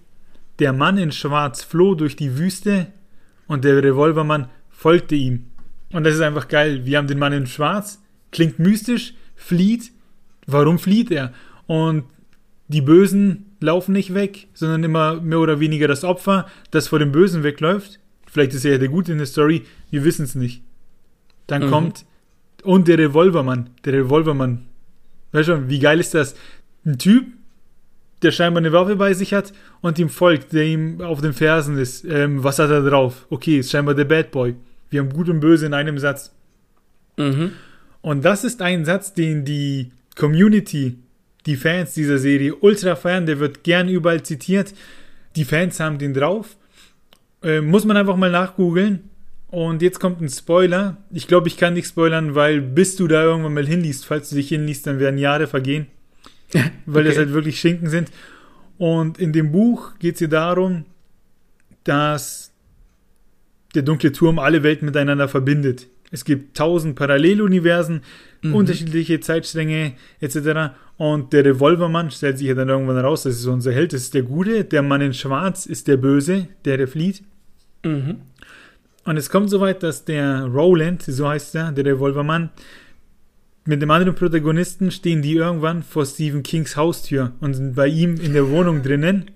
der 0.58 0.72
Mann 0.72 0.98
in 0.98 1.12
Schwarz 1.12 1.62
floh 1.62 1.94
durch 1.94 2.16
die 2.16 2.36
Wüste 2.36 2.88
und 3.46 3.64
der 3.64 3.82
Revolvermann 3.82 4.48
folgte 4.68 5.14
ihm. 5.14 5.46
Und 5.92 6.04
das 6.04 6.14
ist 6.14 6.20
einfach 6.20 6.48
geil. 6.48 6.84
Wir 6.84 6.98
haben 6.98 7.06
den 7.06 7.18
Mann 7.18 7.32
in 7.32 7.46
Schwarz, 7.46 8.02
klingt 8.32 8.58
mystisch, 8.58 9.14
flieht. 9.34 9.92
Warum 10.46 10.78
flieht 10.78 11.10
er? 11.10 11.32
Und 11.66 12.04
die 12.68 12.80
Bösen 12.80 13.56
laufen 13.60 13.92
nicht 13.92 14.14
weg, 14.14 14.48
sondern 14.54 14.84
immer 14.84 15.20
mehr 15.20 15.38
oder 15.38 15.60
weniger 15.60 15.88
das 15.88 16.04
Opfer, 16.04 16.46
das 16.70 16.88
vor 16.88 16.98
dem 16.98 17.12
Bösen 17.12 17.42
wegläuft. 17.42 17.98
Vielleicht 18.30 18.54
ist 18.54 18.64
er 18.64 18.72
ja 18.72 18.78
der 18.78 18.88
Gute 18.88 19.12
in 19.12 19.18
der 19.18 19.26
Story, 19.26 19.64
wir 19.90 20.04
wissen 20.04 20.24
es 20.24 20.34
nicht. 20.34 20.62
Dann 21.46 21.66
Mhm. 21.66 21.70
kommt 21.70 22.04
und 22.62 22.86
der 22.88 22.98
Revolvermann, 22.98 23.70
der 23.84 23.94
Revolvermann. 23.94 24.66
Weißt 25.32 25.48
du, 25.48 25.68
wie 25.68 25.78
geil 25.78 25.98
ist 26.00 26.14
das? 26.14 26.34
Ein 26.84 26.98
Typ, 26.98 27.26
der 28.22 28.30
scheinbar 28.32 28.60
eine 28.60 28.72
Waffe 28.72 28.96
bei 28.96 29.14
sich 29.14 29.32
hat 29.32 29.52
und 29.80 29.98
ihm 29.98 30.08
folgt, 30.08 30.52
der 30.52 30.64
ihm 30.64 31.00
auf 31.00 31.20
den 31.20 31.32
Fersen 31.32 31.78
ist. 31.78 32.04
Ähm, 32.04 32.44
was 32.44 32.58
hat 32.58 32.70
er 32.70 32.82
drauf? 32.82 33.26
Okay, 33.30 33.58
ist 33.58 33.70
scheinbar 33.70 33.94
der 33.94 34.04
Bad 34.04 34.30
Boy. 34.30 34.54
Wir 34.90 35.00
haben 35.00 35.10
Gut 35.10 35.28
und 35.28 35.40
Böse 35.40 35.66
in 35.66 35.74
einem 35.74 35.98
Satz. 35.98 36.32
Mhm. 37.16 37.52
Und 38.02 38.24
das 38.24 38.44
ist 38.44 38.60
ein 38.62 38.84
Satz, 38.84 39.14
den 39.14 39.44
die 39.44 39.92
Community, 40.16 40.98
die 41.46 41.56
Fans 41.56 41.94
dieser 41.94 42.18
Serie 42.18 42.54
ultra 42.56 42.94
feiern. 42.96 43.26
Der 43.26 43.38
wird 43.40 43.62
gern 43.64 43.88
überall 43.88 44.22
zitiert. 44.22 44.74
Die 45.36 45.44
Fans 45.44 45.80
haben 45.80 45.98
den 45.98 46.12
drauf. 46.14 46.56
Äh, 47.42 47.60
muss 47.60 47.84
man 47.84 47.96
einfach 47.96 48.16
mal 48.16 48.30
nachgoogeln. 48.30 49.10
Und 49.48 49.82
jetzt 49.82 49.98
kommt 49.98 50.20
ein 50.20 50.28
Spoiler. 50.28 50.98
Ich 51.10 51.26
glaube, 51.26 51.48
ich 51.48 51.56
kann 51.56 51.74
nicht 51.74 51.88
spoilern, 51.88 52.34
weil 52.36 52.60
bis 52.60 52.94
du 52.96 53.08
da 53.08 53.24
irgendwann 53.24 53.54
mal 53.54 53.66
hinliest, 53.66 54.06
falls 54.06 54.30
du 54.30 54.36
dich 54.36 54.48
hinliest, 54.48 54.86
dann 54.86 55.00
werden 55.00 55.18
Jahre 55.18 55.46
vergehen. 55.46 55.86
weil 56.86 57.04
das 57.04 57.14
Okay. 57.14 57.24
halt 57.24 57.32
wirklich 57.32 57.60
Schinken 57.60 57.88
sind. 57.88 58.10
Und 58.78 59.18
in 59.18 59.32
dem 59.32 59.52
Buch 59.52 59.98
geht 59.98 60.14
es 60.14 60.18
hier 60.20 60.28
darum, 60.28 60.84
dass 61.84 62.52
der 63.74 63.82
dunkle 63.82 64.12
Turm 64.12 64.38
alle 64.38 64.62
Welten 64.62 64.86
miteinander 64.86 65.28
verbindet. 65.28 65.86
Es 66.10 66.24
gibt 66.24 66.56
tausend 66.56 66.96
Paralleluniversen, 66.96 68.02
Mhm. 68.42 68.54
unterschiedliche 68.54 69.20
Zeitstränge 69.20 69.92
etc. 70.20 70.72
Und 70.96 71.32
der 71.32 71.44
Revolvermann 71.44 72.10
stellt 72.10 72.38
sich 72.38 72.48
ja 72.48 72.54
dann 72.54 72.70
irgendwann 72.70 72.98
raus, 72.98 73.24
das 73.24 73.36
ist 73.36 73.46
unser 73.46 73.72
Held, 73.72 73.92
das 73.92 74.02
ist 74.02 74.14
der 74.14 74.22
Gute. 74.22 74.64
Der 74.64 74.82
Mann 74.82 75.02
in 75.02 75.12
Schwarz 75.14 75.66
ist 75.66 75.88
der 75.88 75.98
Böse, 75.98 76.48
der 76.64 76.78
der 76.78 76.88
flieht. 76.88 77.22
Mhm. 77.84 78.16
Und 79.04 79.16
es 79.16 79.28
kommt 79.30 79.50
soweit, 79.50 79.82
dass 79.82 80.04
der 80.04 80.44
Roland, 80.44 81.02
so 81.02 81.28
heißt 81.28 81.54
er, 81.54 81.72
der 81.72 81.84
Revolvermann, 81.84 82.50
mit 83.66 83.82
dem 83.82 83.90
anderen 83.90 84.14
Protagonisten 84.14 84.90
stehen 84.90 85.20
die 85.20 85.34
irgendwann 85.34 85.82
vor 85.82 86.06
Stephen 86.06 86.42
Kings 86.42 86.76
Haustür 86.76 87.32
und 87.40 87.54
sind 87.54 87.74
bei 87.74 87.88
ihm 87.88 88.16
in 88.16 88.32
der 88.32 88.48
Wohnung 88.48 88.82
drinnen. 88.82 89.30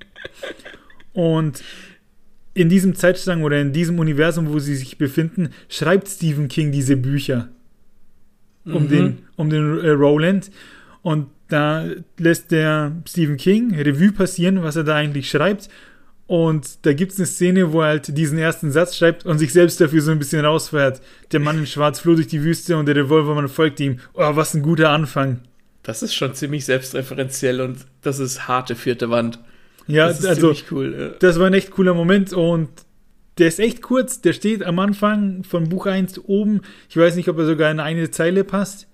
Und 1.13 1.63
diesem 2.69 2.95
Zeitstrang 2.95 3.43
oder 3.43 3.61
in 3.61 3.73
diesem 3.73 3.99
Universum, 3.99 4.53
wo 4.53 4.59
sie 4.59 4.77
sich 4.77 4.97
befinden, 4.99 5.51
schreibt 5.69 6.09
Stephen 6.09 6.49
King 6.49 6.71
diese 6.73 6.97
Bücher 6.97 7.49
um 8.65 8.85
Mhm. 8.85 8.89
den, 8.89 9.19
um 9.37 9.51
den 9.51 9.81
äh, 9.81 9.91
Roland. 9.91 10.51
Und 11.03 11.27
da 11.49 11.85
lässt 12.19 12.51
der 12.51 12.93
Stephen 13.07 13.37
King 13.37 13.75
Revue 13.75 14.13
passieren, 14.13 14.63
was 14.63 14.77
er 14.77 14.85
da 14.85 14.95
eigentlich 14.95 15.29
schreibt. 15.29 15.69
Und 16.27 16.87
da 16.87 16.95
gibt 16.95 17.13
es 17.13 17.19
eine 17.19 17.27
Szene, 17.27 17.73
wo 17.73 17.83
er 17.83 17.89
halt 17.89 18.17
diesen 18.17 18.39
ersten 18.39 18.71
Satz 18.73 18.97
schreibt 18.97 19.27
und 19.27 19.39
sich 19.39 19.53
selbst 19.53 19.79
dafür 19.81 20.01
so 20.01 20.11
ein 20.11 20.19
bisschen 20.19 20.43
rausfährt. 20.43 21.03
Der 21.33 21.41
Mann 21.41 21.59
in 21.59 21.67
Schwarz 21.67 22.01
floh 22.01 22.15
durch 22.15 22.29
die 22.29 22.43
Wüste 22.43 22.79
und 22.79 22.87
der 22.87 22.97
Revolvermann 22.97 23.49
folgt 23.49 23.79
ihm. 23.81 23.99
Oh, 24.15 24.35
was 24.35 24.55
ein 24.55 24.63
guter 24.63 24.89
Anfang. 24.89 25.41
Das 25.83 26.03
ist 26.03 26.15
schon 26.15 26.35
ziemlich 26.35 26.65
selbstreferenziell 26.65 27.61
und 27.61 27.85
das 28.01 28.19
ist 28.21 28.49
harte 28.49 28.75
vierte 28.75 29.11
Wand. 29.11 29.39
Ja, 29.87 30.09
das 30.09 30.21
ist 30.21 30.27
also 30.27 30.55
cool. 30.71 31.17
das 31.21 31.39
war 31.39 31.47
ein 31.47 31.55
echt 31.55 31.71
cooler 31.71 31.95
Moment 31.95 32.33
und 32.33 32.69
der 33.39 33.49
ist 33.49 33.61
echt 33.61 33.83
kurz. 33.83 34.21
Der 34.21 34.33
steht 34.33 34.63
am 34.63 34.79
Anfang 34.79 35.45
von 35.45 35.69
Buch 35.69 35.87
1 35.87 36.21
oben. 36.27 36.63
Ich 36.89 36.97
weiß 36.97 37.17
nicht, 37.17 37.29
ob 37.29 37.39
er 37.39 37.47
sogar 37.47 37.71
in 37.71 37.81
eine 37.81 38.11
Zeile 38.11 38.45
passt. 38.45 38.87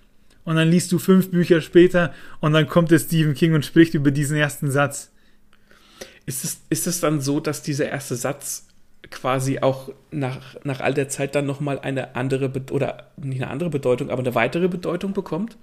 Und 0.44 0.56
dann 0.56 0.70
liest 0.70 0.90
du 0.90 0.98
fünf 0.98 1.30
Bücher 1.30 1.60
später 1.60 2.12
und 2.40 2.54
dann 2.54 2.66
kommt 2.66 2.90
der 2.90 2.98
Stephen 2.98 3.34
King 3.34 3.54
und 3.54 3.64
spricht 3.64 3.94
über 3.94 4.10
diesen 4.10 4.36
ersten 4.36 4.70
Satz. 4.70 5.12
Ist 6.26 6.44
es, 6.44 6.60
ist 6.70 6.86
es 6.86 7.00
dann 7.00 7.20
so, 7.20 7.40
dass 7.40 7.62
dieser 7.62 7.88
erste 7.88 8.16
Satz 8.16 8.66
quasi 9.10 9.58
auch 9.58 9.92
nach, 10.10 10.56
nach 10.64 10.80
all 10.80 10.94
der 10.94 11.08
Zeit 11.08 11.34
dann 11.34 11.46
nochmal 11.46 11.78
eine 11.80 12.14
andere, 12.16 12.50
oder 12.70 13.10
nicht 13.16 13.42
eine 13.42 13.50
andere 13.50 13.70
Bedeutung, 13.70 14.10
aber 14.10 14.20
eine 14.20 14.34
weitere 14.34 14.68
Bedeutung 14.68 15.12
bekommt? 15.12 15.56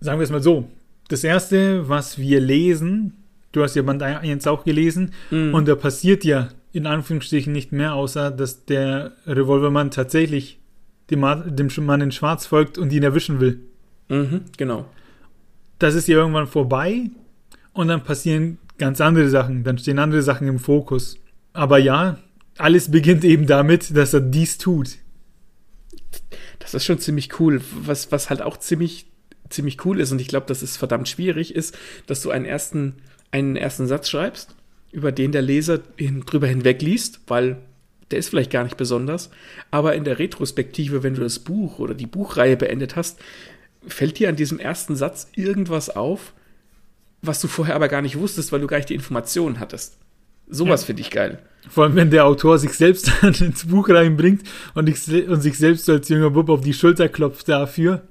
Sagen 0.00 0.20
wir 0.20 0.24
es 0.24 0.30
mal 0.30 0.42
so. 0.42 0.68
Das 1.08 1.24
erste, 1.24 1.88
was 1.88 2.18
wir 2.18 2.40
lesen, 2.40 3.14
du 3.52 3.62
hast 3.62 3.74
ja 3.76 3.82
Band 3.82 4.02
1 4.02 4.46
auch 4.46 4.64
gelesen, 4.64 5.12
Mhm. 5.30 5.54
und 5.54 5.66
da 5.68 5.74
passiert 5.74 6.24
ja 6.24 6.48
in 6.72 6.86
Anführungsstrichen 6.86 7.52
nicht 7.52 7.72
mehr, 7.72 7.94
außer 7.94 8.30
dass 8.30 8.64
der 8.66 9.12
Revolvermann 9.26 9.90
tatsächlich 9.90 10.58
dem, 11.10 11.24
dem 11.46 11.68
Mann 11.86 12.00
in 12.02 12.12
Schwarz 12.12 12.46
folgt 12.46 12.76
und 12.78 12.92
ihn 12.92 13.02
erwischen 13.02 13.40
will. 13.40 13.60
Mhm, 14.08 14.42
genau. 14.56 14.86
Das 15.78 15.94
ist 15.94 16.08
ja 16.08 16.16
irgendwann 16.16 16.46
vorbei 16.46 17.10
und 17.72 17.88
dann 17.88 18.02
passieren 18.04 18.58
ganz 18.78 19.00
andere 19.00 19.28
Sachen, 19.30 19.64
dann 19.64 19.78
stehen 19.78 19.98
andere 19.98 20.22
Sachen 20.22 20.48
im 20.48 20.58
Fokus. 20.58 21.18
Aber 21.54 21.78
ja, 21.78 22.18
alles 22.58 22.90
beginnt 22.90 23.24
eben 23.24 23.46
damit, 23.46 23.96
dass 23.96 24.12
er 24.12 24.20
dies 24.20 24.58
tut. 24.58 24.96
Das 26.58 26.74
ist 26.74 26.84
schon 26.84 26.98
ziemlich 26.98 27.38
cool. 27.40 27.60
Was, 27.84 28.10
was 28.12 28.30
halt 28.30 28.42
auch 28.42 28.56
ziemlich, 28.58 29.06
ziemlich 29.48 29.84
cool 29.84 30.00
ist, 30.00 30.12
und 30.12 30.20
ich 30.20 30.28
glaube, 30.28 30.46
das 30.46 30.62
ist 30.62 30.76
verdammt 30.76 31.08
schwierig, 31.08 31.54
ist, 31.54 31.76
dass 32.06 32.22
du 32.22 32.30
einen 32.30 32.44
ersten, 32.44 32.94
einen 33.30 33.56
ersten 33.56 33.86
Satz 33.86 34.08
schreibst, 34.08 34.54
über 34.92 35.12
den 35.12 35.32
der 35.32 35.42
Leser 35.42 35.80
hin, 35.96 36.22
drüber 36.26 36.46
hinweg 36.46 36.80
liest, 36.82 37.20
weil 37.26 37.58
der 38.10 38.18
ist 38.18 38.28
vielleicht 38.28 38.50
gar 38.52 38.64
nicht 38.64 38.76
besonders. 38.76 39.30
Aber 39.70 39.94
in 39.94 40.04
der 40.04 40.18
Retrospektive, 40.18 41.02
wenn 41.02 41.14
du 41.14 41.22
das 41.22 41.40
Buch 41.40 41.78
oder 41.78 41.94
die 41.94 42.06
Buchreihe 42.06 42.56
beendet 42.56 42.96
hast, 42.96 43.18
fällt 43.86 44.18
dir 44.18 44.28
an 44.28 44.36
diesem 44.36 44.58
ersten 44.58 44.96
Satz 44.96 45.28
irgendwas 45.34 45.90
auf, 45.90 46.32
was 47.22 47.40
du 47.40 47.48
vorher 47.48 47.74
aber 47.74 47.88
gar 47.88 48.02
nicht 48.02 48.18
wusstest, 48.18 48.52
weil 48.52 48.60
du 48.60 48.66
gar 48.68 48.76
nicht 48.76 48.88
die 48.90 48.94
Informationen 48.94 49.58
hattest. 49.60 49.98
Sowas 50.48 50.82
Ja. 50.82 50.86
finde 50.86 51.02
ich 51.02 51.10
geil. 51.10 51.40
Vor 51.68 51.82
allem, 51.84 51.96
wenn 51.96 52.10
der 52.10 52.24
Autor 52.26 52.58
sich 52.60 52.72
selbst 52.74 53.10
ins 53.22 53.66
Buch 53.66 53.88
reinbringt 53.88 54.42
und, 54.74 54.88
ich, 54.88 55.08
und 55.28 55.40
sich 55.40 55.58
selbst 55.58 55.86
so 55.86 55.92
als 55.92 56.08
junger 56.08 56.30
Bub 56.30 56.48
auf 56.48 56.60
die 56.60 56.74
Schulter 56.74 57.08
klopft 57.08 57.48
dafür. 57.48 58.02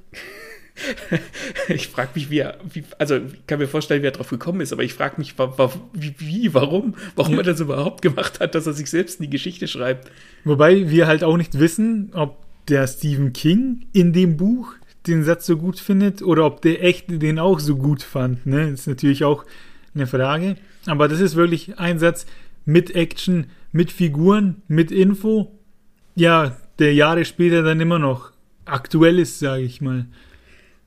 Ich 1.68 1.88
frage 1.88 2.10
mich, 2.16 2.30
wie 2.30 2.40
er, 2.40 2.58
wie, 2.72 2.84
also 3.00 3.16
ich 3.18 3.48
kann 3.48 3.60
mir 3.60 3.68
vorstellen, 3.68 4.02
wie 4.04 4.08
er 4.08 4.12
drauf 4.12 4.30
gekommen 4.30 4.62
ist, 4.62 4.74
aber 4.74 4.84
ich 4.84 4.94
frage 4.94 5.16
mich, 5.18 5.38
wa, 5.40 5.54
wa, 5.58 5.72
wie, 5.94 6.14
wie, 6.18 6.54
warum, 6.54 6.96
warum 7.16 7.34
Ja. 7.34 7.40
er 7.40 7.44
das 7.44 7.60
überhaupt 7.60 8.02
gemacht 8.02 8.40
hat, 8.40 8.56
dass 8.56 8.68
er 8.68 8.74
sich 8.74 8.90
selbst 8.90 9.20
in 9.20 9.24
die 9.26 9.30
Geschichte 9.30 9.68
schreibt. 9.68 10.12
Wobei 10.44 10.90
wir 10.90 11.08
halt 11.08 11.24
auch 11.24 11.38
nicht 11.38 11.60
wissen, 11.60 12.12
ob 12.14 12.38
der 12.68 12.88
Stephen 12.88 13.34
King 13.34 13.86
in 13.94 14.12
dem 14.14 14.38
Buch 14.38 14.74
den 15.08 15.24
Satz 15.24 15.46
so 15.46 15.56
gut 15.58 15.80
findet 15.80 16.22
oder 16.22 16.46
ob 16.46 16.62
der 16.62 16.84
echt 16.84 17.06
den 17.10 17.40
auch 17.40 17.60
so 17.60 17.76
gut 17.76 18.02
fand. 18.04 18.46
Ne? 18.46 18.72
Das 18.72 18.82
ist 18.82 18.88
natürlich 18.88 19.24
auch 19.24 19.46
eine 19.94 20.08
Frage. 20.08 20.56
Aber 20.88 21.08
das 21.08 21.20
ist 21.22 21.36
wirklich 21.36 21.78
ein 21.80 22.00
Satz 22.00 22.26
mit 22.66 22.96
Action, 22.96 23.48
mit 23.72 23.92
Figuren, 23.92 24.64
mit 24.68 24.92
Info. 24.92 25.52
Ja, 26.16 26.58
der 26.80 26.94
Jahre 26.94 27.24
später 27.26 27.62
dann 27.62 27.80
immer 27.80 28.00
noch 28.00 28.32
aktuell 28.66 29.20
ist, 29.20 29.40
sage 29.40 29.64
ich 29.64 29.80
mal. 29.82 30.08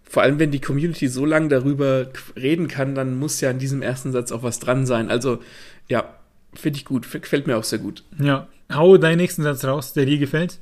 Vor 0.08 0.22
allem, 0.22 0.38
wenn 0.38 0.50
die 0.50 0.60
Community 0.60 1.06
so 1.08 1.26
lange 1.26 1.48
darüber 1.48 2.08
reden 2.34 2.66
kann, 2.66 2.94
dann 2.94 3.18
muss 3.18 3.40
ja 3.40 3.50
in 3.50 3.58
diesem 3.58 3.82
ersten 3.82 4.10
Satz 4.10 4.32
auch 4.32 4.42
was 4.42 4.58
dran 4.58 4.86
sein. 4.86 5.10
Also, 5.10 5.40
ja, 5.86 6.14
finde 6.54 6.78
ich 6.78 6.86
gut, 6.86 7.10
gefällt 7.12 7.46
mir 7.46 7.58
auch 7.58 7.64
sehr 7.64 7.78
gut. 7.78 8.04
Ja, 8.18 8.48
hau 8.72 8.96
deinen 8.96 9.18
nächsten 9.18 9.42
Satz 9.42 9.64
raus, 9.64 9.92
der 9.92 10.06
dir 10.06 10.18
gefällt. 10.18 10.58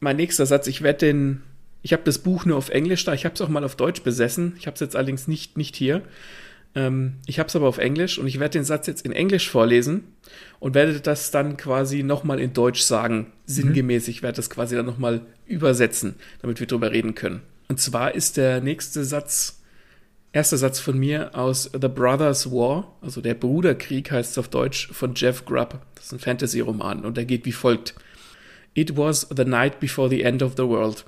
Mein 0.00 0.16
nächster 0.16 0.44
Satz, 0.44 0.66
ich 0.66 0.82
werde 0.82 1.06
den, 1.06 1.42
ich 1.80 1.94
habe 1.94 2.02
das 2.04 2.18
Buch 2.18 2.44
nur 2.44 2.58
auf 2.58 2.68
Englisch 2.68 3.04
da, 3.04 3.14
ich 3.14 3.24
habe 3.24 3.34
es 3.34 3.40
auch 3.40 3.48
mal 3.48 3.64
auf 3.64 3.76
Deutsch 3.76 4.02
besessen, 4.02 4.54
ich 4.58 4.66
habe 4.66 4.74
es 4.74 4.80
jetzt 4.80 4.94
allerdings 4.94 5.26
nicht, 5.26 5.56
nicht 5.56 5.74
hier. 5.74 6.02
Ähm, 6.74 7.14
ich 7.26 7.38
habe 7.38 7.48
es 7.48 7.56
aber 7.56 7.66
auf 7.66 7.78
Englisch 7.78 8.18
und 8.18 8.26
ich 8.26 8.38
werde 8.38 8.58
den 8.58 8.64
Satz 8.64 8.86
jetzt 8.86 9.06
in 9.06 9.12
Englisch 9.12 9.48
vorlesen 9.48 10.04
und 10.60 10.74
werde 10.74 11.00
das 11.00 11.30
dann 11.30 11.56
quasi 11.56 12.02
nochmal 12.02 12.40
in 12.40 12.52
Deutsch 12.52 12.82
sagen, 12.82 13.32
sinngemäß. 13.46 14.06
Ich 14.08 14.22
werde 14.22 14.36
das 14.36 14.50
quasi 14.50 14.76
dann 14.76 14.84
nochmal 14.84 15.22
übersetzen, 15.46 16.16
damit 16.42 16.60
wir 16.60 16.66
drüber 16.66 16.92
reden 16.92 17.14
können. 17.14 17.40
Und 17.68 17.80
zwar 17.80 18.14
ist 18.14 18.36
der 18.36 18.60
nächste 18.60 19.04
Satz, 19.04 19.60
erster 20.32 20.56
Satz 20.56 20.78
von 20.78 20.98
mir 20.98 21.34
aus 21.34 21.70
The 21.72 21.88
Brothers 21.88 22.50
War, 22.50 22.96
also 23.00 23.20
der 23.20 23.34
Bruderkrieg 23.34 24.10
heißt 24.10 24.32
es 24.32 24.38
auf 24.38 24.48
Deutsch, 24.48 24.88
von 24.92 25.14
Jeff 25.14 25.44
Grubb. 25.44 25.80
Das 25.94 26.06
ist 26.06 26.12
ein 26.12 26.18
Fantasy-Roman 26.20 27.04
und 27.04 27.16
der 27.16 27.24
geht 27.24 27.44
wie 27.44 27.52
folgt. 27.52 27.94
It 28.74 28.96
was 28.96 29.26
the 29.34 29.44
night 29.44 29.80
before 29.80 30.08
the 30.08 30.22
end 30.22 30.42
of 30.42 30.52
the 30.56 30.64
world. 30.64 31.04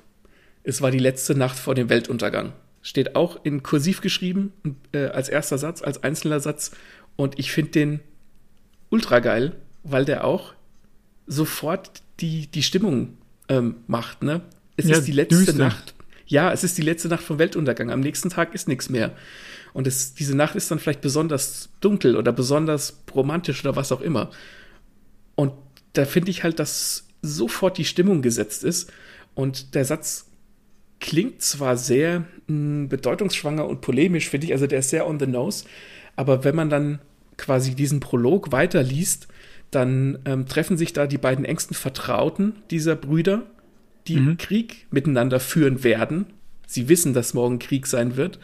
Es 0.63 0.81
war 0.81 0.91
die 0.91 0.99
letzte 0.99 1.35
Nacht 1.35 1.57
vor 1.57 1.75
dem 1.75 1.89
Weltuntergang. 1.89 2.53
Steht 2.81 3.15
auch 3.15 3.39
in 3.43 3.63
kursiv 3.63 4.01
geschrieben, 4.01 4.53
äh, 4.91 5.05
als 5.05 5.29
erster 5.29 5.57
Satz, 5.57 5.81
als 5.81 6.03
einzelner 6.03 6.39
Satz. 6.39 6.71
Und 7.15 7.37
ich 7.37 7.51
finde 7.51 7.71
den 7.71 7.99
ultra 8.89 9.19
geil, 9.19 9.55
weil 9.83 10.05
der 10.05 10.25
auch 10.25 10.53
sofort 11.27 12.01
die, 12.19 12.47
die 12.47 12.63
Stimmung 12.63 13.17
ähm, 13.47 13.75
macht. 13.87 14.23
Ne? 14.23 14.41
Es 14.77 14.85
Ja, 14.85 14.97
ist 14.97 15.07
die 15.07 15.11
letzte 15.11 15.37
düster. 15.37 15.53
Nacht. 15.53 15.93
Ja, 16.29 16.53
es 16.53 16.63
ist 16.63 16.77
die 16.77 16.83
letzte 16.83 17.07
Nacht 17.07 17.23
vom 17.23 17.39
Weltuntergang. 17.39 17.91
Am 17.91 17.99
nächsten 17.99 18.29
Tag 18.29 18.53
ist 18.53 18.67
nichts 18.67 18.87
mehr. 18.87 19.15
Und 19.73 19.87
es, 19.87 20.13
diese 20.13 20.37
Nacht 20.37 20.55
ist 20.55 20.69
dann 20.69 20.79
vielleicht 20.79 21.01
besonders 21.01 21.69
dunkel 21.81 22.15
oder 22.15 22.31
besonders 22.31 23.01
romantisch 23.13 23.65
oder 23.65 23.75
was 23.75 23.91
auch 23.91 24.01
immer. 24.01 24.29
Und 25.35 25.53
da 25.93 26.05
finde 26.05 26.29
ich 26.29 26.43
halt, 26.43 26.59
dass 26.59 27.07
sofort 27.23 27.79
die 27.79 27.85
Stimmung 27.85 28.21
gesetzt 28.21 28.63
ist. 28.63 28.91
Und 29.33 29.73
der 29.73 29.85
Satz 29.85 30.27
klingt 30.99 31.41
zwar 31.41 31.77
sehr 31.77 32.25
mh, 32.47 32.87
bedeutungsschwanger 32.89 33.65
und 33.65 33.81
polemisch, 33.81 34.29
finde 34.29 34.47
ich, 34.47 34.53
also 34.53 34.67
der 34.67 34.79
ist 34.79 34.89
sehr 34.89 35.07
on 35.07 35.19
the 35.19 35.27
nose, 35.27 35.65
aber 36.15 36.43
wenn 36.43 36.55
man 36.55 36.69
dann 36.69 36.99
quasi 37.37 37.73
diesen 37.73 38.01
Prolog 38.01 38.51
weiterliest, 38.51 39.27
dann 39.71 40.19
ähm, 40.25 40.45
treffen 40.45 40.77
sich 40.77 40.93
da 40.93 41.07
die 41.07 41.17
beiden 41.17 41.45
engsten 41.45 41.75
Vertrauten 41.75 42.55
dieser 42.69 42.95
Brüder, 42.95 43.43
die 44.09 44.19
Mhm. 44.19 44.37
Krieg 44.37 44.87
miteinander 44.91 45.39
führen 45.39 45.83
werden. 45.83 46.25
Sie 46.67 46.89
wissen, 46.89 47.13
dass 47.13 47.33
morgen 47.33 47.59
Krieg 47.59 47.87
sein 47.87 48.15
wird 48.17 48.39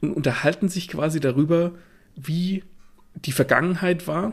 und 0.00 0.12
unterhalten 0.12 0.68
sich 0.68 0.88
quasi 0.88 1.20
darüber, 1.20 1.72
wie 2.16 2.62
die 3.14 3.32
Vergangenheit 3.32 4.06
war 4.06 4.32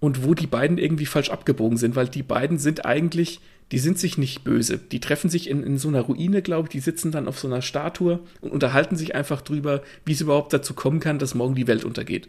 und 0.00 0.24
wo 0.24 0.34
die 0.34 0.46
beiden 0.46 0.78
irgendwie 0.78 1.06
falsch 1.06 1.30
abgebogen 1.30 1.78
sind, 1.78 1.96
weil 1.96 2.08
die 2.08 2.22
beiden 2.22 2.58
sind 2.58 2.86
eigentlich, 2.86 3.40
die 3.72 3.78
sind 3.78 3.98
sich 3.98 4.16
nicht 4.16 4.44
böse. 4.44 4.78
Die 4.78 5.00
treffen 5.00 5.28
sich 5.30 5.50
in, 5.50 5.62
in 5.62 5.78
so 5.78 5.88
einer 5.88 6.02
Ruine, 6.02 6.40
glaube 6.42 6.68
ich, 6.68 6.72
die 6.72 6.80
sitzen 6.80 7.10
dann 7.10 7.28
auf 7.28 7.38
so 7.38 7.48
einer 7.48 7.62
Statue 7.62 8.20
und 8.40 8.52
unterhalten 8.52 8.96
sich 8.96 9.14
einfach 9.14 9.40
drüber, 9.42 9.82
wie 10.04 10.12
es 10.12 10.20
überhaupt 10.20 10.52
dazu 10.52 10.74
kommen 10.74 11.00
kann, 11.00 11.18
dass 11.18 11.34
morgen 11.34 11.54
die 11.54 11.66
Welt 11.66 11.84
untergeht. 11.84 12.28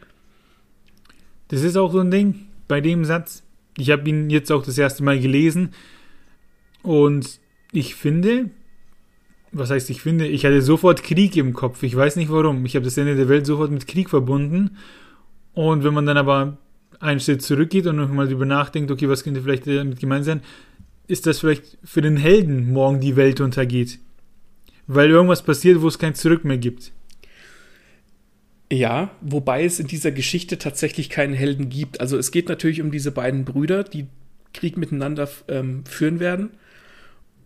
Das 1.49 1.61
ist 1.61 1.77
auch 1.77 1.91
so 1.91 1.99
ein 1.99 2.11
Ding 2.11 2.47
bei 2.67 2.81
dem 2.81 3.05
Satz. 3.05 3.43
Ich 3.77 3.91
habe 3.91 4.07
ihn 4.09 4.29
jetzt 4.29 4.51
auch 4.51 4.63
das 4.63 4.77
erste 4.77 5.03
Mal 5.03 5.19
gelesen 5.19 5.69
und 6.81 7.39
ich 7.71 7.95
finde, 7.95 8.49
was 9.51 9.69
heißt 9.69 9.89
ich 9.89 10.01
finde, 10.01 10.27
ich 10.27 10.45
hatte 10.45 10.61
sofort 10.61 11.03
Krieg 11.03 11.35
im 11.37 11.53
Kopf. 11.53 11.83
Ich 11.83 11.95
weiß 11.95 12.15
nicht 12.15 12.31
warum. 12.31 12.65
Ich 12.65 12.75
habe 12.75 12.85
das 12.85 12.97
Ende 12.97 13.15
der 13.15 13.29
Welt 13.29 13.45
sofort 13.45 13.71
mit 13.71 13.87
Krieg 13.87 14.09
verbunden. 14.09 14.77
Und 15.53 15.83
wenn 15.83 15.93
man 15.93 16.05
dann 16.05 16.17
aber 16.17 16.57
einen 16.99 17.19
Schritt 17.19 17.41
zurückgeht 17.41 17.87
und 17.87 17.95
nochmal 17.95 18.27
drüber 18.27 18.45
nachdenkt, 18.45 18.91
okay, 18.91 19.09
was 19.09 19.23
könnte 19.23 19.41
vielleicht 19.41 19.67
damit 19.67 19.99
gemeint 19.99 20.25
sein, 20.25 20.41
ist 21.07 21.25
das 21.25 21.39
vielleicht 21.39 21.77
für 21.83 22.01
den 22.01 22.17
Helden 22.17 22.71
morgen 22.71 22.99
die 22.99 23.15
Welt 23.15 23.41
untergeht. 23.41 23.99
Weil 24.85 25.09
irgendwas 25.09 25.43
passiert, 25.43 25.81
wo 25.81 25.87
es 25.87 25.99
kein 25.99 26.15
Zurück 26.15 26.45
mehr 26.45 26.57
gibt. 26.57 26.91
Ja, 28.71 29.11
wobei 29.21 29.63
es 29.63 29.79
in 29.79 29.87
dieser 29.87 30.11
Geschichte 30.11 30.59
tatsächlich 30.59 31.09
keinen 31.09 31.33
Helden 31.33 31.69
gibt. 31.69 31.99
Also 32.01 32.17
es 32.17 32.29
geht 32.31 32.49
natürlich 32.49 32.81
um 32.81 32.91
diese 32.91 33.11
beiden 33.11 33.45
Brüder, 33.45 33.83
die 33.83 34.05
Krieg 34.53 34.77
miteinander 34.77 35.27
ähm, 35.47 35.83
führen 35.85 36.19
werden. 36.19 36.51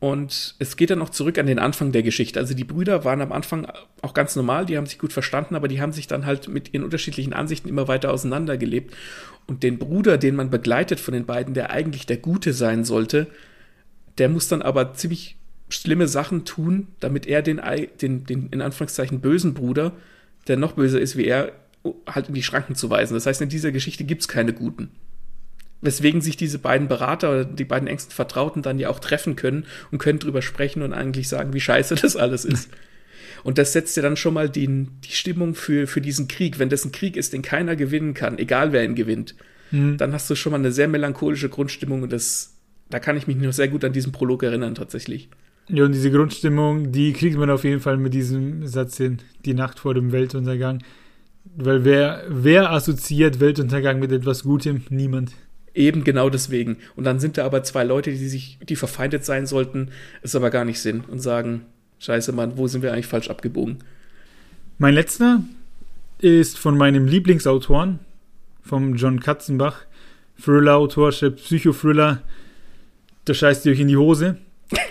Und 0.04 0.56
es 0.60 0.76
geht 0.76 0.90
dann 0.90 1.00
noch 1.00 1.12
zurück 1.12 1.38
an 1.38 1.46
den 1.46 1.60
Anfang 1.60 1.94
der 1.94 2.04
Geschichte. 2.04 2.38
Also 2.38 2.54
die 2.54 2.66
Brüder 2.66 3.06
waren 3.06 3.22
am 3.22 3.32
Anfang 3.32 3.72
auch 4.02 4.14
ganz 4.14 4.36
normal, 4.36 4.66
die 4.66 4.76
haben 4.76 4.86
sich 4.86 5.00
gut 5.00 5.14
verstanden, 5.14 5.56
aber 5.56 5.70
die 5.70 5.80
haben 5.80 5.94
sich 5.94 6.08
dann 6.08 6.26
halt 6.26 6.50
mit 6.50 6.74
ihren 6.74 6.84
unterschiedlichen 6.84 7.32
Ansichten 7.32 7.70
immer 7.70 7.88
weiter 7.88 8.12
auseinandergelebt. 8.12 8.94
Und 9.48 9.64
den 9.64 9.80
Bruder, 9.80 10.18
den 10.18 10.36
man 10.36 10.50
begleitet 10.50 11.00
von 11.00 11.14
den 11.14 11.26
beiden, 11.26 11.54
der 11.54 11.70
eigentlich 11.70 12.06
der 12.06 12.18
Gute 12.18 12.52
sein 12.52 12.84
sollte, 12.84 13.28
der 14.18 14.28
muss 14.28 14.50
dann 14.50 14.62
aber 14.62 14.94
ziemlich 14.94 15.38
schlimme 15.70 16.10
Sachen 16.10 16.44
tun, 16.44 16.90
damit 17.00 17.26
er 17.26 17.42
den, 17.42 17.62
den, 18.02 18.26
den 18.26 18.50
in 18.50 18.62
Anführungszeichen 18.62 19.22
bösen 19.22 19.54
Bruder, 19.54 19.94
der 20.50 20.58
noch 20.58 20.74
böser 20.74 21.00
ist 21.00 21.16
wie 21.16 21.28
er, 21.28 21.54
halt 22.08 22.28
in 22.28 22.34
die 22.34 22.44
Schranken 22.44 22.76
zu 22.76 22.90
weisen. 22.90 23.14
Das 23.14 23.26
heißt, 23.26 23.42
in 23.42 23.48
dieser 23.48 23.72
Geschichte 23.72 24.04
gibt 24.04 24.24
es 24.24 24.28
keine 24.28 24.52
Guten. 24.52 24.92
Weswegen 25.84 26.22
sich 26.22 26.38
diese 26.38 26.60
beiden 26.60 26.88
Berater 26.88 27.30
oder 27.30 27.46
die 27.46 27.66
beiden 27.66 27.88
engsten 27.88 28.14
Vertrauten 28.14 28.62
dann 28.62 28.80
ja 28.80 28.90
auch 28.90 29.00
treffen 29.00 29.36
können 29.36 29.66
und 29.92 30.00
können 30.00 30.20
drüber 30.20 30.42
sprechen 30.42 30.82
und 30.82 30.94
eigentlich 30.94 31.28
sagen, 31.28 31.54
wie 31.54 31.60
scheiße 31.60 31.96
das 32.02 32.16
alles 32.16 32.46
ist. 32.46 32.70
Und 33.44 33.58
das 33.58 33.74
setzt 33.74 33.98
ja 33.98 34.04
dann 34.04 34.16
schon 34.16 34.34
mal 34.34 34.50
den, 34.50 34.92
die 35.04 35.12
Stimmung 35.12 35.54
für, 35.54 35.86
für 35.86 36.00
diesen 36.02 36.28
Krieg. 36.28 36.60
Wenn 36.60 36.70
das 36.70 36.86
ein 36.86 36.94
Krieg 36.94 37.18
ist, 37.18 37.34
den 37.34 37.42
keiner 37.42 37.76
gewinnen 37.76 38.14
kann, 38.14 38.40
egal 38.40 38.72
wer 38.72 38.84
ihn 38.84 38.96
gewinnt, 38.96 39.36
Hm. 39.74 39.98
dann 39.98 40.14
hast 40.14 40.30
du 40.30 40.36
schon 40.36 40.52
mal 40.52 40.60
eine 40.60 40.72
sehr 40.72 40.88
melancholische 40.88 41.50
Grundstimmung 41.50 42.04
und 42.04 42.14
das, 42.14 42.54
da 42.92 43.00
kann 43.00 43.18
ich 43.18 43.26
mich 43.26 43.38
noch 43.38 43.54
sehr 43.54 43.68
gut 43.68 43.84
an 43.84 43.92
diesen 43.92 44.12
Prolog 44.12 44.44
erinnern, 44.44 44.76
tatsächlich. 44.76 45.30
Ja, 45.68 45.86
und 45.86 45.94
diese 45.94 46.12
Grundstimmung, 46.12 46.92
die 46.92 47.12
kriegt 47.14 47.38
man 47.38 47.50
auf 47.50 47.64
jeden 47.64 47.80
Fall 47.80 47.98
mit 47.98 48.14
diesem 48.14 48.68
Satz 48.68 48.98
hin. 48.98 49.18
Die 49.46 49.56
Nacht 49.56 49.80
vor 49.80 49.96
dem 49.96 50.12
Weltuntergang. 50.12 50.84
Weil 51.56 51.84
wer, 51.86 52.24
wer 52.30 52.72
assoziiert 52.72 53.40
Weltuntergang 53.40 54.00
mit 54.00 54.12
etwas 54.12 54.44
Gutem? 54.44 54.84
Niemand. 54.90 55.32
Eben 55.74 56.04
genau 56.04 56.30
deswegen. 56.30 56.78
Und 56.96 57.04
dann 57.04 57.20
sind 57.20 57.38
da 57.38 57.46
aber 57.46 57.64
zwei 57.64 57.84
Leute, 57.84 58.12
die 58.12 58.28
sich, 58.28 58.60
die 58.68 58.76
verfeindet 58.76 59.26
sein 59.26 59.48
sollten, 59.48 59.90
es 60.22 60.36
aber 60.36 60.50
gar 60.50 60.66
nicht 60.66 60.80
sind 60.80 61.10
und 61.10 61.20
sagen, 61.20 61.66
scheiße 62.00 62.32
Mann, 62.32 62.58
wo 62.58 62.68
sind 62.68 62.84
wir 62.84 62.94
eigentlich 62.94 63.08
falsch 63.08 63.30
abgebogen? 63.30 63.80
Mein 64.78 64.94
letzter 64.94 65.44
ist 66.20 66.58
von 66.58 66.78
meinem 66.78 67.08
Lieblingsautoren, 67.08 68.00
vom 68.62 68.96
John 68.96 69.20
Katzenbach. 69.20 69.86
Thriller-Autor, 70.42 71.12
Psychothriller. 71.12 72.22
Da 73.26 73.34
scheißt 73.34 73.66
ihr 73.66 73.72
euch 73.72 73.80
in 73.80 73.88
die 73.88 73.98
Hose. 73.98 74.38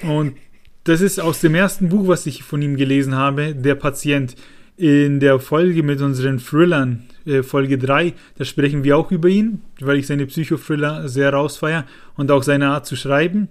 Und 0.03 0.37
das 0.85 1.01
ist 1.01 1.20
aus 1.20 1.41
dem 1.41 1.55
ersten 1.55 1.89
Buch, 1.89 2.09
was 2.09 2.26
ich 2.26 2.43
von 2.43 2.62
ihm 2.62 2.76
gelesen 2.76 3.14
habe, 3.14 3.55
Der 3.55 3.74
Patient. 3.74 4.35
In 4.76 5.20
der 5.20 5.38
Folge 5.38 5.82
mit 5.82 6.00
unseren 6.00 6.38
Thrillern, 6.38 7.04
äh, 7.26 7.42
Folge 7.42 7.78
3, 7.78 8.14
da 8.38 8.44
sprechen 8.44 8.84
wir 8.84 8.96
auch 8.96 9.10
über 9.10 9.28
ihn, 9.28 9.60
weil 9.80 9.98
ich 9.98 10.06
seine 10.06 10.26
Psychothriller 10.26 11.08
sehr 11.08 11.32
rausfeier 11.32 11.86
und 12.16 12.30
auch 12.30 12.42
seine 12.42 12.68
Art 12.68 12.86
zu 12.86 12.96
schreiben. 12.96 13.48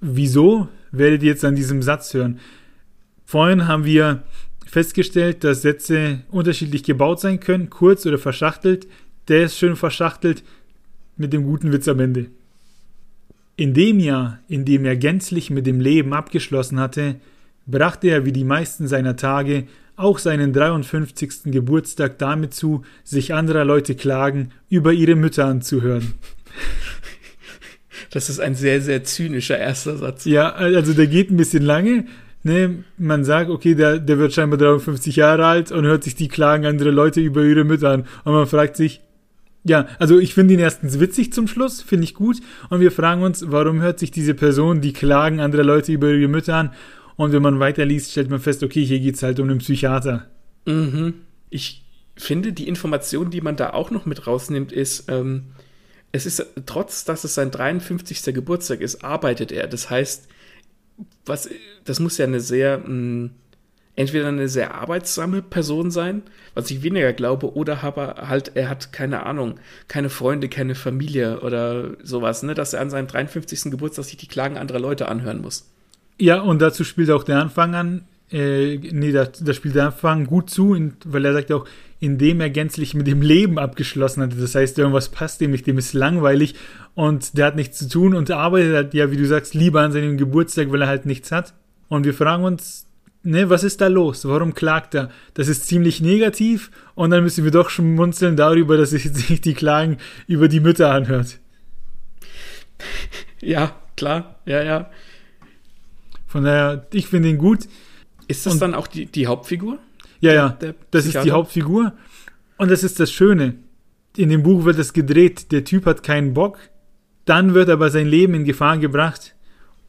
Wieso, 0.00 0.68
werdet 0.92 1.22
ihr 1.22 1.30
jetzt 1.30 1.44
an 1.44 1.56
diesem 1.56 1.82
Satz 1.82 2.14
hören. 2.14 2.38
Vorhin 3.24 3.66
haben 3.66 3.84
wir 3.84 4.22
festgestellt, 4.66 5.42
dass 5.42 5.62
Sätze 5.62 6.20
unterschiedlich 6.30 6.84
gebaut 6.84 7.20
sein 7.20 7.40
können, 7.40 7.70
kurz 7.70 8.06
oder 8.06 8.18
verschachtelt. 8.18 8.86
Der 9.28 9.44
ist 9.44 9.58
schön 9.58 9.74
verschachtelt 9.74 10.44
mit 11.16 11.32
dem 11.32 11.44
guten 11.44 11.72
Witz 11.72 11.88
am 11.88 12.00
Ende. 12.00 12.26
In 13.56 13.74
dem 13.74 13.98
Jahr, 13.98 14.38
in 14.48 14.64
dem 14.64 14.84
er 14.84 14.96
gänzlich 14.96 15.50
mit 15.50 15.66
dem 15.66 15.80
Leben 15.80 16.14
abgeschlossen 16.14 16.78
hatte, 16.78 17.16
brachte 17.66 18.08
er 18.08 18.24
wie 18.24 18.32
die 18.32 18.44
meisten 18.44 18.88
seiner 18.88 19.16
Tage 19.16 19.64
auch 19.96 20.18
seinen 20.18 20.52
53. 20.52 21.44
Geburtstag 21.46 22.18
damit 22.18 22.54
zu, 22.54 22.82
sich 23.04 23.34
anderer 23.34 23.64
Leute 23.64 23.94
Klagen 23.94 24.50
über 24.68 24.92
ihre 24.92 25.14
Mütter 25.14 25.46
anzuhören. 25.46 26.14
Das 28.10 28.28
ist 28.28 28.40
ein 28.40 28.54
sehr, 28.54 28.80
sehr 28.80 29.04
zynischer 29.04 29.58
erster 29.58 29.96
Satz. 29.96 30.24
Ja, 30.26 30.50
also 30.50 30.92
der 30.92 31.06
geht 31.06 31.30
ein 31.30 31.36
bisschen 31.36 31.62
lange. 31.62 32.04
Ne, 32.44 32.84
man 32.98 33.24
sagt, 33.24 33.50
okay, 33.50 33.74
der, 33.74 34.00
der 34.00 34.18
wird 34.18 34.32
scheinbar 34.32 34.58
53 34.58 35.14
Jahre 35.16 35.46
alt 35.46 35.70
und 35.70 35.84
hört 35.84 36.02
sich 36.02 36.16
die 36.16 36.28
Klagen 36.28 36.66
anderer 36.66 36.90
Leute 36.90 37.20
über 37.20 37.42
ihre 37.42 37.64
Mütter 37.64 37.90
an. 37.90 38.04
Und 38.24 38.32
man 38.32 38.46
fragt 38.46 38.76
sich, 38.76 39.00
ja, 39.64 39.86
also 39.98 40.18
ich 40.18 40.34
finde 40.34 40.54
ihn 40.54 40.60
erstens 40.60 40.98
witzig 40.98 41.32
zum 41.32 41.46
Schluss, 41.46 41.82
finde 41.82 42.04
ich 42.04 42.14
gut. 42.14 42.38
Und 42.68 42.80
wir 42.80 42.90
fragen 42.90 43.22
uns, 43.22 43.44
warum 43.48 43.80
hört 43.80 44.00
sich 44.00 44.10
diese 44.10 44.34
Person 44.34 44.80
die 44.80 44.92
Klagen 44.92 45.40
anderer 45.40 45.62
Leute 45.62 45.92
über 45.92 46.10
ihre 46.10 46.28
Mütter 46.28 46.56
an? 46.56 46.72
Und 47.16 47.32
wenn 47.32 47.42
man 47.42 47.60
weiterliest, 47.60 48.10
stellt 48.10 48.30
man 48.30 48.40
fest, 48.40 48.62
okay, 48.62 48.84
hier 48.84 49.00
geht 49.00 49.16
es 49.16 49.22
halt 49.22 49.38
um 49.40 49.48
einen 49.48 49.58
Psychiater. 49.58 50.28
Mhm. 50.66 51.14
Ich 51.50 51.84
finde, 52.16 52.52
die 52.52 52.68
Information, 52.68 53.30
die 53.30 53.40
man 53.40 53.56
da 53.56 53.70
auch 53.70 53.90
noch 53.90 54.06
mit 54.06 54.26
rausnimmt, 54.26 54.72
ist, 54.72 55.08
ähm, 55.08 55.52
es 56.12 56.26
ist, 56.26 56.44
trotz 56.66 57.04
dass 57.04 57.24
es 57.24 57.34
sein 57.34 57.50
53. 57.50 58.34
Geburtstag 58.34 58.80
ist, 58.80 59.02
arbeitet 59.02 59.50
er. 59.50 59.66
Das 59.66 59.88
heißt, 59.88 60.28
was, 61.24 61.48
das 61.84 62.00
muss 62.00 62.18
ja 62.18 62.26
eine 62.26 62.40
sehr, 62.40 62.78
mh, 62.78 62.86
hm, 62.86 63.30
entweder 63.94 64.28
eine 64.28 64.48
sehr 64.48 64.74
arbeitsame 64.74 65.42
Person 65.42 65.90
sein, 65.90 66.22
was 66.54 66.70
ich 66.70 66.82
weniger 66.82 67.12
glaube, 67.12 67.54
oder 67.54 67.82
aber 67.82 68.28
halt, 68.28 68.52
er 68.54 68.68
hat 68.68 68.92
keine 68.92 69.26
Ahnung, 69.26 69.60
keine 69.88 70.08
Freunde, 70.08 70.48
keine 70.48 70.74
Familie 70.74 71.40
oder 71.40 71.96
sowas, 72.02 72.42
ne, 72.42 72.54
dass 72.54 72.72
er 72.72 72.80
an 72.80 72.90
seinem 72.90 73.06
53. 73.06 73.70
Geburtstag 73.70 74.06
sich 74.06 74.16
die 74.16 74.28
Klagen 74.28 74.56
anderer 74.56 74.80
Leute 74.80 75.08
anhören 75.08 75.42
muss. 75.42 75.71
Ja, 76.22 76.40
und 76.40 76.62
dazu 76.62 76.84
spielt 76.84 77.10
auch 77.10 77.24
der 77.24 77.40
Anfang 77.40 77.74
an, 77.74 78.04
äh, 78.30 78.76
nee, 78.76 79.10
da, 79.10 79.24
da 79.24 79.52
spielt 79.52 79.74
der 79.74 79.86
Anfang 79.86 80.24
gut 80.26 80.50
zu, 80.50 80.78
weil 81.04 81.24
er 81.24 81.32
sagt 81.32 81.50
auch, 81.50 81.66
indem 81.98 82.40
er 82.40 82.48
gänzlich 82.48 82.94
mit 82.94 83.08
dem 83.08 83.22
Leben 83.22 83.58
abgeschlossen 83.58 84.22
hatte. 84.22 84.36
Das 84.36 84.54
heißt, 84.54 84.78
irgendwas 84.78 85.08
passt 85.08 85.40
dem 85.40 85.50
nicht, 85.50 85.66
dem 85.66 85.78
ist 85.78 85.94
langweilig 85.94 86.54
und 86.94 87.36
der 87.36 87.46
hat 87.46 87.56
nichts 87.56 87.78
zu 87.78 87.88
tun 87.88 88.14
und 88.14 88.30
arbeitet 88.30 88.72
halt, 88.72 88.94
ja, 88.94 89.10
wie 89.10 89.16
du 89.16 89.26
sagst, 89.26 89.54
lieber 89.54 89.80
an 89.80 89.90
seinem 89.90 90.16
Geburtstag, 90.16 90.70
weil 90.70 90.82
er 90.82 90.86
halt 90.86 91.06
nichts 91.06 91.32
hat. 91.32 91.54
Und 91.88 92.06
wir 92.06 92.14
fragen 92.14 92.44
uns, 92.44 92.86
ne, 93.24 93.50
was 93.50 93.64
ist 93.64 93.80
da 93.80 93.88
los? 93.88 94.24
Warum 94.24 94.54
klagt 94.54 94.94
er? 94.94 95.10
Das 95.34 95.48
ist 95.48 95.66
ziemlich 95.66 96.00
negativ 96.00 96.70
und 96.94 97.10
dann 97.10 97.24
müssen 97.24 97.42
wir 97.42 97.50
doch 97.50 97.68
schmunzeln 97.68 98.36
darüber, 98.36 98.76
dass 98.76 98.90
sich 98.90 99.10
die 99.40 99.54
Klagen 99.54 99.96
über 100.28 100.46
die 100.46 100.60
Mütter 100.60 100.92
anhört. 100.92 101.40
Ja, 103.40 103.74
klar, 103.96 104.36
ja, 104.46 104.62
ja. 104.62 104.88
Von 106.32 106.44
daher, 106.44 106.86
ich 106.94 107.08
finde 107.08 107.28
ihn 107.28 107.36
gut. 107.36 107.68
Ist 108.26 108.46
das 108.46 108.54
und, 108.54 108.62
dann 108.62 108.74
auch 108.74 108.86
die, 108.86 109.04
die 109.04 109.26
Hauptfigur? 109.26 109.78
Ja, 110.20 110.32
ja, 110.32 110.58
das 110.90 111.04
ist 111.04 111.22
die 111.24 111.30
Hauptfigur. 111.30 111.92
Und 112.56 112.70
das 112.70 112.82
ist 112.82 112.98
das 112.98 113.12
Schöne. 113.12 113.56
In 114.16 114.30
dem 114.30 114.42
Buch 114.42 114.64
wird 114.64 114.78
es 114.78 114.94
gedreht, 114.94 115.52
der 115.52 115.64
Typ 115.64 115.84
hat 115.84 116.02
keinen 116.02 116.32
Bock, 116.32 116.58
dann 117.26 117.52
wird 117.52 117.68
aber 117.68 117.90
sein 117.90 118.06
Leben 118.06 118.32
in 118.32 118.44
Gefahr 118.46 118.78
gebracht 118.78 119.34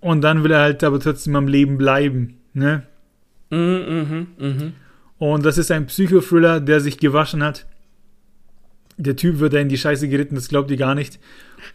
und 0.02 0.20
dann 0.20 0.44
will 0.44 0.52
er 0.52 0.60
halt 0.60 0.84
aber 0.84 1.00
trotzdem 1.00 1.38
am 1.38 1.48
Leben 1.48 1.78
bleiben. 1.78 2.40
Ne? 2.54 2.84
Mhm, 3.50 4.28
mh, 4.38 4.48
mh. 4.48 4.72
Und 5.20 5.46
das 5.46 5.58
ist 5.58 5.72
ein 5.72 5.86
Psychothriller, 5.86 6.60
der 6.60 6.82
sich 6.82 6.98
gewaschen 6.98 7.42
hat. 7.42 7.66
Der 8.98 9.16
Typ 9.16 9.40
wird 9.40 9.54
da 9.54 9.60
in 9.60 9.70
die 9.70 9.78
Scheiße 9.78 10.10
geritten, 10.10 10.36
das 10.36 10.50
glaubt 10.50 10.70
ihr 10.72 10.78
gar 10.78 10.94
nicht. 10.94 11.22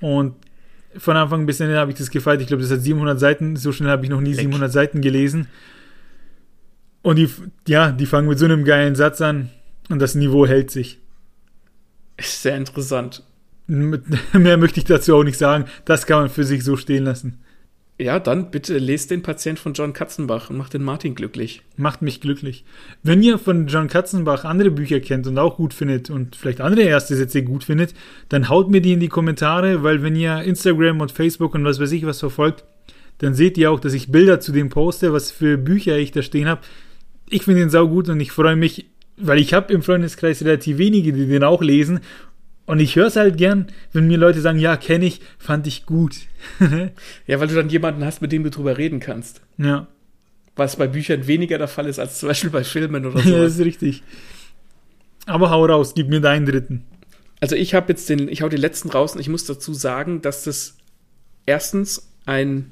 Und 0.01 0.35
von 0.97 1.17
Anfang 1.17 1.47
bis 1.47 1.61
Ende 1.61 1.79
habe 1.79 1.91
ich 1.91 1.99
das 1.99 2.11
gefeiert. 2.11 2.41
Ich 2.41 2.47
glaube, 2.47 2.63
das 2.63 2.73
hat 2.73 2.81
700 2.81 3.19
Seiten. 3.19 3.57
So 3.57 3.73
schnell 3.73 3.91
habe 3.91 4.05
ich 4.05 4.11
noch 4.11 4.21
nie 4.21 4.33
Leck. 4.33 4.41
700 4.41 4.73
Seiten 4.73 5.01
gelesen. 5.01 5.49
Und 7.03 7.17
die, 7.17 7.29
ja, 7.67 7.93
die 7.93 8.07
fangen 8.07 8.29
mit 8.29 8.39
so 8.39 8.45
einem 8.45 8.65
geilen 8.65 8.95
Satz 8.95 9.21
an 9.21 9.51
und 9.89 10.01
das 10.01 10.15
Niveau 10.15 10.47
hält 10.47 10.71
sich. 10.71 10.99
Ist 12.17 12.43
sehr 12.43 12.57
interessant. 12.57 13.23
Mehr 13.67 14.57
möchte 14.57 14.81
ich 14.81 14.85
dazu 14.85 15.15
auch 15.15 15.25
nicht 15.25 15.39
sagen. 15.39 15.67
Das 15.85 16.07
kann 16.07 16.21
man 16.21 16.31
für 16.31 16.45
sich 16.45 16.65
so 16.65 16.77
stehen 16.77 17.05
lassen. 17.05 17.39
Ja, 18.01 18.21
dann 18.21 18.53
bitte 18.53 18.79
lest 18.79 19.11
den 19.11 19.23
Patient 19.23 19.59
von 19.59 19.73
John 19.73 19.93
Katzenbach 19.93 20.51
und 20.51 20.57
macht 20.57 20.73
den 20.73 20.85
Martin 20.85 21.17
glücklich. 21.17 21.63
Macht 21.77 22.01
mich 22.01 22.21
glücklich. 22.21 22.65
Wenn 23.03 23.25
ihr 23.25 23.39
von 23.39 23.67
John 23.67 23.89
Katzenbach 23.89 24.45
andere 24.45 24.71
Bücher 24.71 25.01
kennt 25.01 25.27
und 25.27 25.37
auch 25.37 25.57
gut 25.57 25.75
findet 25.75 26.09
und 26.09 26.37
vielleicht 26.37 26.61
andere 26.61 26.83
erste 26.83 27.17
Sätze 27.17 27.43
gut 27.43 27.65
findet, 27.65 27.95
dann 28.29 28.49
haut 28.49 28.71
mir 28.71 28.81
die 28.81 28.93
in 28.93 29.01
die 29.01 29.09
Kommentare, 29.09 29.83
weil 29.83 30.05
wenn 30.05 30.15
ihr 30.15 30.43
Instagram 30.43 31.01
und 31.01 31.11
Facebook 31.11 31.57
und 31.57 31.65
was 31.65 31.81
weiß 31.81 31.91
ich 31.91 32.07
was 32.07 32.21
verfolgt, 32.21 32.63
dann 33.19 33.35
seht 33.35 33.59
ihr 33.59 33.73
auch, 33.73 33.81
dass 33.81 33.95
ich 33.95 34.13
Bilder 34.13 34.39
zu 34.39 34.53
dem 34.53 34.69
poste, 34.69 35.13
was 35.13 35.33
für 35.33 35.59
Bücher 35.59 35.99
ich 35.99 36.13
da 36.13 36.23
stehen 36.23 36.47
habe. 36.47 36.61
Ich 37.29 37.43
finde 37.43 37.61
den 37.61 37.71
sau 37.71 37.89
gut 37.89 38.09
und 38.09 38.21
ich 38.21 38.31
freue 38.31 38.55
mich, 38.55 38.87
weil 39.17 39.41
ich 39.41 39.55
habe 39.55 39.73
im 39.73 39.83
Freundeskreis 39.83 40.45
relativ 40.45 40.79
wenige, 40.79 41.13
die 41.13 41.27
den 41.27 41.43
auch 41.43 41.63
lesen 41.63 41.99
und 42.69 42.81
ich 42.81 42.97
höre 42.97 43.07
es 43.07 43.17
halt 43.17 43.39
gern, 43.39 43.69
wenn 43.95 44.09
mir 44.09 44.19
Leute 44.19 44.43
sagen, 44.43 44.59
ja, 44.59 44.77
kenne 44.77 45.07
ich, 45.07 45.23
fand 45.39 45.67
ich 45.67 45.87
gut. 45.87 46.17
ja, 47.27 47.41
weil 47.41 47.49
du 47.49 47.55
dann 47.55 47.71
jemanden 47.71 48.05
hast, 48.05 48.21
mit 48.21 48.31
dem 48.31 48.45
du 48.45 48.51
drüber 48.51 48.77
reden 48.77 49.01
kannst. 49.01 49.41
Ja. 49.57 49.87
Was 50.55 50.77
bei 50.77 50.87
Büchern 50.87 51.27
weniger 51.27 51.57
der 51.57 51.69
Fall 51.69 51.87
ist, 51.87 51.99
als 51.99 52.19
zum 52.19 52.29
Beispiel 52.29 52.51
bei 52.51 52.65
Filmen 52.65 53.07
oder 53.07 53.23
so. 53.23 53.31
ja, 53.31 53.41
das 53.41 53.55
ist 53.55 53.65
richtig. 53.65 54.03
Aber 55.25 55.49
hau 55.49 55.65
raus, 55.65 55.95
gib 55.95 56.11
mir 56.11 56.21
deinen 56.21 56.45
dritten. 56.45 56.85
Also 57.41 57.57
ich 57.57 57.73
habe 57.73 57.89
jetzt 57.89 58.07
den, 58.11 58.29
ich 58.29 58.43
hau 58.43 58.51
den 58.51 58.61
letzten 58.61 58.91
raus 58.91 59.15
und 59.15 59.21
ich 59.21 59.31
muss 59.31 59.47
dazu 59.47 59.73
sagen, 59.73 60.21
dass 60.21 60.45
das 60.45 60.77
erstens 61.47 62.11
ein, 62.27 62.71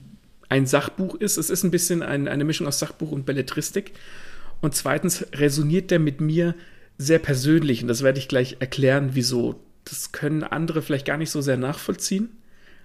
ein 0.50 0.66
Sachbuch 0.66 1.14
ist. 1.14 1.38
Es 1.38 1.48
ist 1.48 1.64
ein 1.64 1.70
bisschen 1.70 2.02
ein, 2.02 2.28
eine 2.28 2.44
Mischung 2.44 2.66
aus 2.66 2.80
Sachbuch 2.80 3.12
und 3.12 3.24
Belletristik. 3.24 3.92
Und 4.60 4.74
zweitens 4.74 5.26
resoniert 5.32 5.90
der 5.90 6.00
mit 6.00 6.20
mir 6.20 6.54
sehr 6.98 7.18
persönlich 7.18 7.80
und 7.80 7.88
das 7.88 8.02
werde 8.02 8.18
ich 8.18 8.28
gleich 8.28 8.56
erklären, 8.60 9.10
wieso 9.14 9.62
das 9.88 10.12
können 10.12 10.44
andere 10.44 10.82
vielleicht 10.82 11.06
gar 11.06 11.16
nicht 11.16 11.30
so 11.30 11.40
sehr 11.40 11.56
nachvollziehen, 11.56 12.30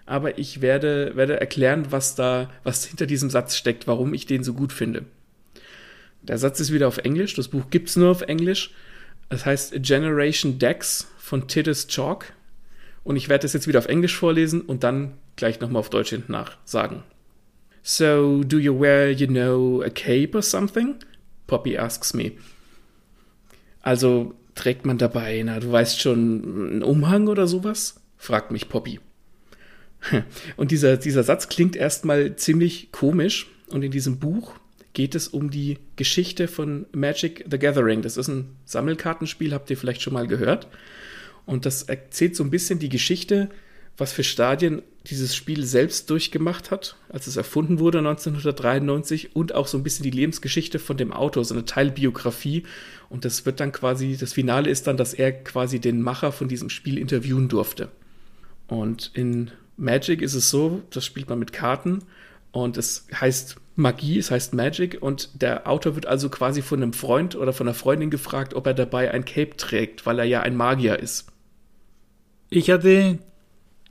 aber 0.06 0.38
ich 0.38 0.62
werde, 0.62 1.16
werde 1.16 1.40
erklären, 1.40 1.88
was 1.92 2.16
da, 2.16 2.50
was 2.64 2.86
hinter 2.86 3.06
diesem 3.06 3.30
Satz 3.30 3.56
steckt, 3.56 3.88
warum 3.88 4.14
ich 4.14 4.26
den 4.26 4.44
so 4.44 4.54
gut 4.54 4.72
finde. 4.72 5.06
Der 6.22 6.38
Satz 6.38 6.60
ist 6.60 6.72
wieder 6.72 6.88
auf 6.88 7.00
Englisch, 7.00 7.34
das 7.34 7.48
Buch 7.48 7.70
gibt 7.70 7.90
es 7.90 7.96
nur 7.96 8.10
auf 8.10 8.22
Englisch. 8.22 8.72
Es 9.30 9.46
heißt 9.46 9.74
Generation 9.82 10.60
Dex 10.60 11.08
von 11.18 11.48
Titus 11.48 11.88
Chalk. 11.88 12.34
Und 13.04 13.16
ich 13.16 13.30
werde 13.30 13.44
das 13.44 13.54
jetzt 13.54 13.68
wieder 13.68 13.80
auf 13.80 13.88
Englisch 13.88 14.16
vorlesen 14.16 14.62
und 14.62 14.84
dann 14.84 15.14
gleich 15.36 15.60
nochmal 15.60 15.80
auf 15.80 15.90
Deutsch 15.90 16.10
hinten 16.10 16.34
nach 16.34 16.58
sagen. 16.66 17.04
So, 17.82 18.44
do 18.44 18.60
you 18.60 18.80
wear, 18.80 19.10
you 19.10 19.26
know, 19.26 19.82
a 19.82 19.90
cape 19.90 20.36
or 20.36 20.44
something? 20.44 20.96
Poppy 21.48 21.78
asks 21.78 22.14
me. 22.14 22.34
Also, 23.82 24.36
trägt 24.56 24.86
man 24.86 24.98
dabei? 24.98 25.42
Na, 25.44 25.60
du 25.60 25.72
weißt 25.72 26.00
schon, 26.00 26.70
einen 26.72 26.84
Umhang 26.84 27.28
oder 27.28 27.48
sowas? 27.48 27.96
fragt 28.18 28.52
mich 28.52 28.70
Poppy. 28.70 29.00
Und 30.58 30.72
dieser, 30.72 30.98
dieser 30.98 31.24
Satz 31.24 31.50
klingt 31.50 31.76
erstmal 31.76 32.36
ziemlich 32.36 32.92
komisch. 32.92 33.48
Und 33.70 33.84
in 33.84 33.92
diesem 33.92 34.20
Buch 34.20 34.54
geht 34.94 35.16
es 35.16 35.28
um 35.28 35.50
die 35.50 35.80
Geschichte 35.96 36.48
von 36.48 36.86
Magic 36.92 37.46
the 37.50 37.58
Gathering. 37.58 38.02
Das 38.02 38.18
ist 38.18 38.28
ein 38.28 38.56
Sammelkartenspiel, 38.66 39.54
habt 39.54 39.70
ihr 39.70 39.78
vielleicht 39.78 40.02
schon 40.02 40.14
mal 40.14 40.28
gehört. 40.28 40.68
Und 41.46 41.66
das 41.66 41.84
erzählt 41.84 42.36
so 42.36 42.44
ein 42.44 42.52
bisschen 42.52 42.80
die 42.80 42.90
Geschichte 42.90 43.50
was 43.98 44.12
für 44.14 44.24
Stadien 44.24 44.82
dieses 45.08 45.36
Spiel 45.36 45.66
selbst 45.66 46.10
durchgemacht 46.10 46.70
hat, 46.70 46.96
als 47.10 47.26
es 47.28 47.36
erfunden 47.36 47.80
wurde 47.80 48.00
1993 48.00 49.36
und 49.36 49.56
auch 49.56 49.68
so 49.68 49.78
ein 49.78 49.84
bisschen 49.84 50.04
die 50.04 50.12
Lebensgeschichte 50.12 50.78
von 50.78 50.98
dem 50.98 51.12
Autor, 51.12 51.44
so 51.44 51.56
eine 51.56 51.66
Teilbiografie. 51.66 52.64
Und 53.10 53.26
das 53.26 53.46
wird 53.46 53.60
dann 53.60 53.72
quasi, 53.72 54.16
das 54.16 54.34
Finale 54.34 54.70
ist 54.70 54.86
dann, 54.88 54.98
dass 54.98 55.14
er 55.14 55.32
quasi 55.32 55.80
den 55.80 56.02
Macher 56.02 56.32
von 56.32 56.48
diesem 56.48 56.70
Spiel 56.70 56.98
interviewen 56.98 57.50
durfte. 57.50 57.90
Und 58.68 59.12
in 59.16 59.52
Magic 59.76 60.22
ist 60.22 60.36
es 60.36 60.50
so, 60.50 60.84
das 60.92 61.06
spielt 61.06 61.30
man 61.30 61.40
mit 61.40 61.52
Karten 61.52 62.04
und 62.52 62.78
es 62.78 63.08
heißt 63.14 63.56
Magie, 63.76 64.20
es 64.20 64.30
heißt 64.30 64.54
Magic 64.54 65.02
und 65.02 65.42
der 65.42 65.68
Autor 65.68 65.96
wird 65.96 66.06
also 66.06 66.30
quasi 66.30 66.62
von 66.62 66.82
einem 66.82 66.94
Freund 66.94 67.36
oder 67.36 67.54
von 67.54 67.68
einer 67.68 67.74
Freundin 67.74 68.10
gefragt, 68.10 68.54
ob 68.54 68.68
er 68.68 68.74
dabei 68.74 69.12
ein 69.12 69.26
Cape 69.26 69.58
trägt, 69.58 70.06
weil 70.06 70.20
er 70.20 70.26
ja 70.26 70.42
ein 70.42 70.56
Magier 70.56 71.00
ist. 71.00 71.28
Ich 72.50 72.70
hatte 72.70 73.20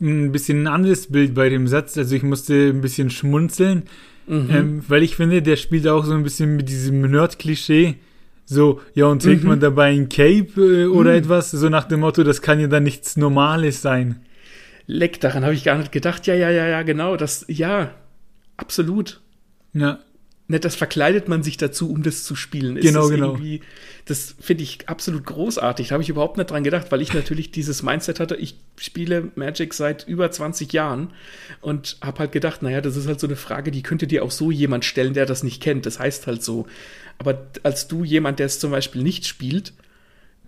ein 0.01 0.33
bisschen 0.33 0.63
ein 0.63 0.67
anderes 0.67 1.07
Bild 1.09 1.35
bei 1.35 1.49
dem 1.49 1.67
Satz, 1.67 1.97
also 1.99 2.15
ich 2.15 2.23
musste 2.23 2.69
ein 2.69 2.81
bisschen 2.81 3.11
schmunzeln, 3.11 3.85
mhm. 4.27 4.49
ähm, 4.51 4.85
weil 4.89 5.03
ich 5.03 5.17
finde, 5.17 5.43
der 5.43 5.57
spielt 5.57 5.87
auch 5.87 6.05
so 6.05 6.13
ein 6.13 6.23
bisschen 6.23 6.57
mit 6.57 6.69
diesem 6.69 7.03
Nerd-Klischee. 7.03 7.97
So, 8.45 8.81
ja, 8.95 9.07
und 9.07 9.23
trägt 9.23 9.45
mhm. 9.45 9.51
man 9.51 9.61
dabei 9.61 9.93
ein 9.93 10.09
Cape 10.09 10.51
äh, 10.57 10.87
oder 10.87 11.13
mhm. 11.13 11.19
etwas? 11.19 11.53
So 11.53 11.69
nach 11.69 11.85
dem 11.85 12.01
Motto, 12.01 12.25
das 12.25 12.43
kann 12.43 12.59
ja 12.59 12.67
dann 12.67 12.83
nichts 12.83 13.17
Normales 13.17 13.81
sein. 13.81 14.23
Leck, 14.87 15.21
daran 15.21 15.45
habe 15.45 15.55
ich 15.55 15.63
gar 15.63 15.79
nicht 15.79 15.93
gedacht. 15.93 16.27
Ja, 16.27 16.35
ja, 16.35 16.51
ja, 16.51 16.67
ja, 16.67 16.83
genau. 16.83 17.17
Das, 17.17 17.45
ja, 17.49 17.95
absolut. 18.57 19.21
Ja. 19.73 20.01
Ne, 20.51 20.59
das 20.59 20.75
verkleidet 20.75 21.29
man 21.29 21.45
sich 21.45 21.59
dazu, 21.59 21.89
um 21.93 22.03
das 22.03 22.25
zu 22.25 22.35
spielen. 22.35 22.77
Ist 22.77 22.83
genau, 22.85 23.07
genau. 23.09 23.39
Das 24.07 24.35
finde 24.41 24.65
ich 24.65 24.89
absolut 24.89 25.25
großartig. 25.25 25.87
Da 25.87 25.93
habe 25.93 26.03
ich 26.03 26.09
überhaupt 26.09 26.39
nicht 26.39 26.51
dran 26.51 26.65
gedacht, 26.65 26.91
weil 26.91 27.01
ich 27.03 27.15
natürlich 27.15 27.51
dieses 27.53 27.85
Mindset 27.85 28.19
hatte. 28.19 28.35
Ich 28.35 28.57
spiele 28.77 29.31
Magic 29.37 29.73
seit 29.75 30.09
über 30.09 30.29
20 30.29 30.73
Jahren 30.73 31.13
und 31.61 31.99
habe 32.03 32.19
halt 32.19 32.33
gedacht, 32.33 32.63
naja, 32.63 32.81
das 32.81 32.97
ist 32.97 33.07
halt 33.07 33.21
so 33.21 33.29
eine 33.29 33.37
Frage, 33.37 33.71
die 33.71 33.85
könnte 33.85 34.09
dir 34.09 34.25
auch 34.25 34.33
so 34.33 34.51
jemand 34.51 34.85
stellen, 34.85 35.15
der 35.15 35.25
das 35.25 35.45
nicht 35.45 35.63
kennt. 35.63 35.87
Das 35.87 36.01
heißt 36.01 36.27
halt 36.27 36.43
so. 36.43 36.67
Aber 37.19 37.47
als 37.63 37.87
du 37.87 38.03
jemand, 38.03 38.41
der 38.41 38.47
es 38.47 38.59
zum 38.59 38.73
Beispiel 38.73 39.05
nicht 39.05 39.29
spielt, 39.29 39.73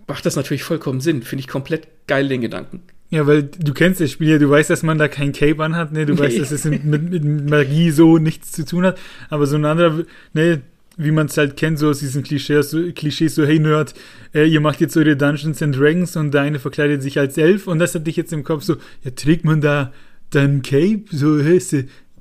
macht 0.05 0.25
das 0.25 0.35
natürlich 0.35 0.63
vollkommen 0.63 0.99
Sinn. 0.99 1.23
Finde 1.23 1.39
ich 1.39 1.47
komplett 1.47 1.87
geil, 2.07 2.27
den 2.27 2.41
Gedanken. 2.41 2.81
Ja, 3.13 3.27
weil 3.27 3.43
du 3.43 3.73
kennst 3.75 4.01
das 4.01 4.09
Spiel 4.09 4.29
ja, 4.29 4.39
du 4.39 4.49
weißt, 4.49 4.71
dass 4.71 4.81
man 4.81 4.97
da 4.97 5.07
kein 5.07 5.33
Cape 5.33 5.63
anhat, 5.63 5.91
ne? 5.91 6.07
Du 6.07 6.15
nee. 6.15 6.19
weißt, 6.19 6.39
dass 6.39 6.51
es 6.51 6.65
mit, 6.65 6.83
mit, 6.83 7.47
Magie 7.47 7.91
so 7.91 8.17
nichts 8.17 8.51
zu 8.51 8.65
tun 8.65 8.87
hat. 8.87 8.97
Aber 9.29 9.45
so 9.45 9.55
ein 9.55 9.65
anderer, 9.65 10.03
ne, 10.33 10.61
wie 10.97 11.11
man 11.11 11.27
es 11.27 11.37
halt 11.37 11.55
kennt, 11.55 11.77
so 11.77 11.89
aus 11.89 11.99
diesen 11.99 12.23
Klischees, 12.23 12.71
so, 12.71 12.81
Klischees, 12.91 13.35
so, 13.35 13.45
hey 13.45 13.59
Nerd, 13.59 13.93
äh, 14.33 14.47
ihr 14.47 14.61
macht 14.61 14.81
jetzt 14.81 14.97
eure 14.97 15.15
Dungeons 15.15 15.61
and 15.61 15.77
Dragons 15.77 16.15
und 16.15 16.33
der 16.33 16.41
eine 16.41 16.57
verkleidet 16.57 17.03
sich 17.03 17.19
als 17.19 17.37
Elf 17.37 17.67
und 17.67 17.77
das 17.77 17.93
hat 17.93 18.07
dich 18.07 18.15
jetzt 18.15 18.33
im 18.33 18.43
Kopf 18.43 18.63
so, 18.63 18.77
ja, 19.03 19.11
trägt 19.11 19.45
man 19.45 19.61
da 19.61 19.93
dann 20.31 20.63
Cape? 20.63 21.03
So, 21.11 21.39
hey, 21.39 21.57
ist 21.57 21.75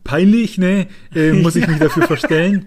peinlich, 0.04 0.58
ne? 0.58 0.88
Äh, 1.14 1.32
muss 1.32 1.56
ich 1.56 1.66
mich 1.68 1.78
dafür 1.80 2.02
verstellen? 2.02 2.66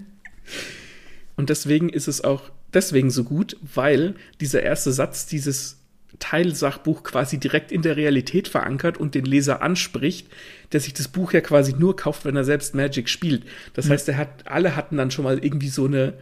Und 1.36 1.52
deswegen 1.52 1.90
ist 1.90 2.08
es 2.08 2.24
auch 2.24 2.50
deswegen 2.74 3.12
so 3.12 3.24
gut, 3.24 3.56
weil 3.76 4.16
dieser 4.42 4.64
erste 4.64 4.92
Satz 4.92 5.28
dieses 5.28 5.85
Teilsachbuch 6.20 7.04
quasi 7.04 7.40
direkt 7.40 7.72
in 7.72 7.82
der 7.82 7.98
Realität 7.98 8.48
verankert 8.48 8.98
und 8.98 9.16
den 9.16 9.26
Leser 9.26 9.62
anspricht, 9.62 10.28
der 10.72 10.80
sich 10.80 10.94
das 10.94 11.08
Buch 11.08 11.34
ja 11.34 11.42
quasi 11.42 11.74
nur 11.78 11.96
kauft, 11.96 12.26
wenn 12.26 12.36
er 12.36 12.44
selbst 12.44 12.76
Magic 12.76 13.10
spielt. 13.10 13.44
Das 13.74 13.86
mhm. 13.86 13.92
heißt, 13.92 14.10
er 14.10 14.18
hat, 14.18 14.48
alle 14.48 14.76
hatten 14.76 14.98
dann 14.98 15.12
schon 15.12 15.26
mal 15.26 15.44
irgendwie 15.44 15.70
so 15.70 15.86
eine, 15.86 16.14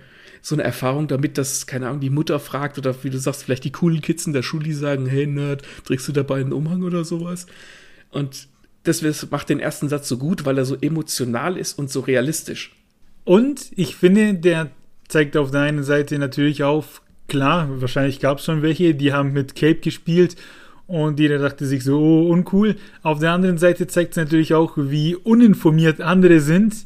so 0.42 0.56
eine 0.56 0.64
Erfahrung 0.64 1.08
damit, 1.08 1.38
dass, 1.38 1.68
keine 1.68 1.88
Ahnung, 1.88 2.02
die 2.02 2.10
Mutter 2.10 2.40
fragt 2.40 2.78
oder 2.78 3.04
wie 3.04 3.10
du 3.10 3.18
sagst, 3.18 3.44
vielleicht 3.44 3.64
die 3.64 3.72
coolen 3.72 4.02
Kids 4.02 4.28
in 4.28 4.34
der 4.34 4.44
Schule, 4.44 4.74
sagen, 4.74 5.06
hey 5.06 5.28
Nerd, 5.28 5.64
trägst 5.86 6.08
du 6.08 6.12
dabei 6.12 6.42
einen 6.42 6.54
Umhang 6.54 6.84
oder 6.84 7.06
sowas? 7.06 7.46
Und 8.10 8.48
das 8.84 9.02
macht 9.32 9.50
den 9.50 9.60
ersten 9.60 9.90
Satz 9.90 10.08
so 10.10 10.18
gut, 10.18 10.46
weil 10.46 10.58
er 10.58 10.66
so 10.66 10.76
emotional 10.80 11.58
ist 11.58 11.80
und 11.80 11.90
so 11.90 12.02
realistisch. 12.02 12.76
Und 13.24 13.72
ich 13.76 13.96
finde, 13.96 14.34
der 14.34 14.72
zeigt 15.08 15.38
auf 15.38 15.52
der 15.52 15.62
einen 15.62 15.84
Seite 15.84 16.20
natürlich 16.20 16.64
auf, 16.64 17.02
klar, 17.28 17.68
wahrscheinlich 17.82 18.20
gab 18.20 18.40
es 18.40 18.46
schon 18.46 18.62
welche, 18.62 18.96
die 18.96 19.14
haben 19.14 19.34
mit 19.34 19.56
Cape 19.56 19.80
gespielt 19.80 20.36
und 20.88 21.20
jeder 21.20 21.40
dachte 21.40 21.66
sich 21.66 21.84
so, 21.84 22.00
oh, 22.00 22.30
uncool. 22.30 22.76
Auf 23.02 23.20
der 23.20 23.32
anderen 23.32 23.58
Seite 23.58 23.88
zeigt 23.88 24.12
es 24.12 24.18
natürlich 24.18 24.54
auch, 24.54 24.74
wie 24.76 25.16
uninformiert 25.16 26.02
andere 26.02 26.40
sind, 26.40 26.86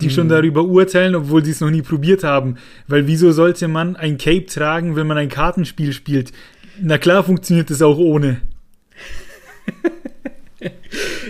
die 0.00 0.06
mhm. 0.06 0.10
schon 0.10 0.28
darüber 0.28 0.64
urteilen, 0.64 1.14
obwohl 1.14 1.44
sie 1.44 1.50
es 1.50 1.60
noch 1.60 1.70
nie 1.70 1.82
probiert 1.82 2.22
haben. 2.22 2.56
Weil 2.86 3.06
wieso 3.06 3.32
sollte 3.32 3.68
man 3.68 3.96
ein 3.96 4.18
Cape 4.18 4.46
tragen, 4.46 4.96
wenn 4.96 5.06
man 5.06 5.18
ein 5.18 5.28
Kartenspiel 5.28 5.92
spielt? 5.92 6.32
Na 6.80 6.98
klar 6.98 7.24
funktioniert 7.24 7.70
es 7.70 7.82
auch 7.82 7.98
ohne. 7.98 8.40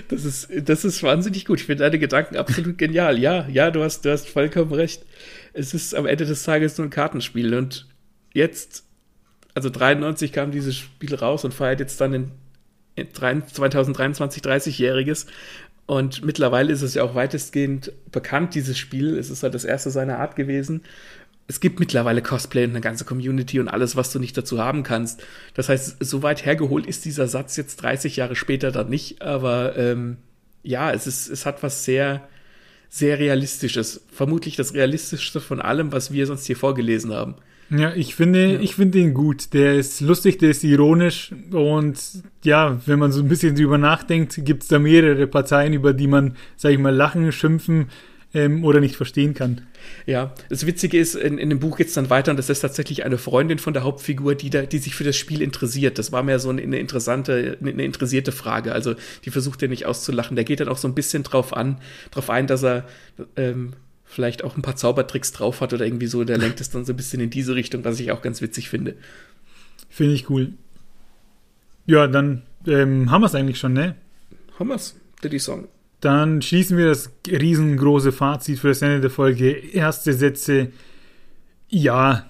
Das 0.08 0.24
ist, 0.24 0.48
das 0.64 0.84
ist 0.84 1.02
wahnsinnig 1.02 1.44
gut. 1.44 1.60
Ich 1.60 1.66
finde 1.66 1.84
deine 1.84 1.98
Gedanken 1.98 2.36
absolut 2.36 2.78
genial. 2.78 3.18
Ja, 3.18 3.46
ja, 3.48 3.70
du 3.70 3.82
hast, 3.82 4.04
du 4.04 4.10
hast 4.10 4.28
vollkommen 4.28 4.72
recht. 4.72 5.04
Es 5.52 5.74
ist 5.74 5.94
am 5.94 6.06
Ende 6.06 6.24
des 6.24 6.42
Tages 6.42 6.78
nur 6.78 6.88
ein 6.88 6.90
Kartenspiel 6.90 7.54
und 7.54 7.86
jetzt, 8.32 8.84
also 9.54 9.70
93 9.70 10.32
kam 10.32 10.50
dieses 10.50 10.76
Spiel 10.76 11.14
raus 11.14 11.44
und 11.44 11.54
feiert 11.54 11.80
jetzt 11.80 12.00
dann 12.00 12.14
in, 12.14 12.30
in 12.94 13.12
2023 13.12 14.42
30-Jähriges. 14.42 15.26
Und 15.86 16.24
mittlerweile 16.24 16.72
ist 16.72 16.82
es 16.82 16.94
ja 16.94 17.02
auch 17.02 17.14
weitestgehend 17.16 17.92
bekannt, 18.12 18.54
dieses 18.54 18.78
Spiel. 18.78 19.18
Es 19.18 19.28
ist 19.28 19.42
halt 19.42 19.54
das 19.54 19.64
erste 19.64 19.90
seiner 19.90 20.18
Art 20.18 20.36
gewesen. 20.36 20.82
Es 21.48 21.58
gibt 21.58 21.80
mittlerweile 21.80 22.22
Cosplay 22.22 22.62
und 22.62 22.70
eine 22.70 22.80
ganze 22.80 23.04
Community 23.04 23.58
und 23.58 23.66
alles, 23.66 23.96
was 23.96 24.12
du 24.12 24.20
nicht 24.20 24.36
dazu 24.36 24.60
haben 24.60 24.84
kannst. 24.84 25.24
Das 25.54 25.68
heißt, 25.68 25.96
so 25.98 26.22
weit 26.22 26.46
hergeholt 26.46 26.86
ist 26.86 27.04
dieser 27.06 27.26
Satz 27.26 27.56
jetzt 27.56 27.82
30 27.82 28.14
Jahre 28.14 28.36
später 28.36 28.70
dann 28.70 28.88
nicht, 28.88 29.20
aber 29.20 29.76
ähm, 29.76 30.18
ja, 30.62 30.92
es 30.92 31.08
ist, 31.08 31.28
es 31.28 31.46
hat 31.46 31.64
was 31.64 31.84
sehr, 31.84 32.28
sehr 32.88 33.18
Realistisches. 33.18 34.04
Vermutlich 34.12 34.54
das 34.54 34.74
Realistischste 34.74 35.40
von 35.40 35.60
allem, 35.60 35.90
was 35.90 36.12
wir 36.12 36.26
sonst 36.26 36.46
hier 36.46 36.56
vorgelesen 36.56 37.12
haben. 37.12 37.34
Ja, 37.70 37.94
ich 37.94 38.14
finde, 38.14 38.54
ja. 38.54 38.60
ich 38.60 38.74
finde 38.74 38.98
ihn 38.98 39.14
gut. 39.14 39.54
Der 39.54 39.76
ist 39.76 40.00
lustig, 40.00 40.38
der 40.38 40.50
ist 40.50 40.64
ironisch 40.64 41.32
und 41.52 41.98
ja, 42.42 42.80
wenn 42.86 42.98
man 42.98 43.12
so 43.12 43.22
ein 43.22 43.28
bisschen 43.28 43.54
drüber 43.54 43.78
nachdenkt, 43.78 44.44
gibt 44.44 44.64
es 44.64 44.68
da 44.68 44.78
mehrere 44.78 45.26
Parteien, 45.26 45.72
über 45.72 45.92
die 45.92 46.08
man, 46.08 46.36
sag 46.56 46.72
ich 46.72 46.78
mal, 46.78 46.94
lachen, 46.94 47.30
schimpfen 47.30 47.86
ähm, 48.34 48.64
oder 48.64 48.80
nicht 48.80 48.96
verstehen 48.96 49.34
kann. 49.34 49.62
Ja, 50.06 50.34
das 50.48 50.66
Witzige 50.66 50.98
ist, 50.98 51.14
in, 51.14 51.38
in 51.38 51.48
dem 51.48 51.60
Buch 51.60 51.76
geht 51.76 51.88
es 51.88 51.94
dann 51.94 52.10
weiter 52.10 52.32
und 52.32 52.36
das 52.36 52.50
ist 52.50 52.60
tatsächlich 52.60 53.04
eine 53.04 53.18
Freundin 53.18 53.58
von 53.58 53.72
der 53.72 53.84
Hauptfigur, 53.84 54.34
die, 54.34 54.50
da, 54.50 54.62
die 54.62 54.78
sich 54.78 54.94
für 54.94 55.04
das 55.04 55.16
Spiel 55.16 55.42
interessiert. 55.42 55.98
Das 55.98 56.12
war 56.12 56.22
mehr 56.22 56.38
so 56.38 56.50
eine, 56.50 56.62
eine 56.62 56.78
interessante, 56.78 57.56
eine, 57.60 57.70
eine 57.70 57.84
interessierte 57.84 58.32
Frage. 58.32 58.72
Also 58.72 58.94
die 59.24 59.30
versucht 59.30 59.62
er 59.62 59.68
nicht 59.68 59.86
auszulachen. 59.86 60.34
Der 60.34 60.44
geht 60.44 60.60
dann 60.60 60.68
auch 60.68 60.78
so 60.78 60.88
ein 60.88 60.94
bisschen 60.94 61.22
drauf 61.22 61.56
an, 61.56 61.80
drauf 62.10 62.30
ein, 62.30 62.46
dass 62.46 62.64
er 62.64 62.84
ähm, 63.36 63.74
vielleicht 64.10 64.42
auch 64.42 64.56
ein 64.56 64.62
paar 64.62 64.76
Zaubertricks 64.76 65.32
drauf 65.32 65.60
hat 65.60 65.72
oder 65.72 65.86
irgendwie 65.86 66.08
so, 66.08 66.24
der 66.24 66.36
lenkt 66.36 66.60
es 66.60 66.70
dann 66.70 66.84
so 66.84 66.92
ein 66.92 66.96
bisschen 66.96 67.20
in 67.20 67.30
diese 67.30 67.54
Richtung, 67.54 67.84
was 67.84 68.00
ich 68.00 68.10
auch 68.10 68.22
ganz 68.22 68.42
witzig 68.42 68.68
finde. 68.68 68.96
Finde 69.88 70.14
ich 70.14 70.28
cool. 70.28 70.52
Ja, 71.86 72.06
dann 72.08 72.42
ähm, 72.66 73.10
haben 73.10 73.22
wir 73.22 73.26
es 73.26 73.34
eigentlich 73.34 73.58
schon, 73.58 73.72
ne? 73.72 73.94
Haben 74.58 74.68
wir 74.68 74.74
es, 74.74 74.96
Diddy 75.22 75.38
Song. 75.38 75.68
Dann 76.00 76.42
schließen 76.42 76.76
wir 76.76 76.86
das 76.86 77.10
riesengroße 77.28 78.10
Fazit 78.10 78.58
für 78.58 78.68
das 78.68 78.82
Ende 78.82 79.00
der 79.00 79.10
Folge. 79.10 79.50
Erste 79.50 80.12
Sätze. 80.12 80.72
Ja, 81.68 82.28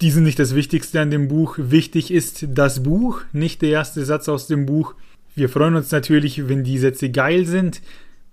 die 0.00 0.10
sind 0.10 0.24
nicht 0.24 0.38
das 0.38 0.54
Wichtigste 0.54 1.00
an 1.00 1.10
dem 1.10 1.26
Buch. 1.26 1.56
Wichtig 1.58 2.12
ist 2.12 2.46
das 2.48 2.82
Buch, 2.82 3.22
nicht 3.32 3.62
der 3.62 3.70
erste 3.70 4.04
Satz 4.04 4.28
aus 4.28 4.46
dem 4.46 4.66
Buch. 4.66 4.94
Wir 5.34 5.48
freuen 5.48 5.74
uns 5.74 5.90
natürlich, 5.90 6.48
wenn 6.48 6.64
die 6.64 6.78
Sätze 6.78 7.10
geil 7.10 7.44
sind 7.46 7.80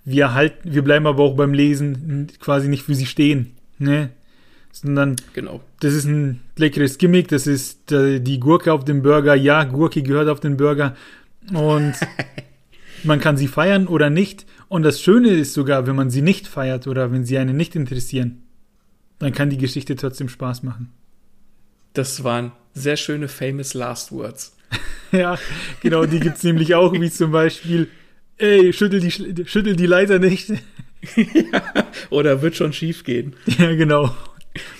wir 0.05 0.33
halten, 0.33 0.73
wir 0.73 0.83
bleiben 0.83 1.07
aber 1.07 1.23
auch 1.23 1.35
beim 1.35 1.53
Lesen 1.53 2.27
quasi 2.39 2.67
nicht 2.67 2.83
für 2.83 2.95
sie 2.95 3.05
stehen, 3.05 3.51
ne? 3.79 4.09
Sondern 4.71 5.17
genau. 5.33 5.61
das 5.81 5.93
ist 5.93 6.05
ein 6.05 6.41
leckeres 6.57 6.97
Gimmick, 6.97 7.27
das 7.27 7.45
ist 7.45 7.91
äh, 7.91 8.19
die 8.19 8.39
Gurke 8.39 8.73
auf 8.73 8.83
dem 8.83 9.03
Burger. 9.03 9.35
Ja, 9.35 9.65
Gurke 9.65 10.01
gehört 10.01 10.29
auf 10.29 10.39
den 10.39 10.57
Burger 10.57 10.95
und 11.53 11.93
man 13.03 13.19
kann 13.19 13.37
sie 13.37 13.47
feiern 13.47 13.87
oder 13.87 14.09
nicht. 14.09 14.47
Und 14.69 14.81
das 14.81 14.99
Schöne 14.99 15.29
ist 15.29 15.53
sogar, 15.53 15.85
wenn 15.85 15.95
man 15.95 16.09
sie 16.09 16.23
nicht 16.23 16.47
feiert 16.47 16.87
oder 16.87 17.11
wenn 17.11 17.23
sie 17.23 17.37
einen 17.37 17.55
nicht 17.55 17.75
interessieren, 17.75 18.41
dann 19.19 19.31
kann 19.31 19.51
die 19.51 19.57
Geschichte 19.57 19.95
trotzdem 19.95 20.27
Spaß 20.27 20.63
machen. 20.63 20.91
Das 21.93 22.23
waren 22.23 22.51
sehr 22.73 22.97
schöne 22.97 23.27
famous 23.27 23.75
last 23.75 24.11
words. 24.11 24.57
ja, 25.11 25.37
genau, 25.81 26.07
die 26.07 26.19
gibt 26.19 26.37
es 26.37 26.43
nämlich 26.43 26.73
auch, 26.73 26.93
wie 26.93 27.11
zum 27.11 27.31
Beispiel 27.31 27.89
ey, 28.43 28.73
schüttel 28.73 28.99
die, 28.99 29.11
schüttel 29.11 29.75
die 29.75 29.85
Leiter 29.85 30.19
nicht. 30.19 30.49
ja, 31.15 31.87
oder 32.09 32.41
wird 32.41 32.55
schon 32.55 32.73
schief 32.73 33.03
gehen. 33.03 33.35
Ja, 33.57 33.73
genau. 33.75 34.15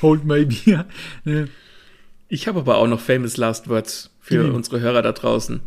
Hold 0.02 0.26
my 0.26 0.46
beer. 0.46 0.86
Ne. 1.24 1.48
Ich 2.28 2.48
habe 2.48 2.60
aber 2.60 2.78
auch 2.78 2.88
noch 2.88 3.00
famous 3.00 3.38
last 3.38 3.70
words 3.70 4.12
für 4.20 4.44
mhm. 4.44 4.56
unsere 4.56 4.80
Hörer 4.80 5.02
da 5.02 5.12
draußen. 5.12 5.62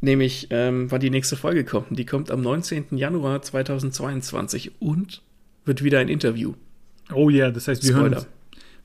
Nämlich, 0.00 0.48
ähm, 0.50 0.90
wann 0.90 1.00
die 1.00 1.10
nächste 1.10 1.36
Folge 1.36 1.64
kommt. 1.64 1.98
Die 1.98 2.06
kommt 2.06 2.30
am 2.30 2.40
19. 2.40 2.96
Januar 2.96 3.42
2022 3.42 4.80
und 4.80 5.22
wird 5.64 5.84
wieder 5.84 5.98
ein 5.98 6.08
Interview. 6.08 6.54
Oh 7.12 7.28
ja, 7.28 7.44
yeah, 7.44 7.50
das 7.50 7.68
heißt, 7.68 7.86
wir 7.86 7.94
hören, 7.94 8.14
uns, 8.14 8.26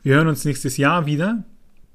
wir 0.03 0.15
hören 0.15 0.27
uns 0.27 0.43
nächstes 0.43 0.77
Jahr 0.77 1.05
wieder. 1.05 1.45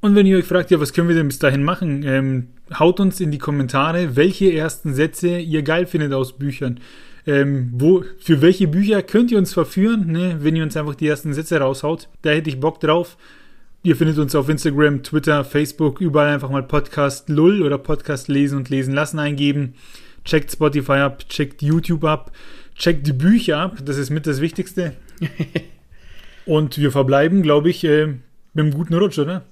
Und 0.00 0.14
wenn 0.14 0.26
ihr 0.26 0.38
euch 0.38 0.46
fragt, 0.46 0.70
ja, 0.70 0.80
was 0.80 0.92
können 0.92 1.08
wir 1.08 1.14
denn 1.14 1.28
bis 1.28 1.38
dahin 1.38 1.62
machen? 1.62 2.02
Ähm, 2.04 2.48
haut 2.78 3.00
uns 3.00 3.20
in 3.20 3.30
die 3.30 3.38
Kommentare, 3.38 4.16
welche 4.16 4.52
ersten 4.52 4.94
Sätze 4.94 5.38
ihr 5.38 5.62
geil 5.62 5.86
findet 5.86 6.12
aus 6.12 6.38
Büchern. 6.38 6.80
Ähm, 7.26 7.70
wo, 7.74 8.02
für 8.18 8.40
welche 8.40 8.66
Bücher 8.66 9.02
könnt 9.02 9.30
ihr 9.30 9.36
uns 9.36 9.52
verführen, 9.52 10.10
ne, 10.10 10.38
wenn 10.40 10.56
ihr 10.56 10.62
uns 10.62 10.76
einfach 10.76 10.94
die 10.94 11.06
ersten 11.06 11.34
Sätze 11.34 11.58
raushaut? 11.60 12.08
Da 12.22 12.30
hätte 12.30 12.48
ich 12.48 12.60
Bock 12.60 12.80
drauf. 12.80 13.18
Ihr 13.82 13.94
findet 13.94 14.18
uns 14.18 14.34
auf 14.34 14.48
Instagram, 14.48 15.02
Twitter, 15.02 15.44
Facebook, 15.44 16.00
überall 16.00 16.32
einfach 16.32 16.50
mal 16.50 16.62
Podcast 16.62 17.28
Lull 17.28 17.62
oder 17.62 17.78
Podcast 17.78 18.28
lesen 18.28 18.58
und 18.58 18.70
lesen 18.70 18.94
lassen 18.94 19.18
eingeben. 19.18 19.74
checkt 20.24 20.52
Spotify 20.52 20.92
ab, 20.92 21.28
checkt 21.28 21.62
YouTube 21.62 22.04
ab, 22.04 22.32
checkt 22.74 23.06
die 23.06 23.12
Bücher 23.12 23.58
ab, 23.58 23.78
das 23.84 23.96
ist 23.96 24.10
mit 24.10 24.26
das 24.26 24.40
Wichtigste. 24.40 24.94
und 26.46 26.78
wir 26.78 26.90
verbleiben, 26.90 27.42
glaube 27.42 27.70
ich, 27.70 27.84
äh, 27.84 28.06
mit 28.06 28.64
einem 28.64 28.72
guten 28.72 28.94
Rutsch, 28.94 29.18
oder? 29.18 29.44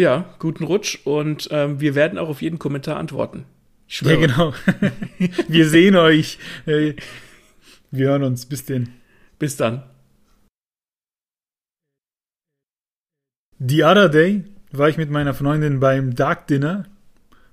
Ja, 0.00 0.24
guten 0.38 0.64
Rutsch 0.64 0.98
und 1.04 1.48
ähm, 1.50 1.78
wir 1.78 1.94
werden 1.94 2.18
auch 2.18 2.30
auf 2.30 2.40
jeden 2.40 2.58
Kommentar 2.58 2.96
antworten. 2.96 3.44
Ja, 3.86 4.16
genau. 4.16 4.54
wir 5.48 5.68
sehen 5.68 5.94
euch. 5.94 6.38
Äh, 6.64 6.94
wir 7.90 8.08
hören 8.08 8.22
uns. 8.22 8.46
Bis 8.46 8.64
denn. 8.64 8.94
Bis 9.38 9.58
dann. 9.58 9.82
The 13.58 13.84
other 13.84 14.08
day 14.08 14.44
war 14.72 14.88
ich 14.88 14.96
mit 14.96 15.10
meiner 15.10 15.34
Freundin 15.34 15.80
beim 15.80 16.14
Dark 16.14 16.46
Dinner 16.46 16.86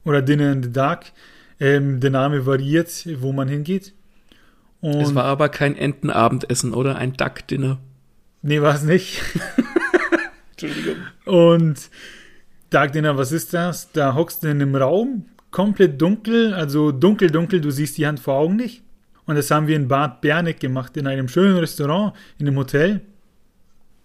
oder 0.06 0.22
Dinner 0.22 0.54
in 0.54 0.64
the 0.64 0.72
Dark. 0.72 1.12
Ähm, 1.60 2.00
der 2.00 2.12
Name 2.12 2.46
variiert, 2.46 3.10
wo 3.20 3.34
man 3.34 3.50
hingeht. 3.50 3.94
Und 4.80 5.02
es 5.02 5.14
war 5.16 5.26
aber 5.26 5.50
kein 5.50 5.76
Entenabendessen 5.76 6.74
oder 6.74 6.96
ein 6.96 7.12
Duck 7.12 7.46
Dinner. 7.46 7.80
Nee, 8.42 8.62
war 8.62 8.74
es 8.74 8.84
nicht. 8.84 9.22
Entschuldigung. 10.52 10.96
Und 11.26 11.90
Dark 12.70 12.92
Dinner, 12.94 13.18
was 13.18 13.32
ist 13.32 13.54
das? 13.54 13.92
Da 13.92 14.14
hockst 14.16 14.44
du 14.44 14.48
in 14.48 14.62
einem 14.62 14.76
Raum, 14.76 15.26
komplett 15.52 16.02
dunkel, 16.02 16.54
also 16.54 16.92
dunkel, 16.92 17.30
dunkel, 17.30 17.62
du 17.62 17.72
siehst 17.72 17.98
die 17.98 18.08
Hand 18.08 18.20
vor 18.20 18.36
Augen 18.36 18.56
nicht. 18.58 18.84
Und 19.26 19.36
das 19.36 19.52
haben 19.52 19.68
wir 19.68 19.76
in 19.76 19.88
Bad 19.88 20.22
Berneck 20.22 20.60
gemacht, 20.60 20.96
in 20.98 21.08
einem 21.08 21.28
schönen 21.28 21.58
Restaurant, 21.58 22.14
in 22.38 22.48
einem 22.48 22.58
Hotel. 22.58 23.02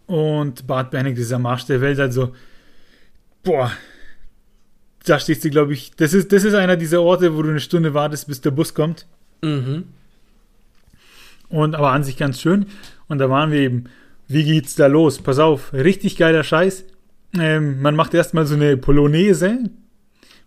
Und 0.06 0.66
Bad 0.66 0.90
Berneck, 0.90 1.14
dieser 1.14 1.38
Marsch 1.38 1.66
der 1.66 1.80
Welt, 1.80 2.00
also, 2.00 2.34
boah, 3.42 3.70
da 5.04 5.18
stehst 5.18 5.44
du, 5.44 5.50
glaube 5.50 5.72
ich, 5.72 5.92
das 5.96 6.14
ist, 6.14 6.32
das 6.32 6.44
ist 6.44 6.54
einer 6.54 6.76
dieser 6.76 7.02
Orte, 7.02 7.36
wo 7.36 7.42
du 7.42 7.50
eine 7.50 7.60
Stunde 7.60 7.94
wartest, 7.94 8.26
bis 8.28 8.40
der 8.40 8.50
Bus 8.50 8.74
kommt. 8.74 9.06
Mhm. 9.42 9.84
Und 11.48 11.74
aber 11.74 11.90
an 11.90 12.04
sich 12.04 12.16
ganz 12.16 12.40
schön. 12.40 12.66
Und 13.08 13.18
da 13.18 13.28
waren 13.28 13.52
wir 13.52 13.60
eben, 13.60 13.84
wie 14.28 14.44
geht's 14.44 14.74
da 14.74 14.86
los? 14.86 15.18
Pass 15.18 15.38
auf, 15.38 15.72
richtig 15.72 16.16
geiler 16.16 16.44
Scheiß. 16.44 16.84
Ähm, 17.38 17.80
man 17.80 17.96
macht 17.96 18.14
erstmal 18.14 18.46
so 18.46 18.54
eine 18.54 18.76
Polonaise, 18.76 19.70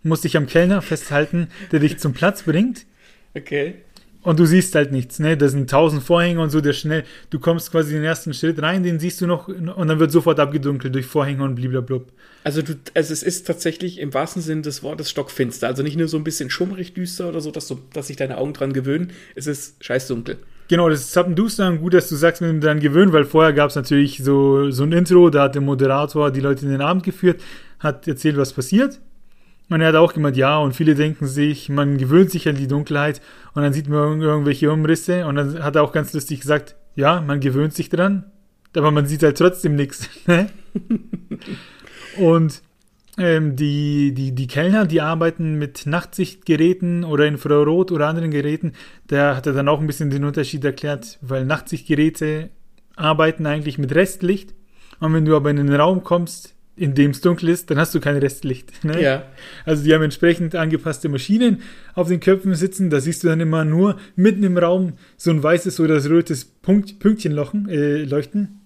muss 0.02 0.20
dich 0.20 0.36
am 0.36 0.46
Kellner 0.46 0.82
festhalten, 0.82 1.48
der 1.72 1.80
dich 1.80 1.98
zum 1.98 2.12
Platz 2.12 2.42
bringt. 2.42 2.86
Okay. 3.34 3.74
Und 4.22 4.40
du 4.40 4.44
siehst 4.44 4.74
halt 4.74 4.90
nichts, 4.90 5.20
ne? 5.20 5.36
Da 5.36 5.48
sind 5.48 5.70
tausend 5.70 6.02
Vorhänge 6.02 6.40
und 6.40 6.50
so, 6.50 6.60
der 6.60 6.72
schnell, 6.72 7.04
du 7.30 7.38
kommst 7.38 7.70
quasi 7.70 7.92
den 7.92 8.02
ersten 8.02 8.34
Schritt 8.34 8.60
rein, 8.60 8.82
den 8.82 8.98
siehst 8.98 9.20
du 9.20 9.26
noch 9.28 9.46
und 9.46 9.86
dann 9.86 10.00
wird 10.00 10.10
sofort 10.10 10.40
abgedunkelt 10.40 10.92
durch 10.92 11.06
Vorhänge 11.06 11.44
und 11.44 11.54
blablabla. 11.54 12.00
Also 12.42 12.62
du, 12.62 12.74
also 12.94 13.12
es 13.12 13.22
ist 13.22 13.46
tatsächlich 13.46 14.00
im 14.00 14.12
wahrsten 14.14 14.42
Sinne 14.42 14.62
des 14.62 14.82
Wortes 14.82 15.10
stockfinster. 15.10 15.68
Also 15.68 15.84
nicht 15.84 15.96
nur 15.96 16.08
so 16.08 16.16
ein 16.16 16.24
bisschen 16.24 16.50
schummrig 16.50 16.92
düster 16.92 17.28
oder 17.28 17.40
so, 17.40 17.52
dass, 17.52 17.68
du, 17.68 17.78
dass 17.92 18.08
sich 18.08 18.16
deine 18.16 18.38
Augen 18.38 18.52
dran 18.52 18.72
gewöhnen. 18.72 19.12
Es 19.36 19.46
ist 19.46 19.84
scheißdunkel. 19.84 20.38
Genau, 20.68 20.88
das 20.88 21.00
ist 21.00 21.12
zappenduster 21.12 21.68
und 21.68 21.80
gut, 21.80 21.94
dass 21.94 22.08
du 22.08 22.16
sagst, 22.16 22.42
mit 22.42 22.62
dran 22.62 22.80
gewöhnen, 22.80 23.12
weil 23.12 23.24
vorher 23.24 23.52
gab 23.52 23.70
es 23.70 23.76
natürlich 23.76 24.18
so, 24.18 24.70
so 24.70 24.82
ein 24.82 24.92
Intro, 24.92 25.30
da 25.30 25.44
hat 25.44 25.54
der 25.54 25.62
Moderator 25.62 26.30
die 26.32 26.40
Leute 26.40 26.64
in 26.64 26.72
den 26.72 26.80
Abend 26.80 27.04
geführt, 27.04 27.40
hat 27.78 28.08
erzählt, 28.08 28.36
was 28.36 28.52
passiert. 28.52 29.00
Und 29.68 29.80
er 29.80 29.88
hat 29.88 29.94
auch 29.96 30.12
gemeint, 30.12 30.36
ja, 30.36 30.58
und 30.58 30.74
viele 30.74 30.94
denken 30.94 31.26
sich, 31.26 31.68
man 31.68 31.98
gewöhnt 31.98 32.30
sich 32.30 32.48
an 32.48 32.56
die 32.56 32.68
Dunkelheit 32.68 33.20
und 33.54 33.62
dann 33.62 33.72
sieht 33.72 33.88
man 33.88 34.20
irgendwelche 34.20 34.70
Umrisse 34.70 35.26
und 35.26 35.36
dann 35.36 35.62
hat 35.62 35.76
er 35.76 35.82
auch 35.82 35.92
ganz 35.92 36.12
lustig 36.12 36.40
gesagt, 36.40 36.76
ja, 36.94 37.20
man 37.20 37.40
gewöhnt 37.40 37.74
sich 37.74 37.88
dran, 37.88 38.30
aber 38.76 38.90
man 38.90 39.06
sieht 39.06 39.22
halt 39.22 39.38
trotzdem 39.38 39.76
nichts. 39.76 40.08
Ne? 40.26 40.48
und 42.18 42.60
ähm, 43.18 43.56
die, 43.56 44.12
die, 44.12 44.32
die 44.32 44.46
Kellner, 44.46 44.86
die 44.86 45.00
arbeiten 45.00 45.58
mit 45.58 45.86
Nachtsichtgeräten 45.86 47.04
oder 47.04 47.26
Infrarot 47.26 47.92
oder 47.92 48.08
anderen 48.08 48.30
Geräten. 48.30 48.72
Da 49.06 49.36
hat 49.36 49.46
er 49.46 49.52
dann 49.52 49.68
auch 49.68 49.80
ein 49.80 49.86
bisschen 49.86 50.10
den 50.10 50.24
Unterschied 50.24 50.64
erklärt, 50.64 51.18
weil 51.22 51.44
Nachtsichtgeräte 51.44 52.50
arbeiten 52.94 53.46
eigentlich 53.46 53.78
mit 53.78 53.94
Restlicht. 53.94 54.54
Und 55.00 55.14
wenn 55.14 55.24
du 55.24 55.36
aber 55.36 55.50
in 55.50 55.58
einen 55.58 55.74
Raum 55.74 56.02
kommst, 56.02 56.54
in 56.76 56.94
dem 56.94 57.12
es 57.12 57.22
dunkel 57.22 57.48
ist, 57.48 57.70
dann 57.70 57.78
hast 57.78 57.94
du 57.94 58.00
kein 58.00 58.16
Restlicht. 58.16 58.84
Ne? 58.84 59.02
Ja. 59.02 59.24
Also 59.64 59.82
die 59.82 59.94
haben 59.94 60.02
entsprechend 60.02 60.54
angepasste 60.54 61.08
Maschinen 61.08 61.62
auf 61.94 62.08
den 62.08 62.20
Köpfen 62.20 62.54
sitzen. 62.54 62.90
Da 62.90 63.00
siehst 63.00 63.24
du 63.24 63.28
dann 63.28 63.40
immer 63.40 63.64
nur 63.64 63.96
mitten 64.14 64.44
im 64.44 64.58
Raum 64.58 64.92
so 65.16 65.30
ein 65.30 65.42
weißes 65.42 65.80
oder 65.80 65.94
das 65.94 66.10
rötes 66.10 66.44
Punkt, 66.44 66.98
Pünktchen 66.98 67.32
lochen, 67.32 67.68
äh, 67.68 68.02
leuchten. 68.02 68.60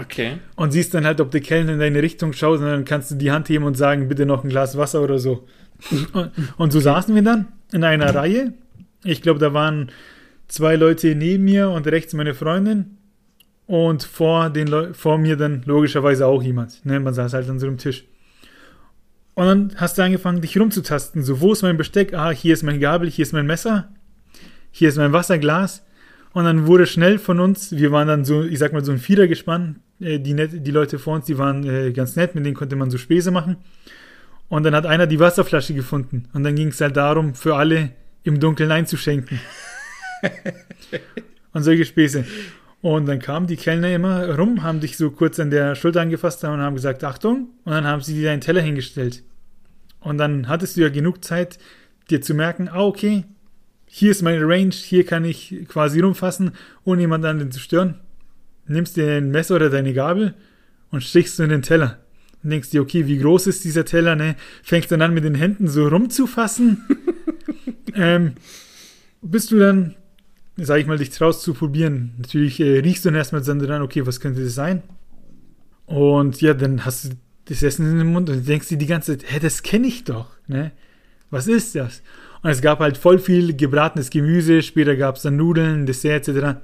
Okay. 0.00 0.38
Und 0.54 0.70
siehst 0.70 0.94
dann 0.94 1.04
halt, 1.04 1.20
ob 1.20 1.32
der 1.32 1.40
Kellner 1.40 1.72
in 1.72 1.80
deine 1.80 2.02
Richtung 2.02 2.32
schaut 2.32 2.60
und 2.60 2.66
dann 2.66 2.84
kannst 2.84 3.10
du 3.10 3.16
die 3.16 3.32
Hand 3.32 3.48
heben 3.48 3.64
und 3.64 3.76
sagen, 3.76 4.08
bitte 4.08 4.26
noch 4.26 4.44
ein 4.44 4.50
Glas 4.50 4.78
Wasser 4.78 5.02
oder 5.02 5.18
so. 5.18 5.46
und, 6.12 6.30
und 6.56 6.72
so 6.72 6.78
saßen 6.78 7.14
wir 7.14 7.22
dann 7.22 7.48
in 7.72 7.82
einer 7.82 8.14
Reihe. 8.14 8.52
Ich 9.02 9.22
glaube, 9.22 9.40
da 9.40 9.52
waren 9.52 9.90
zwei 10.46 10.76
Leute 10.76 11.14
neben 11.14 11.44
mir 11.44 11.70
und 11.70 11.86
rechts 11.88 12.14
meine 12.14 12.34
Freundin 12.34 12.98
und 13.66 14.04
vor, 14.04 14.50
den 14.50 14.94
vor 14.94 15.18
mir 15.18 15.36
dann 15.36 15.62
logischerweise 15.66 16.26
auch 16.26 16.42
jemand. 16.42 16.84
Ne? 16.86 17.00
Man 17.00 17.12
saß 17.14 17.34
halt 17.34 17.48
an 17.50 17.58
so 17.58 17.66
einem 17.66 17.78
Tisch. 17.78 18.04
Und 19.34 19.46
dann 19.46 19.72
hast 19.76 19.98
du 19.98 20.02
angefangen, 20.02 20.40
dich 20.40 20.58
rumzutasten. 20.58 21.22
So, 21.22 21.40
wo 21.40 21.52
ist 21.52 21.62
mein 21.62 21.76
Besteck? 21.76 22.14
Ah, 22.14 22.30
hier 22.30 22.54
ist 22.54 22.62
mein 22.62 22.80
Gabel, 22.80 23.10
hier 23.10 23.22
ist 23.24 23.32
mein 23.32 23.46
Messer, 23.46 23.88
hier 24.70 24.88
ist 24.88 24.96
mein 24.96 25.12
Wasserglas. 25.12 25.84
Und 26.32 26.44
dann 26.44 26.66
wurde 26.66 26.86
schnell 26.86 27.18
von 27.18 27.40
uns, 27.40 27.72
wir 27.72 27.90
waren 27.92 28.08
dann 28.08 28.24
so, 28.24 28.42
ich 28.42 28.58
sag 28.58 28.72
mal, 28.72 28.84
so 28.84 28.92
ein 28.92 28.98
Vierergespann. 28.98 29.80
Äh, 30.00 30.18
die, 30.18 30.34
net, 30.34 30.66
die 30.66 30.70
Leute 30.70 30.98
vor 30.98 31.14
uns, 31.14 31.26
die 31.26 31.38
waren 31.38 31.64
äh, 31.64 31.92
ganz 31.92 32.16
nett, 32.16 32.34
mit 32.34 32.44
denen 32.44 32.54
konnte 32.54 32.76
man 32.76 32.90
so 32.90 32.98
Späße 32.98 33.30
machen. 33.30 33.56
Und 34.48 34.62
dann 34.64 34.74
hat 34.74 34.86
einer 34.86 35.06
die 35.06 35.20
Wasserflasche 35.20 35.74
gefunden. 35.74 36.28
Und 36.32 36.44
dann 36.44 36.54
ging 36.54 36.68
es 36.68 36.80
halt 36.80 36.96
darum, 36.96 37.34
für 37.34 37.56
alle 37.56 37.90
im 38.22 38.40
Dunkeln 38.40 38.70
einzuschenken. 38.70 39.40
und 41.52 41.62
solche 41.62 41.84
Späße. 41.84 42.24
Und 42.80 43.06
dann 43.06 43.18
kamen 43.18 43.46
die 43.46 43.56
Kellner 43.56 43.92
immer 43.92 44.36
rum, 44.36 44.62
haben 44.62 44.80
dich 44.80 44.96
so 44.96 45.10
kurz 45.10 45.40
an 45.40 45.50
der 45.50 45.74
Schulter 45.74 46.00
angefasst 46.00 46.44
und 46.44 46.60
haben 46.60 46.76
gesagt, 46.76 47.04
Achtung. 47.04 47.48
Und 47.64 47.72
dann 47.72 47.86
haben 47.86 48.02
sie 48.02 48.14
dir 48.14 48.26
deinen 48.28 48.40
Teller 48.40 48.60
hingestellt. 48.60 49.24
Und 50.00 50.18
dann 50.18 50.48
hattest 50.48 50.76
du 50.76 50.82
ja 50.82 50.88
genug 50.88 51.24
Zeit, 51.24 51.58
dir 52.08 52.22
zu 52.22 52.34
merken, 52.34 52.68
ah, 52.68 52.84
okay, 52.84 53.24
hier 53.86 54.10
ist 54.10 54.22
meine 54.22 54.46
Range, 54.46 54.72
hier 54.72 55.04
kann 55.04 55.24
ich 55.24 55.66
quasi 55.66 56.00
rumfassen, 56.00 56.52
ohne 56.84 57.00
jemanden 57.00 57.26
anderen 57.26 57.50
zu 57.50 57.58
stören. 57.58 57.98
Nimmst 58.68 58.96
dir 58.96 59.16
ein 59.16 59.30
Messer 59.30 59.56
oder 59.56 59.70
deine 59.70 59.94
Gabel 59.94 60.34
und 60.90 61.02
stichst 61.02 61.38
du 61.38 61.42
in 61.42 61.50
den 61.50 61.62
Teller. 61.62 61.98
Und 62.42 62.50
denkst 62.50 62.70
dir, 62.70 62.82
okay, 62.82 63.06
wie 63.06 63.18
groß 63.18 63.46
ist 63.48 63.64
dieser 63.64 63.84
Teller, 63.84 64.14
ne? 64.14 64.36
Fängst 64.62 64.92
dann 64.92 65.02
an, 65.02 65.14
mit 65.14 65.24
den 65.24 65.34
Händen 65.34 65.68
so 65.68 65.88
rumzufassen. 65.88 66.86
ähm, 67.94 68.34
bist 69.22 69.50
du 69.50 69.58
dann 69.58 69.96
sag 70.58 70.80
ich 70.80 70.86
mal, 70.86 70.98
dich 70.98 71.10
traust 71.10 71.42
zu 71.42 71.54
probieren. 71.54 72.14
Natürlich 72.18 72.60
äh, 72.60 72.80
riechst 72.80 73.04
du 73.04 73.10
dann 73.10 73.16
erstmal 73.16 73.42
dran, 73.42 73.82
okay, 73.82 74.06
was 74.06 74.20
könnte 74.20 74.42
das 74.42 74.54
sein? 74.54 74.82
Und 75.86 76.40
ja, 76.40 76.54
dann 76.54 76.84
hast 76.84 77.04
du 77.04 77.08
das 77.46 77.62
Essen 77.62 77.90
in 77.90 77.98
den 77.98 78.12
Mund 78.12 78.28
und 78.28 78.46
denkst 78.46 78.68
dir 78.68 78.78
die 78.78 78.86
ganze 78.86 79.16
Zeit, 79.16 79.30
hä, 79.30 79.38
das 79.40 79.62
kenne 79.62 79.86
ich 79.86 80.04
doch, 80.04 80.30
ne? 80.46 80.72
Was 81.30 81.46
ist 81.46 81.74
das? 81.74 82.02
Und 82.42 82.50
es 82.50 82.62
gab 82.62 82.80
halt 82.80 82.96
voll 82.96 83.18
viel 83.18 83.54
gebratenes 83.54 84.10
Gemüse, 84.10 84.62
später 84.62 84.96
gab 84.96 85.16
es 85.16 85.22
dann 85.22 85.36
Nudeln, 85.36 85.86
Dessert 85.86 86.28
etc. 86.28 86.58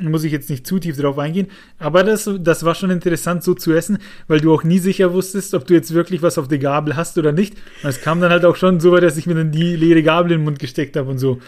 Muss 0.00 0.24
ich 0.24 0.32
jetzt 0.32 0.48
nicht 0.48 0.66
zu 0.66 0.78
tief 0.78 0.96
drauf 0.96 1.18
eingehen, 1.18 1.48
aber 1.78 2.04
das, 2.04 2.30
das 2.38 2.64
war 2.64 2.74
schon 2.74 2.90
interessant 2.90 3.42
so 3.42 3.54
zu 3.54 3.72
essen, 3.72 3.98
weil 4.28 4.40
du 4.40 4.54
auch 4.54 4.62
nie 4.62 4.78
sicher 4.78 5.12
wusstest, 5.12 5.54
ob 5.54 5.66
du 5.66 5.74
jetzt 5.74 5.92
wirklich 5.92 6.22
was 6.22 6.38
auf 6.38 6.48
der 6.48 6.58
Gabel 6.58 6.96
hast 6.96 7.18
oder 7.18 7.32
nicht. 7.32 7.54
Und 7.82 7.90
es 7.90 8.00
kam 8.00 8.20
dann 8.20 8.30
halt 8.30 8.44
auch 8.44 8.56
schon 8.56 8.78
so 8.78 8.92
weit, 8.92 9.02
dass 9.02 9.16
ich 9.16 9.26
mir 9.26 9.34
dann 9.34 9.50
die 9.50 9.74
leere 9.76 10.02
Gabel 10.02 10.32
in 10.32 10.38
den 10.38 10.44
Mund 10.44 10.58
gesteckt 10.58 10.96
habe 10.96 11.10
und 11.10 11.18
so. 11.18 11.40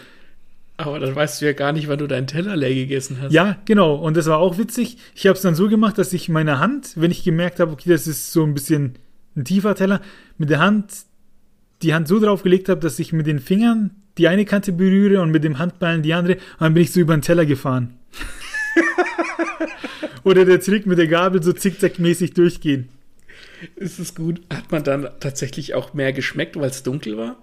Aber 0.77 0.99
dann 0.99 1.15
weißt 1.15 1.41
du 1.41 1.45
ja 1.45 1.53
gar 1.53 1.73
nicht, 1.73 1.87
wann 1.87 1.99
du 1.99 2.07
deinen 2.07 2.27
Teller 2.27 2.55
leer 2.55 2.73
gegessen 2.73 3.17
hast. 3.21 3.31
Ja, 3.31 3.57
genau. 3.65 3.95
Und 3.95 4.17
das 4.17 4.25
war 4.25 4.39
auch 4.39 4.57
witzig. 4.57 4.97
Ich 5.13 5.27
habe 5.27 5.35
es 5.35 5.41
dann 5.41 5.53
so 5.53 5.69
gemacht, 5.69 5.97
dass 5.97 6.11
ich 6.11 6.27
meine 6.27 6.59
Hand, 6.59 6.93
wenn 6.95 7.11
ich 7.11 7.23
gemerkt 7.23 7.59
habe, 7.59 7.71
okay, 7.71 7.89
das 7.89 8.07
ist 8.07 8.31
so 8.31 8.43
ein 8.43 8.53
bisschen 8.53 8.95
ein 9.35 9.45
tiefer 9.45 9.75
Teller, 9.75 10.01
mit 10.37 10.49
der 10.49 10.59
Hand 10.59 10.91
die 11.83 11.93
Hand 11.93 12.07
so 12.07 12.19
drauf 12.19 12.43
gelegt 12.43 12.69
habe, 12.69 12.79
dass 12.79 12.99
ich 12.99 13.13
mit 13.13 13.27
den 13.27 13.39
Fingern 13.39 13.91
die 14.17 14.27
eine 14.27 14.45
Kante 14.45 14.71
berühre 14.71 15.21
und 15.21 15.31
mit 15.31 15.43
dem 15.43 15.57
Handballen 15.57 16.03
die 16.03 16.13
andere. 16.13 16.33
Und 16.35 16.61
dann 16.61 16.73
bin 16.73 16.83
ich 16.83 16.91
so 16.91 16.99
über 16.99 17.15
den 17.15 17.21
Teller 17.21 17.45
gefahren. 17.45 17.95
Oder 20.23 20.45
der 20.45 20.59
Trick 20.59 20.85
mit 20.85 20.97
der 20.97 21.07
Gabel 21.07 21.41
so 21.41 21.53
zickzackmäßig 21.53 22.33
durchgehen. 22.33 22.89
Ist 23.75 23.99
es 23.99 24.15
gut? 24.15 24.41
Hat 24.51 24.71
man 24.71 24.83
dann 24.83 25.09
tatsächlich 25.19 25.73
auch 25.73 25.93
mehr 25.93 26.13
geschmeckt, 26.13 26.55
weil 26.55 26.69
es 26.69 26.83
dunkel 26.83 27.17
war? 27.17 27.37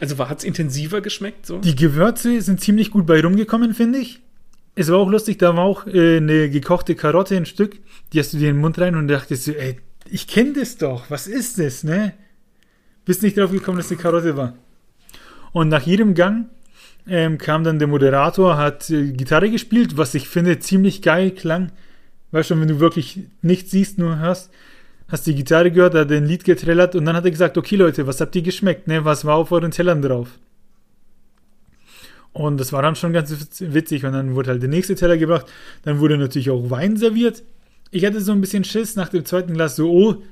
Also 0.00 0.18
hat 0.18 0.38
es 0.38 0.44
intensiver 0.44 1.00
geschmeckt? 1.00 1.46
So? 1.46 1.58
Die 1.58 1.76
Gewürze 1.76 2.40
sind 2.40 2.60
ziemlich 2.60 2.90
gut 2.90 3.06
bei 3.06 3.20
rumgekommen, 3.20 3.74
finde 3.74 4.00
ich. 4.00 4.20
Es 4.74 4.90
war 4.90 4.98
auch 4.98 5.10
lustig, 5.10 5.38
da 5.38 5.54
war 5.54 5.64
auch 5.64 5.86
äh, 5.86 6.16
eine 6.16 6.50
gekochte 6.50 6.94
Karotte, 6.94 7.36
ein 7.36 7.46
Stück. 7.46 7.78
Die 8.12 8.18
hast 8.18 8.32
du 8.32 8.38
dir 8.38 8.48
in 8.48 8.56
den 8.56 8.60
Mund 8.60 8.78
rein 8.78 8.96
und 8.96 9.08
dachtest 9.08 9.44
so, 9.44 9.52
ey, 9.52 9.78
ich 10.10 10.26
kenne 10.26 10.54
das 10.54 10.76
doch. 10.76 11.10
Was 11.10 11.26
ist 11.26 11.58
das, 11.58 11.84
ne? 11.84 12.14
Bist 13.04 13.22
nicht 13.22 13.36
drauf 13.36 13.50
gekommen, 13.50 13.78
dass 13.78 13.90
eine 13.90 14.00
Karotte 14.00 14.36
war. 14.36 14.54
Und 15.52 15.68
nach 15.68 15.82
jedem 15.82 16.14
Gang 16.14 16.46
ähm, 17.06 17.38
kam 17.38 17.64
dann 17.64 17.78
der 17.78 17.88
Moderator, 17.88 18.56
hat 18.56 18.90
äh, 18.90 19.12
Gitarre 19.12 19.50
gespielt, 19.50 19.96
was 19.96 20.14
ich 20.14 20.28
finde 20.28 20.58
ziemlich 20.58 21.02
geil 21.02 21.30
klang. 21.30 21.72
Weißt 22.30 22.48
schon, 22.48 22.60
wenn 22.60 22.68
du 22.68 22.80
wirklich 22.80 23.20
nichts 23.42 23.70
siehst, 23.70 23.98
nur 23.98 24.18
hörst 24.18 24.50
hast 25.12 25.26
die 25.26 25.34
Gitarre 25.34 25.70
gehört, 25.70 25.94
hat 25.94 26.10
ein 26.10 26.24
Lied 26.24 26.42
getrellert 26.42 26.96
und 26.96 27.04
dann 27.04 27.14
hat 27.14 27.26
er 27.26 27.30
gesagt, 27.30 27.58
okay 27.58 27.76
Leute, 27.76 28.06
was 28.06 28.20
habt 28.20 28.34
ihr 28.34 28.42
geschmeckt, 28.42 28.88
ne? 28.88 29.04
Was 29.04 29.26
war 29.26 29.36
auf 29.36 29.52
euren 29.52 29.70
Tellern 29.70 30.00
drauf? 30.00 30.38
Und 32.32 32.58
das 32.58 32.72
war 32.72 32.80
dann 32.80 32.96
schon 32.96 33.12
ganz 33.12 33.30
witzig. 33.60 34.06
Und 34.06 34.12
dann 34.12 34.34
wurde 34.34 34.50
halt 34.50 34.62
der 34.62 34.70
nächste 34.70 34.94
Teller 34.94 35.18
gebracht. 35.18 35.44
Dann 35.82 36.00
wurde 36.00 36.16
natürlich 36.16 36.48
auch 36.48 36.70
Wein 36.70 36.96
serviert. 36.96 37.42
Ich 37.90 38.06
hatte 38.06 38.22
so 38.22 38.32
ein 38.32 38.40
bisschen 38.40 38.64
Schiss 38.64 38.96
nach 38.96 39.10
dem 39.10 39.26
zweiten 39.26 39.52
Glas, 39.52 39.76
so, 39.76 39.92
oh, 39.92 40.22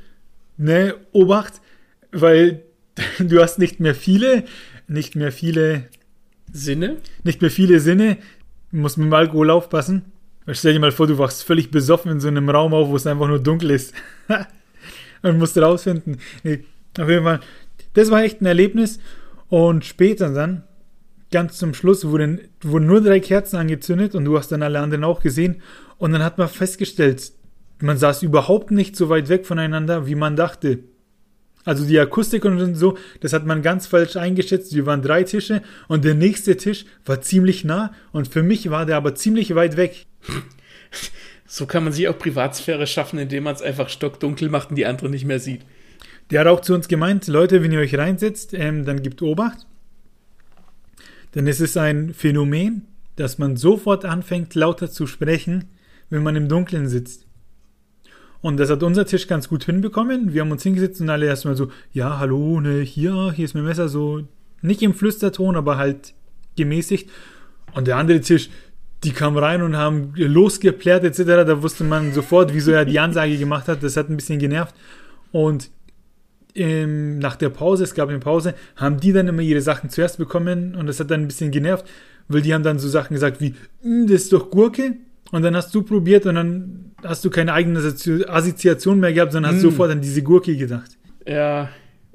ne, 0.56 0.94
Obacht, 1.12 1.60
weil 2.10 2.62
du 3.18 3.42
hast 3.42 3.58
nicht 3.58 3.80
mehr 3.80 3.94
viele, 3.94 4.44
nicht 4.88 5.14
mehr 5.14 5.30
viele 5.30 5.84
Sinne? 6.52 6.96
Nicht 7.24 7.40
mehr 7.40 7.50
viele 7.50 7.80
Sinne. 7.80 8.18
Du 8.72 8.78
musst 8.78 8.98
mit 8.98 9.06
dem 9.06 9.14
Alkohol 9.14 9.50
aufpassen. 9.50 10.04
Stell 10.48 10.72
dir 10.72 10.80
mal 10.80 10.92
vor, 10.92 11.06
du 11.06 11.18
wachst 11.18 11.44
völlig 11.44 11.70
besoffen 11.70 12.10
in 12.10 12.20
so 12.20 12.28
einem 12.28 12.48
Raum 12.48 12.74
auf, 12.74 12.88
wo 12.88 12.96
es 12.96 13.06
einfach 13.06 13.28
nur 13.28 13.38
dunkel 13.38 13.70
ist. 13.70 13.94
und 15.22 15.38
musst 15.38 15.58
rausfinden. 15.58 16.18
Nee, 16.42 16.64
auf 16.98 17.08
jeden 17.08 17.24
Fall, 17.24 17.40
das 17.94 18.10
war 18.10 18.22
echt 18.22 18.40
ein 18.40 18.46
Erlebnis. 18.46 18.98
Und 19.48 19.84
später 19.84 20.32
dann, 20.32 20.64
ganz 21.30 21.58
zum 21.58 21.74
Schluss, 21.74 22.06
wurden, 22.06 22.40
wurden 22.62 22.86
nur 22.86 23.00
drei 23.00 23.20
Kerzen 23.20 23.56
angezündet 23.56 24.14
und 24.14 24.24
du 24.24 24.38
hast 24.38 24.52
dann 24.52 24.62
alle 24.62 24.80
anderen 24.80 25.04
auch 25.04 25.20
gesehen. 25.20 25.62
Und 25.98 26.12
dann 26.12 26.22
hat 26.22 26.38
man 26.38 26.48
festgestellt, 26.48 27.32
man 27.80 27.98
saß 27.98 28.22
überhaupt 28.22 28.70
nicht 28.70 28.96
so 28.96 29.08
weit 29.08 29.28
weg 29.28 29.46
voneinander, 29.46 30.06
wie 30.06 30.14
man 30.14 30.36
dachte. 30.36 30.80
Also 31.64 31.84
die 31.86 31.98
Akustik 31.98 32.44
und 32.44 32.74
so, 32.74 32.96
das 33.20 33.32
hat 33.32 33.44
man 33.44 33.62
ganz 33.62 33.86
falsch 33.86 34.16
eingeschätzt. 34.16 34.74
Wir 34.74 34.86
waren 34.86 35.02
drei 35.02 35.24
Tische 35.24 35.62
und 35.88 36.04
der 36.04 36.14
nächste 36.14 36.56
Tisch 36.56 36.86
war 37.04 37.20
ziemlich 37.20 37.64
nah 37.64 37.92
und 38.12 38.28
für 38.28 38.42
mich 38.42 38.70
war 38.70 38.86
der 38.86 38.96
aber 38.96 39.14
ziemlich 39.14 39.54
weit 39.54 39.76
weg. 39.76 40.06
So 41.52 41.66
kann 41.66 41.82
man 41.82 41.92
sich 41.92 42.06
auch 42.06 42.16
Privatsphäre 42.16 42.86
schaffen, 42.86 43.18
indem 43.18 43.42
man 43.42 43.56
es 43.56 43.60
einfach 43.60 43.88
stockdunkel 43.88 44.48
macht 44.48 44.70
und 44.70 44.76
die 44.76 44.86
andere 44.86 45.10
nicht 45.10 45.24
mehr 45.24 45.40
sieht. 45.40 45.62
Der 46.30 46.40
hat 46.40 46.46
auch 46.46 46.60
zu 46.60 46.74
uns 46.74 46.86
gemeint, 46.86 47.26
Leute, 47.26 47.60
wenn 47.60 47.72
ihr 47.72 47.80
euch 47.80 47.98
reinsetzt, 47.98 48.54
ähm, 48.54 48.84
dann 48.84 49.02
gibt 49.02 49.20
Obacht. 49.20 49.66
Denn 51.34 51.48
es 51.48 51.60
ist 51.60 51.76
ein 51.76 52.14
Phänomen, 52.14 52.86
dass 53.16 53.38
man 53.38 53.56
sofort 53.56 54.04
anfängt, 54.04 54.54
lauter 54.54 54.92
zu 54.92 55.08
sprechen, 55.08 55.64
wenn 56.08 56.22
man 56.22 56.36
im 56.36 56.48
Dunkeln 56.48 56.88
sitzt. 56.88 57.26
Und 58.42 58.58
das 58.58 58.70
hat 58.70 58.82
unser 58.82 59.04
Tisch 59.04 59.26
ganz 59.26 59.48
gut 59.48 59.64
hinbekommen. 59.64 60.32
Wir 60.32 60.40
haben 60.40 60.50
uns 60.50 60.62
hingesetzt 60.62 61.00
und 61.00 61.10
alle 61.10 61.26
erstmal 61.26 61.56
so, 61.56 61.70
ja, 61.92 62.18
hallo, 62.18 62.60
ne, 62.60 62.80
hier, 62.80 63.32
hier 63.32 63.44
ist 63.44 63.54
mein 63.54 63.64
Messer, 63.64 63.88
so 63.88 64.22
nicht 64.62 64.82
im 64.82 64.94
Flüsterton, 64.94 65.56
aber 65.56 65.76
halt 65.76 66.14
gemäßigt. 66.56 67.10
Und 67.74 67.86
der 67.86 67.96
andere 67.96 68.20
Tisch, 68.20 68.50
die 69.04 69.12
kamen 69.12 69.38
rein 69.38 69.62
und 69.62 69.76
haben 69.76 70.12
losgeplärt 70.14 71.04
etc. 71.04 71.46
Da 71.46 71.62
wusste 71.62 71.84
man 71.84 72.12
sofort, 72.12 72.52
wieso 72.54 72.72
er 72.72 72.84
die 72.84 72.98
Ansage 72.98 73.36
gemacht 73.36 73.68
hat. 73.68 73.82
Das 73.82 73.96
hat 73.96 74.08
ein 74.08 74.16
bisschen 74.16 74.38
genervt. 74.38 74.74
Und 75.32 75.70
ähm, 76.54 77.18
nach 77.18 77.36
der 77.36 77.50
Pause, 77.50 77.84
es 77.84 77.94
gab 77.94 78.08
eine 78.08 78.18
Pause, 78.18 78.54
haben 78.76 79.00
die 79.00 79.12
dann 79.12 79.28
immer 79.28 79.42
ihre 79.42 79.60
Sachen 79.60 79.90
zuerst 79.90 80.18
bekommen 80.18 80.74
und 80.74 80.86
das 80.86 80.98
hat 80.98 81.10
dann 81.10 81.22
ein 81.22 81.28
bisschen 81.28 81.52
genervt, 81.52 81.86
weil 82.28 82.42
die 82.42 82.52
haben 82.52 82.64
dann 82.64 82.78
so 82.78 82.88
Sachen 82.88 83.14
gesagt 83.14 83.40
wie, 83.40 83.54
hm, 83.82 84.06
das 84.06 84.22
ist 84.22 84.32
doch 84.32 84.50
Gurke. 84.50 84.96
Und 85.32 85.42
dann 85.42 85.54
hast 85.54 85.74
du 85.74 85.82
probiert 85.82 86.26
und 86.26 86.34
dann 86.34 86.92
hast 87.04 87.24
du 87.24 87.30
keine 87.30 87.52
eigene 87.52 87.78
Assoziation 87.78 88.98
mehr 89.00 89.12
gehabt, 89.12 89.32
sondern 89.32 89.52
hast 89.52 89.60
mm. 89.60 89.70
sofort 89.70 89.90
an 89.90 90.00
diese 90.00 90.22
Gurke 90.22 90.56
gedacht. 90.56 90.98
Ja, 91.26 91.68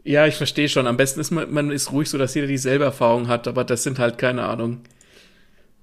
ja, 0.03 0.27
ich 0.27 0.35
verstehe 0.35 0.69
schon. 0.69 0.85
Am 0.85 0.97
besten 0.97 1.19
ist 1.19 1.31
man, 1.31 1.51
man 1.51 1.71
ist 1.71 1.91
ruhig 1.91 2.09
so, 2.09 2.17
dass 2.17 2.35
jeder 2.35 2.47
dieselbe 2.47 2.83
Erfahrung 2.83 3.27
hat, 3.27 3.47
aber 3.47 3.63
das 3.63 3.83
sind 3.83 3.99
halt 3.99 4.17
keine 4.17 4.43
Ahnung. 4.43 4.81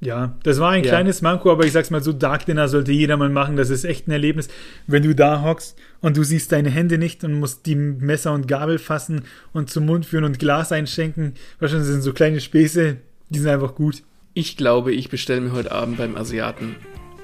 Ja, 0.00 0.36
das 0.42 0.58
war 0.58 0.70
ein 0.70 0.82
ja. 0.82 0.90
kleines 0.90 1.22
Manko, 1.22 1.50
aber 1.50 1.64
ich 1.64 1.72
sag's 1.72 1.90
mal 1.90 2.02
so, 2.02 2.12
Dark 2.12 2.46
Dinner 2.46 2.66
sollte 2.68 2.90
jeder 2.90 3.16
mal 3.16 3.28
machen. 3.28 3.56
Das 3.56 3.70
ist 3.70 3.84
echt 3.84 4.08
ein 4.08 4.10
Erlebnis, 4.10 4.48
wenn 4.86 5.04
du 5.04 5.14
da 5.14 5.42
hockst 5.42 5.78
und 6.00 6.16
du 6.16 6.24
siehst 6.24 6.50
deine 6.50 6.70
Hände 6.70 6.98
nicht 6.98 7.22
und 7.22 7.34
musst 7.34 7.66
die 7.66 7.76
Messer 7.76 8.32
und 8.32 8.48
Gabel 8.48 8.78
fassen 8.78 9.22
und 9.52 9.70
zum 9.70 9.86
Mund 9.86 10.04
führen 10.04 10.24
und 10.24 10.40
Glas 10.40 10.72
einschenken. 10.72 11.34
Wahrscheinlich 11.60 11.88
sind 11.88 12.02
so 12.02 12.12
kleine 12.12 12.40
Späße, 12.40 12.96
die 13.28 13.38
sind 13.38 13.48
einfach 13.48 13.76
gut. 13.76 14.02
Ich 14.34 14.56
glaube, 14.56 14.92
ich 14.92 15.08
bestelle 15.08 15.40
mir 15.40 15.52
heute 15.52 15.70
Abend 15.70 15.98
beim 15.98 16.16
Asiaten 16.16 16.76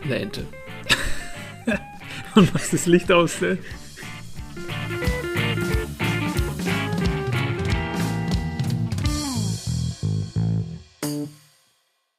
eine 0.03 0.17
Ente. 0.17 0.47
Und 2.35 2.53
machst 2.55 2.73
das 2.73 2.87
Licht 2.87 3.11
aus, 3.11 3.41
ne? 3.41 3.59